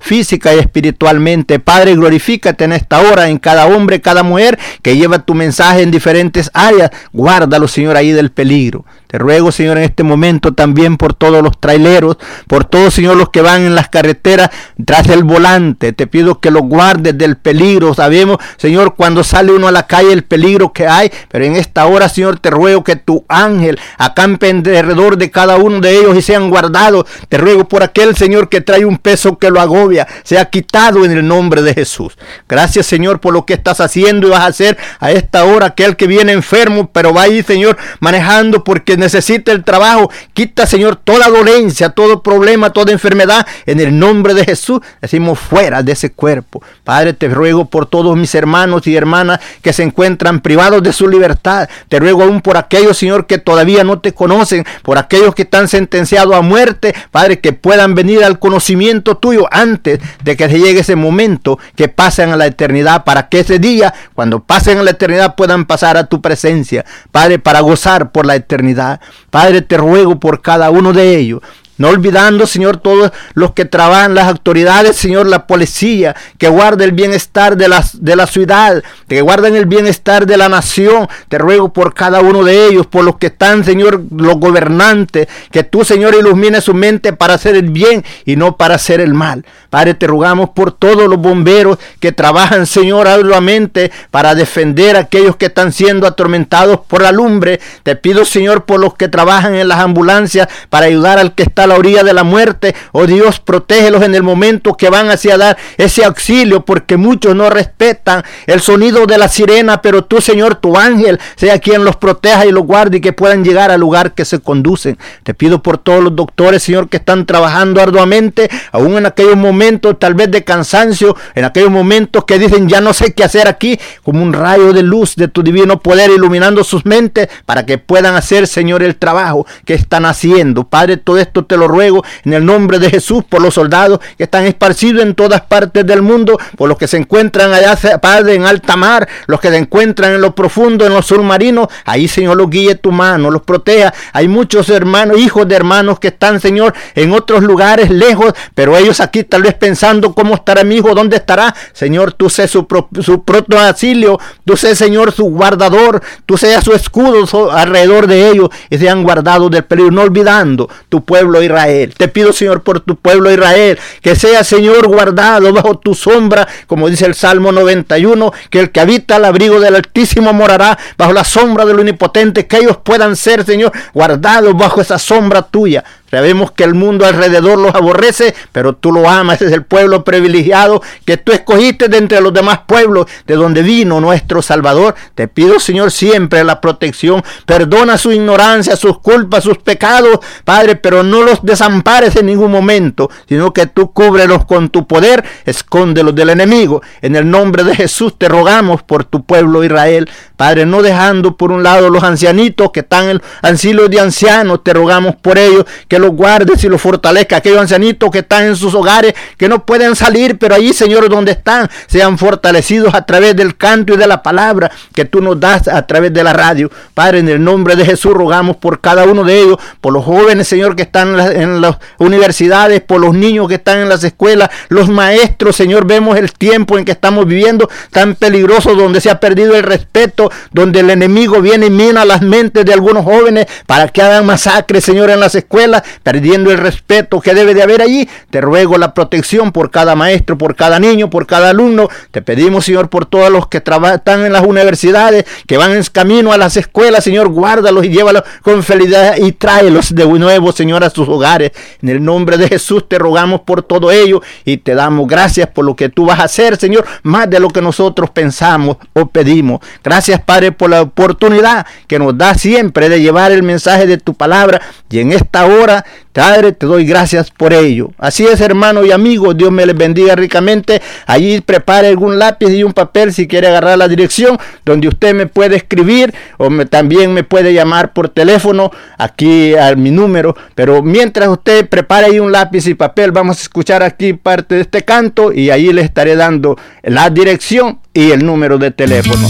Física 0.00 0.54
y 0.54 0.58
espiritualmente. 0.58 1.58
Padre, 1.58 1.94
glorifícate 1.94 2.64
en 2.64 2.72
esta 2.72 3.00
hora 3.00 3.28
en 3.28 3.38
cada 3.38 3.66
hombre, 3.66 4.00
cada 4.00 4.22
mujer 4.22 4.58
que 4.82 4.96
lleva 4.96 5.24
tu 5.24 5.34
mensaje 5.34 5.82
en 5.82 5.90
diferentes 5.90 6.50
áreas. 6.54 6.90
Guárdalo, 7.12 7.68
Señor, 7.68 7.96
ahí 7.96 8.12
del 8.12 8.30
peligro. 8.30 8.84
Te 9.12 9.18
ruego, 9.18 9.52
Señor, 9.52 9.76
en 9.76 9.84
este 9.84 10.04
momento 10.04 10.54
también 10.54 10.96
por 10.96 11.12
todos 11.12 11.42
los 11.42 11.60
traileros, 11.60 12.16
por 12.46 12.64
todos, 12.64 12.94
Señor, 12.94 13.14
los 13.16 13.28
que 13.28 13.42
van 13.42 13.60
en 13.60 13.74
las 13.74 13.90
carreteras 13.90 14.48
tras 14.86 15.06
el 15.10 15.22
volante. 15.22 15.92
Te 15.92 16.06
pido 16.06 16.40
que 16.40 16.50
los 16.50 16.62
guardes 16.62 17.18
del 17.18 17.36
peligro. 17.36 17.92
Sabemos, 17.92 18.38
Señor, 18.56 18.94
cuando 18.94 19.22
sale 19.22 19.52
uno 19.52 19.68
a 19.68 19.70
la 19.70 19.86
calle 19.86 20.14
el 20.14 20.24
peligro 20.24 20.72
que 20.72 20.88
hay, 20.88 21.12
pero 21.28 21.44
en 21.44 21.56
esta 21.56 21.84
hora, 21.84 22.08
Señor, 22.08 22.38
te 22.38 22.48
ruego 22.48 22.84
que 22.84 22.96
tu 22.96 23.26
ángel 23.28 23.78
acampe 23.98 24.48
alrededor 24.48 25.18
de 25.18 25.30
cada 25.30 25.56
uno 25.56 25.80
de 25.80 25.94
ellos 25.94 26.16
y 26.16 26.22
sean 26.22 26.48
guardados. 26.48 27.04
Te 27.28 27.36
ruego 27.36 27.68
por 27.68 27.82
aquel, 27.82 28.16
Señor, 28.16 28.48
que 28.48 28.62
trae 28.62 28.86
un 28.86 28.96
peso 28.96 29.38
que 29.38 29.50
lo 29.50 29.60
agobia, 29.60 30.08
sea 30.22 30.46
quitado 30.46 31.04
en 31.04 31.10
el 31.10 31.28
nombre 31.28 31.60
de 31.60 31.74
Jesús. 31.74 32.16
Gracias, 32.48 32.86
Señor, 32.86 33.20
por 33.20 33.34
lo 33.34 33.44
que 33.44 33.52
estás 33.52 33.82
haciendo 33.82 34.28
y 34.28 34.30
vas 34.30 34.40
a 34.40 34.46
hacer 34.46 34.78
a 35.00 35.12
esta 35.12 35.44
hora 35.44 35.66
aquel 35.66 35.96
que 35.96 36.06
viene 36.06 36.32
enfermo, 36.32 36.88
pero 36.90 37.12
va 37.12 37.24
ahí, 37.24 37.42
Señor, 37.42 37.76
manejando 38.00 38.64
porque 38.64 39.01
necesita 39.02 39.52
el 39.52 39.64
trabajo. 39.64 40.10
Quita, 40.32 40.66
Señor, 40.66 40.96
toda 40.96 41.28
dolencia, 41.28 41.90
todo 41.90 42.22
problema, 42.22 42.70
toda 42.70 42.92
enfermedad. 42.92 43.46
En 43.66 43.80
el 43.80 43.98
nombre 43.98 44.32
de 44.34 44.44
Jesús, 44.44 44.80
decimos 45.00 45.38
fuera 45.38 45.82
de 45.82 45.92
ese 45.92 46.12
cuerpo. 46.12 46.62
Padre, 46.84 47.12
te 47.12 47.28
ruego 47.28 47.66
por 47.66 47.86
todos 47.86 48.16
mis 48.16 48.34
hermanos 48.34 48.86
y 48.86 48.96
hermanas 48.96 49.40
que 49.60 49.72
se 49.72 49.82
encuentran 49.82 50.40
privados 50.40 50.82
de 50.82 50.92
su 50.92 51.08
libertad. 51.08 51.68
Te 51.88 51.98
ruego 51.98 52.22
aún 52.22 52.40
por 52.40 52.56
aquellos, 52.56 52.96
Señor, 52.96 53.26
que 53.26 53.38
todavía 53.38 53.84
no 53.84 54.00
te 54.00 54.14
conocen, 54.14 54.64
por 54.82 54.98
aquellos 54.98 55.34
que 55.34 55.42
están 55.42 55.68
sentenciados 55.68 56.34
a 56.34 56.40
muerte. 56.40 56.94
Padre, 57.10 57.40
que 57.40 57.52
puedan 57.52 57.94
venir 57.94 58.24
al 58.24 58.38
conocimiento 58.38 59.16
tuyo 59.16 59.46
antes 59.50 60.00
de 60.24 60.36
que 60.36 60.48
se 60.48 60.58
llegue 60.58 60.80
ese 60.80 60.96
momento, 60.96 61.58
que 61.76 61.88
pasen 61.88 62.30
a 62.30 62.36
la 62.36 62.46
eternidad, 62.46 63.04
para 63.04 63.28
que 63.28 63.40
ese 63.40 63.58
día, 63.58 63.92
cuando 64.14 64.40
pasen 64.40 64.78
a 64.78 64.82
la 64.82 64.92
eternidad, 64.92 65.34
puedan 65.34 65.66
pasar 65.66 65.96
a 65.96 66.06
tu 66.06 66.20
presencia. 66.20 66.84
Padre, 67.10 67.38
para 67.38 67.60
gozar 67.60 68.12
por 68.12 68.26
la 68.26 68.36
eternidad. 68.36 68.91
Padre, 69.30 69.62
te 69.62 69.76
ruego 69.76 70.18
por 70.18 70.42
cada 70.42 70.70
uno 70.70 70.92
de 70.92 71.16
ellos. 71.16 71.40
No 71.78 71.88
olvidando, 71.88 72.46
Señor, 72.46 72.76
todos 72.76 73.12
los 73.34 73.52
que 73.52 73.64
trabajan, 73.64 74.14
las 74.14 74.28
autoridades, 74.28 74.94
Señor, 74.94 75.26
la 75.26 75.46
policía, 75.46 76.14
que 76.36 76.48
guarde 76.48 76.84
el 76.84 76.92
bienestar 76.92 77.56
de 77.56 77.68
la, 77.68 77.84
de 77.94 78.14
la 78.14 78.26
ciudad, 78.26 78.82
que 79.08 79.22
guarden 79.22 79.56
el 79.56 79.66
bienestar 79.66 80.26
de 80.26 80.36
la 80.36 80.48
nación. 80.50 81.08
Te 81.28 81.38
ruego 81.38 81.72
por 81.72 81.94
cada 81.94 82.20
uno 82.20 82.44
de 82.44 82.66
ellos, 82.66 82.86
por 82.86 83.04
los 83.04 83.16
que 83.16 83.28
están, 83.28 83.64
Señor, 83.64 84.02
los 84.14 84.36
gobernantes, 84.36 85.28
que 85.50 85.64
tú, 85.64 85.84
Señor, 85.84 86.14
ilumine 86.14 86.60
su 86.60 86.74
mente 86.74 87.14
para 87.14 87.34
hacer 87.34 87.56
el 87.56 87.70
bien 87.70 88.04
y 88.26 88.36
no 88.36 88.56
para 88.56 88.74
hacer 88.74 89.00
el 89.00 89.14
mal. 89.14 89.44
Padre, 89.70 89.94
te 89.94 90.06
rogamos 90.06 90.50
por 90.50 90.72
todos 90.72 91.08
los 91.08 91.18
bomberos 91.18 91.78
que 91.98 92.12
trabajan, 92.12 92.66
Señor, 92.66 93.08
arduamente 93.08 93.90
para 94.10 94.34
defender 94.34 94.96
a 94.96 95.00
aquellos 95.00 95.36
que 95.36 95.46
están 95.46 95.72
siendo 95.72 96.06
atormentados 96.06 96.80
por 96.86 97.00
la 97.00 97.10
lumbre. 97.10 97.58
Te 97.82 97.96
pido, 97.96 98.26
Señor, 98.26 98.66
por 98.66 98.78
los 98.78 98.94
que 98.94 99.08
trabajan 99.08 99.54
en 99.54 99.68
las 99.68 99.78
ambulancias 99.78 100.48
para 100.68 100.86
ayudar 100.86 101.18
al 101.18 101.34
que 101.34 101.44
está 101.44 101.61
la 101.66 101.76
orilla 101.76 102.02
de 102.02 102.12
la 102.12 102.24
muerte. 102.24 102.74
Oh 102.92 103.06
Dios, 103.06 103.40
protégelos 103.40 104.02
en 104.02 104.14
el 104.14 104.22
momento 104.22 104.76
que 104.76 104.90
van 104.90 105.10
hacia 105.10 105.36
dar 105.36 105.56
ese 105.76 106.04
auxilio, 106.04 106.64
porque 106.64 106.96
muchos 106.96 107.34
no 107.34 107.50
respetan 107.50 108.22
el 108.46 108.60
sonido 108.60 109.06
de 109.06 109.18
la 109.18 109.28
sirena, 109.28 109.82
pero 109.82 110.04
tú, 110.04 110.20
Señor, 110.20 110.56
tu 110.56 110.76
ángel, 110.76 111.20
sea 111.36 111.58
quien 111.58 111.84
los 111.84 111.96
proteja 111.96 112.46
y 112.46 112.52
los 112.52 112.64
guarde 112.64 112.98
y 112.98 113.00
que 113.00 113.12
puedan 113.12 113.44
llegar 113.44 113.70
al 113.70 113.80
lugar 113.80 114.14
que 114.14 114.24
se 114.24 114.40
conducen. 114.40 114.98
Te 115.22 115.34
pido 115.34 115.62
por 115.62 115.78
todos 115.78 116.02
los 116.02 116.16
doctores, 116.16 116.62
Señor, 116.62 116.88
que 116.88 116.98
están 116.98 117.26
trabajando 117.26 117.80
arduamente, 117.80 118.50
aún 118.72 118.96
en 118.96 119.06
aquellos 119.06 119.36
momentos 119.36 119.98
tal 119.98 120.14
vez 120.14 120.30
de 120.30 120.44
cansancio, 120.44 121.16
en 121.34 121.44
aquellos 121.44 121.70
momentos 121.70 122.24
que 122.24 122.38
dicen 122.38 122.68
ya 122.68 122.80
no 122.80 122.92
sé 122.92 123.14
qué 123.14 123.24
hacer 123.24 123.48
aquí, 123.48 123.78
como 124.02 124.22
un 124.22 124.32
rayo 124.32 124.72
de 124.72 124.82
luz 124.82 125.16
de 125.16 125.28
tu 125.28 125.42
divino 125.42 125.80
poder 125.80 126.10
iluminando 126.10 126.64
sus 126.64 126.84
mentes 126.84 127.28
para 127.46 127.66
que 127.66 127.78
puedan 127.78 128.14
hacer, 128.14 128.46
Señor, 128.46 128.82
el 128.82 128.96
trabajo 128.96 129.46
que 129.64 129.74
están 129.74 130.04
haciendo. 130.04 130.64
Padre, 130.64 130.96
todo 130.96 131.18
esto 131.18 131.44
te 131.52 131.58
lo 131.58 131.68
ruego 131.68 132.02
en 132.24 132.32
el 132.32 132.46
nombre 132.46 132.78
de 132.78 132.88
Jesús 132.88 133.24
por 133.28 133.42
los 133.42 133.52
soldados 133.52 134.00
que 134.16 134.24
están 134.24 134.46
esparcidos 134.46 135.02
en 135.02 135.14
todas 135.14 135.42
partes 135.42 135.84
del 135.84 136.00
mundo, 136.00 136.38
por 136.56 136.66
los 136.66 136.78
que 136.78 136.88
se 136.88 136.96
encuentran 136.96 137.52
allá, 137.52 137.76
Padre, 138.00 138.36
en 138.36 138.46
alta 138.46 138.74
mar, 138.74 139.06
los 139.26 139.38
que 139.38 139.50
se 139.50 139.58
encuentran 139.58 140.14
en 140.14 140.22
lo 140.22 140.34
profundo, 140.34 140.86
en 140.86 140.94
los 140.94 141.04
submarinos. 141.04 141.68
Ahí, 141.84 142.08
Señor, 142.08 142.38
los 142.38 142.48
guíe 142.48 142.76
tu 142.76 142.90
mano, 142.90 143.30
los 143.30 143.42
proteja. 143.42 143.92
Hay 144.14 144.28
muchos 144.28 144.70
hermanos, 144.70 145.18
hijos 145.18 145.46
de 145.46 145.54
hermanos 145.54 145.98
que 145.98 146.08
están, 146.08 146.40
Señor, 146.40 146.72
en 146.94 147.12
otros 147.12 147.42
lugares 147.42 147.90
lejos, 147.90 148.32
pero 148.54 148.74
ellos 148.78 149.00
aquí 149.00 149.24
tal 149.24 149.42
vez 149.42 149.52
pensando 149.52 150.14
cómo 150.14 150.36
estará 150.36 150.64
mi 150.64 150.76
hijo, 150.76 150.94
dónde 150.94 151.16
estará. 151.16 151.54
Señor, 151.74 152.14
tú 152.14 152.30
sé 152.30 152.48
su, 152.48 152.66
su 153.02 153.24
propio 153.24 153.60
asilio, 153.60 154.18
tú 154.46 154.56
sé, 154.56 154.74
Señor, 154.74 155.12
su 155.12 155.24
guardador, 155.24 156.02
tú 156.24 156.38
seas 156.38 156.64
su 156.64 156.72
escudo 156.72 157.26
alrededor 157.52 158.06
de 158.06 158.30
ellos 158.30 158.48
y 158.70 158.78
sean 158.78 159.02
guardados 159.02 159.50
del 159.50 159.64
peligro, 159.64 159.90
no 159.90 160.00
olvidando 160.00 160.70
tu 160.88 161.04
pueblo 161.04 161.41
Israel. 161.42 161.94
Te 161.96 162.08
pido, 162.08 162.32
Señor, 162.32 162.62
por 162.62 162.80
tu 162.80 162.96
pueblo 162.96 163.30
Israel, 163.30 163.78
que 164.00 164.16
sea, 164.16 164.44
Señor, 164.44 164.86
guardado 164.86 165.52
bajo 165.52 165.78
tu 165.78 165.94
sombra, 165.94 166.46
como 166.66 166.88
dice 166.88 167.06
el 167.06 167.14
Salmo 167.14 167.52
91, 167.52 168.32
que 168.50 168.60
el 168.60 168.70
que 168.70 168.80
habita 168.80 169.16
al 169.16 169.24
abrigo 169.24 169.60
del 169.60 169.74
Altísimo 169.74 170.32
morará 170.32 170.78
bajo 170.96 171.12
la 171.12 171.24
sombra 171.24 171.64
del 171.64 171.78
Omnipotente, 171.78 172.46
que 172.46 172.58
ellos 172.58 172.78
puedan 172.82 173.16
ser, 173.16 173.44
Señor, 173.44 173.72
guardados 173.92 174.56
bajo 174.56 174.80
esa 174.80 174.98
sombra 174.98 175.42
tuya. 175.42 175.84
Sabemos 176.12 176.52
que 176.52 176.64
el 176.64 176.74
mundo 176.74 177.06
alrededor 177.06 177.58
los 177.58 177.74
aborrece, 177.74 178.34
pero 178.52 178.74
tú 178.74 178.92
lo 178.92 179.08
amas. 179.08 179.40
Es 179.40 179.50
el 179.50 179.64
pueblo 179.64 180.04
privilegiado 180.04 180.82
que 181.06 181.16
tú 181.16 181.32
escogiste 181.32 181.88
de 181.88 181.96
entre 181.96 182.20
los 182.20 182.34
demás 182.34 182.60
pueblos 182.66 183.06
de 183.26 183.34
donde 183.34 183.62
vino 183.62 183.98
nuestro 183.98 184.42
Salvador. 184.42 184.94
Te 185.14 185.26
pido, 185.26 185.58
Señor, 185.58 185.90
siempre 185.90 186.44
la 186.44 186.60
protección. 186.60 187.24
Perdona 187.46 187.96
su 187.96 188.12
ignorancia, 188.12 188.76
sus 188.76 188.98
culpas, 188.98 189.44
sus 189.44 189.56
pecados, 189.56 190.18
Padre, 190.44 190.76
pero 190.76 191.02
no 191.02 191.22
los 191.22 191.42
desampares 191.42 192.14
en 192.16 192.26
ningún 192.26 192.50
momento, 192.50 193.08
sino 193.26 193.54
que 193.54 193.66
tú 193.66 193.94
cúbrelos 193.94 194.44
con 194.44 194.68
tu 194.68 194.86
poder, 194.86 195.24
escóndelos 195.46 196.14
del 196.14 196.28
enemigo. 196.28 196.82
En 197.00 197.16
el 197.16 197.30
nombre 197.30 197.64
de 197.64 197.74
Jesús 197.74 198.18
te 198.18 198.28
rogamos 198.28 198.82
por 198.82 199.04
tu 199.04 199.24
pueblo 199.24 199.64
Israel. 199.64 200.10
Padre, 200.36 200.66
no 200.66 200.82
dejando 200.82 201.38
por 201.38 201.52
un 201.52 201.62
lado 201.62 201.88
los 201.88 202.02
ancianitos 202.02 202.70
que 202.70 202.80
están 202.80 203.08
en 203.08 203.22
asilo 203.40 203.88
de 203.88 203.98
ancianos, 203.98 204.62
te 204.62 204.74
rogamos 204.74 205.16
por 205.16 205.38
ellos 205.38 205.64
que 205.88 206.01
los 206.02 206.12
guardes 206.12 206.62
y 206.64 206.68
los 206.68 206.80
fortalezca. 206.80 207.36
Aquellos 207.36 207.60
ancianitos 207.60 208.10
que 208.10 208.18
están 208.18 208.44
en 208.44 208.56
sus 208.56 208.74
hogares, 208.74 209.14
que 209.36 209.48
no 209.48 209.64
pueden 209.64 209.96
salir, 209.96 210.38
pero 210.38 210.54
ahí, 210.54 210.72
Señor, 210.72 211.08
donde 211.08 211.32
están, 211.32 211.70
sean 211.86 212.18
fortalecidos 212.18 212.94
a 212.94 213.06
través 213.06 213.34
del 213.34 213.56
canto 213.56 213.94
y 213.94 213.96
de 213.96 214.06
la 214.06 214.22
palabra 214.22 214.70
que 214.94 215.04
tú 215.04 215.20
nos 215.22 215.40
das 215.40 215.68
a 215.68 215.86
través 215.86 216.12
de 216.12 216.22
la 216.22 216.32
radio. 216.32 216.70
Padre, 216.94 217.20
en 217.20 217.28
el 217.28 217.42
nombre 217.42 217.76
de 217.76 217.84
Jesús 217.84 218.12
rogamos 218.12 218.56
por 218.56 218.80
cada 218.80 219.04
uno 219.04 219.24
de 219.24 219.40
ellos, 219.40 219.56
por 219.80 219.92
los 219.92 220.04
jóvenes, 220.04 220.48
Señor, 220.48 220.76
que 220.76 220.82
están 220.82 221.18
en 221.18 221.60
las 221.60 221.76
universidades, 221.98 222.80
por 222.80 223.00
los 223.00 223.14
niños 223.14 223.48
que 223.48 223.54
están 223.54 223.78
en 223.78 223.88
las 223.88 224.04
escuelas, 224.04 224.50
los 224.68 224.88
maestros, 224.88 225.56
Señor, 225.56 225.86
vemos 225.86 226.18
el 226.18 226.32
tiempo 226.32 226.78
en 226.78 226.84
que 226.84 226.92
estamos 226.92 227.26
viviendo 227.26 227.68
tan 227.90 228.14
peligroso, 228.14 228.74
donde 228.74 229.00
se 229.00 229.10
ha 229.10 229.20
perdido 229.20 229.54
el 229.54 229.62
respeto, 229.62 230.30
donde 230.52 230.80
el 230.80 230.90
enemigo 230.90 231.40
viene 231.40 231.66
y 231.66 231.70
mina 231.70 232.04
las 232.04 232.22
mentes 232.22 232.64
de 232.64 232.72
algunos 232.72 233.04
jóvenes 233.04 233.46
para 233.66 233.88
que 233.88 234.02
hagan 234.02 234.26
masacres, 234.26 234.84
Señor, 234.84 235.10
en 235.10 235.20
las 235.20 235.34
escuelas, 235.34 235.82
perdiendo 236.02 236.50
el 236.50 236.58
respeto 236.58 237.20
que 237.20 237.34
debe 237.34 237.54
de 237.54 237.62
haber 237.62 237.82
allí. 237.82 238.08
Te 238.30 238.40
ruego 238.40 238.78
la 238.78 238.94
protección 238.94 239.52
por 239.52 239.70
cada 239.70 239.94
maestro, 239.94 240.38
por 240.38 240.56
cada 240.56 240.78
niño, 240.78 241.10
por 241.10 241.26
cada 241.26 241.50
alumno. 241.50 241.88
Te 242.10 242.22
pedimos, 242.22 242.64
Señor, 242.64 242.88
por 242.88 243.06
todos 243.06 243.30
los 243.30 243.48
que 243.48 243.58
están 243.58 244.24
en 244.24 244.32
las 244.32 244.42
universidades, 244.42 245.24
que 245.46 245.56
van 245.56 245.72
en 245.72 245.82
camino 245.92 246.32
a 246.32 246.38
las 246.38 246.56
escuelas, 246.56 247.04
Señor, 247.04 247.28
guárdalos 247.28 247.84
y 247.84 247.90
llévalos 247.90 248.22
con 248.42 248.62
felicidad 248.62 249.16
y 249.16 249.32
tráelos 249.32 249.94
de 249.94 250.06
nuevo, 250.18 250.52
Señor, 250.52 250.84
a 250.84 250.90
sus 250.90 251.08
hogares. 251.08 251.52
En 251.82 251.88
el 251.88 252.02
nombre 252.02 252.36
de 252.36 252.48
Jesús 252.48 252.88
te 252.88 252.98
rogamos 252.98 253.42
por 253.42 253.62
todo 253.62 253.90
ello 253.90 254.22
y 254.44 254.58
te 254.58 254.74
damos 254.74 255.06
gracias 255.06 255.48
por 255.48 255.64
lo 255.64 255.74
que 255.74 255.88
tú 255.88 256.06
vas 256.06 256.20
a 256.20 256.24
hacer, 256.24 256.56
Señor, 256.56 256.86
más 257.02 257.28
de 257.28 257.40
lo 257.40 257.48
que 257.48 257.62
nosotros 257.62 258.10
pensamos 258.10 258.76
o 258.92 259.06
pedimos. 259.06 259.60
Gracias, 259.82 260.20
Padre, 260.20 260.52
por 260.52 260.70
la 260.70 260.82
oportunidad 260.82 261.66
que 261.86 261.98
nos 261.98 262.16
da 262.16 262.34
siempre 262.34 262.88
de 262.88 263.00
llevar 263.00 263.32
el 263.32 263.42
mensaje 263.42 263.86
de 263.86 263.98
tu 263.98 264.14
palabra 264.14 264.60
y 264.90 265.00
en 265.00 265.12
esta 265.12 265.46
hora 265.46 265.81
Padre, 266.12 266.52
te 266.52 266.66
doy 266.66 266.84
gracias 266.84 267.30
por 267.30 267.52
ello. 267.52 267.90
Así 267.98 268.26
es, 268.26 268.40
hermano 268.40 268.84
y 268.84 268.92
amigo, 268.92 269.34
Dios 269.34 269.50
me 269.50 269.64
les 269.64 269.76
bendiga 269.76 270.14
ricamente. 270.14 270.82
Allí 271.06 271.40
prepare 271.40 271.88
algún 271.88 272.18
lápiz 272.18 272.50
y 272.50 272.62
un 272.62 272.72
papel 272.72 273.12
si 273.12 273.26
quiere 273.26 273.48
agarrar 273.48 273.78
la 273.78 273.88
dirección 273.88 274.38
donde 274.64 274.88
usted 274.88 275.14
me 275.14 275.26
puede 275.26 275.56
escribir 275.56 276.14
o 276.36 276.48
también 276.66 277.14
me 277.14 277.24
puede 277.24 277.54
llamar 277.54 277.92
por 277.92 278.08
teléfono 278.08 278.70
aquí 278.98 279.54
a 279.54 279.74
mi 279.74 279.90
número. 279.90 280.36
Pero 280.54 280.82
mientras 280.82 281.28
usted 281.28 281.68
prepare 281.68 282.06
ahí 282.06 282.20
un 282.20 282.32
lápiz 282.32 282.66
y 282.66 282.74
papel, 282.74 283.12
vamos 283.12 283.38
a 283.38 283.42
escuchar 283.42 283.82
aquí 283.82 284.12
parte 284.12 284.56
de 284.56 284.62
este 284.62 284.82
canto 284.82 285.32
y 285.32 285.50
ahí 285.50 285.72
le 285.72 285.82
estaré 285.82 286.14
dando 286.14 286.58
la 286.82 287.10
dirección 287.10 287.80
y 287.94 288.10
el 288.10 288.24
número 288.24 288.58
de 288.58 288.70
teléfono. 288.70 289.28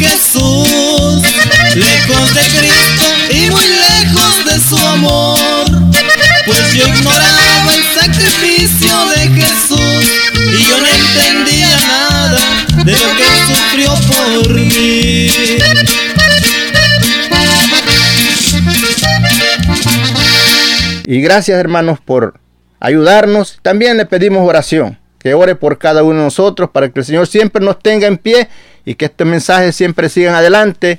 Jesús, 0.00 1.22
lejos 1.74 2.34
de 2.34 2.40
Cristo 2.58 3.04
y 3.30 3.50
muy 3.50 3.64
lejos 3.66 4.44
de 4.46 4.58
su 4.58 4.76
amor. 4.78 5.38
Pues 6.46 6.72
yo 6.72 6.86
ignoraba 6.88 7.74
el 7.74 7.84
sacrificio 8.00 9.06
de 9.14 9.28
Jesús 9.28 10.04
y 10.34 10.68
yo 10.68 10.80
no 10.80 10.86
entendía 10.86 11.76
nada 11.76 12.66
de 12.82 12.92
lo 12.92 13.16
que 13.16 13.24
sufrió 13.46 13.94
por 14.08 14.54
mí. 14.54 15.28
Y 21.04 21.20
gracias 21.20 21.58
hermanos 21.58 21.98
por 22.02 22.40
ayudarnos. 22.80 23.58
También 23.62 23.98
le 23.98 24.06
pedimos 24.06 24.48
oración 24.48 24.98
que 25.20 25.34
ore 25.34 25.54
por 25.54 25.78
cada 25.78 26.02
uno 26.02 26.18
de 26.18 26.24
nosotros 26.24 26.70
para 26.70 26.88
que 26.88 27.00
el 27.00 27.04
Señor 27.04 27.26
siempre 27.26 27.64
nos 27.64 27.78
tenga 27.78 28.08
en 28.08 28.18
pie 28.18 28.48
y 28.84 28.94
que 28.94 29.04
este 29.04 29.24
mensaje 29.24 29.72
siempre 29.72 30.08
siga 30.08 30.38
adelante 30.38 30.98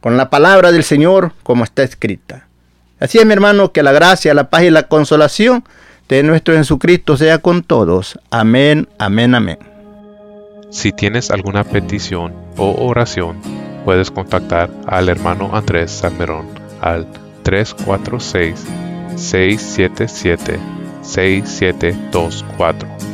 con 0.00 0.18
la 0.18 0.28
palabra 0.28 0.72
del 0.72 0.84
Señor 0.84 1.32
como 1.44 1.64
está 1.64 1.84
escrita. 1.84 2.48
Así 3.00 3.18
es, 3.18 3.24
mi 3.24 3.32
hermano, 3.32 3.72
que 3.72 3.82
la 3.82 3.92
gracia, 3.92 4.34
la 4.34 4.50
paz 4.50 4.64
y 4.64 4.70
la 4.70 4.88
consolación 4.88 5.64
de 6.08 6.22
nuestro 6.22 6.54
Jesucristo 6.54 7.16
sea 7.16 7.38
con 7.38 7.62
todos. 7.62 8.18
Amén, 8.30 8.88
amén, 8.98 9.34
amén. 9.34 9.58
Si 10.70 10.92
tienes 10.92 11.30
alguna 11.30 11.62
petición 11.62 12.34
o 12.56 12.86
oración, 12.86 13.40
puedes 13.84 14.10
contactar 14.10 14.70
al 14.86 15.08
hermano 15.08 15.54
Andrés 15.54 15.92
Salmerón 15.92 16.48
al 16.80 17.06
346 17.44 18.64
677 19.16 20.58
6724 21.02 23.13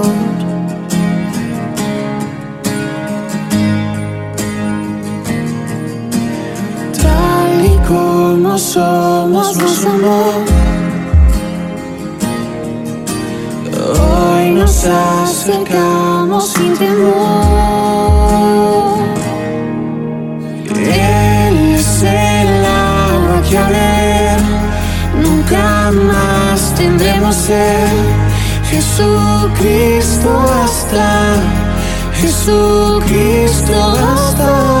Como 8.51 8.59
somos, 8.59 9.57
nos 9.57 9.85
amó. 9.85 10.43
Hoy 13.79 14.51
nos 14.51 14.85
acercamos 14.85 16.49
sin 16.49 16.77
temor. 16.77 17.11
Él 20.75 21.75
es 21.75 22.03
el 22.03 22.65
agua 22.65 23.41
que 23.49 23.57
a 23.57 23.69
ver 23.69 24.39
nunca 25.23 25.91
más 25.91 26.75
tendremos 26.75 27.35
sed. 27.35 27.87
Jesucristo 28.69 30.29
hasta, 30.61 31.35
Jesucristo 32.19 33.73
hasta, 34.13 34.80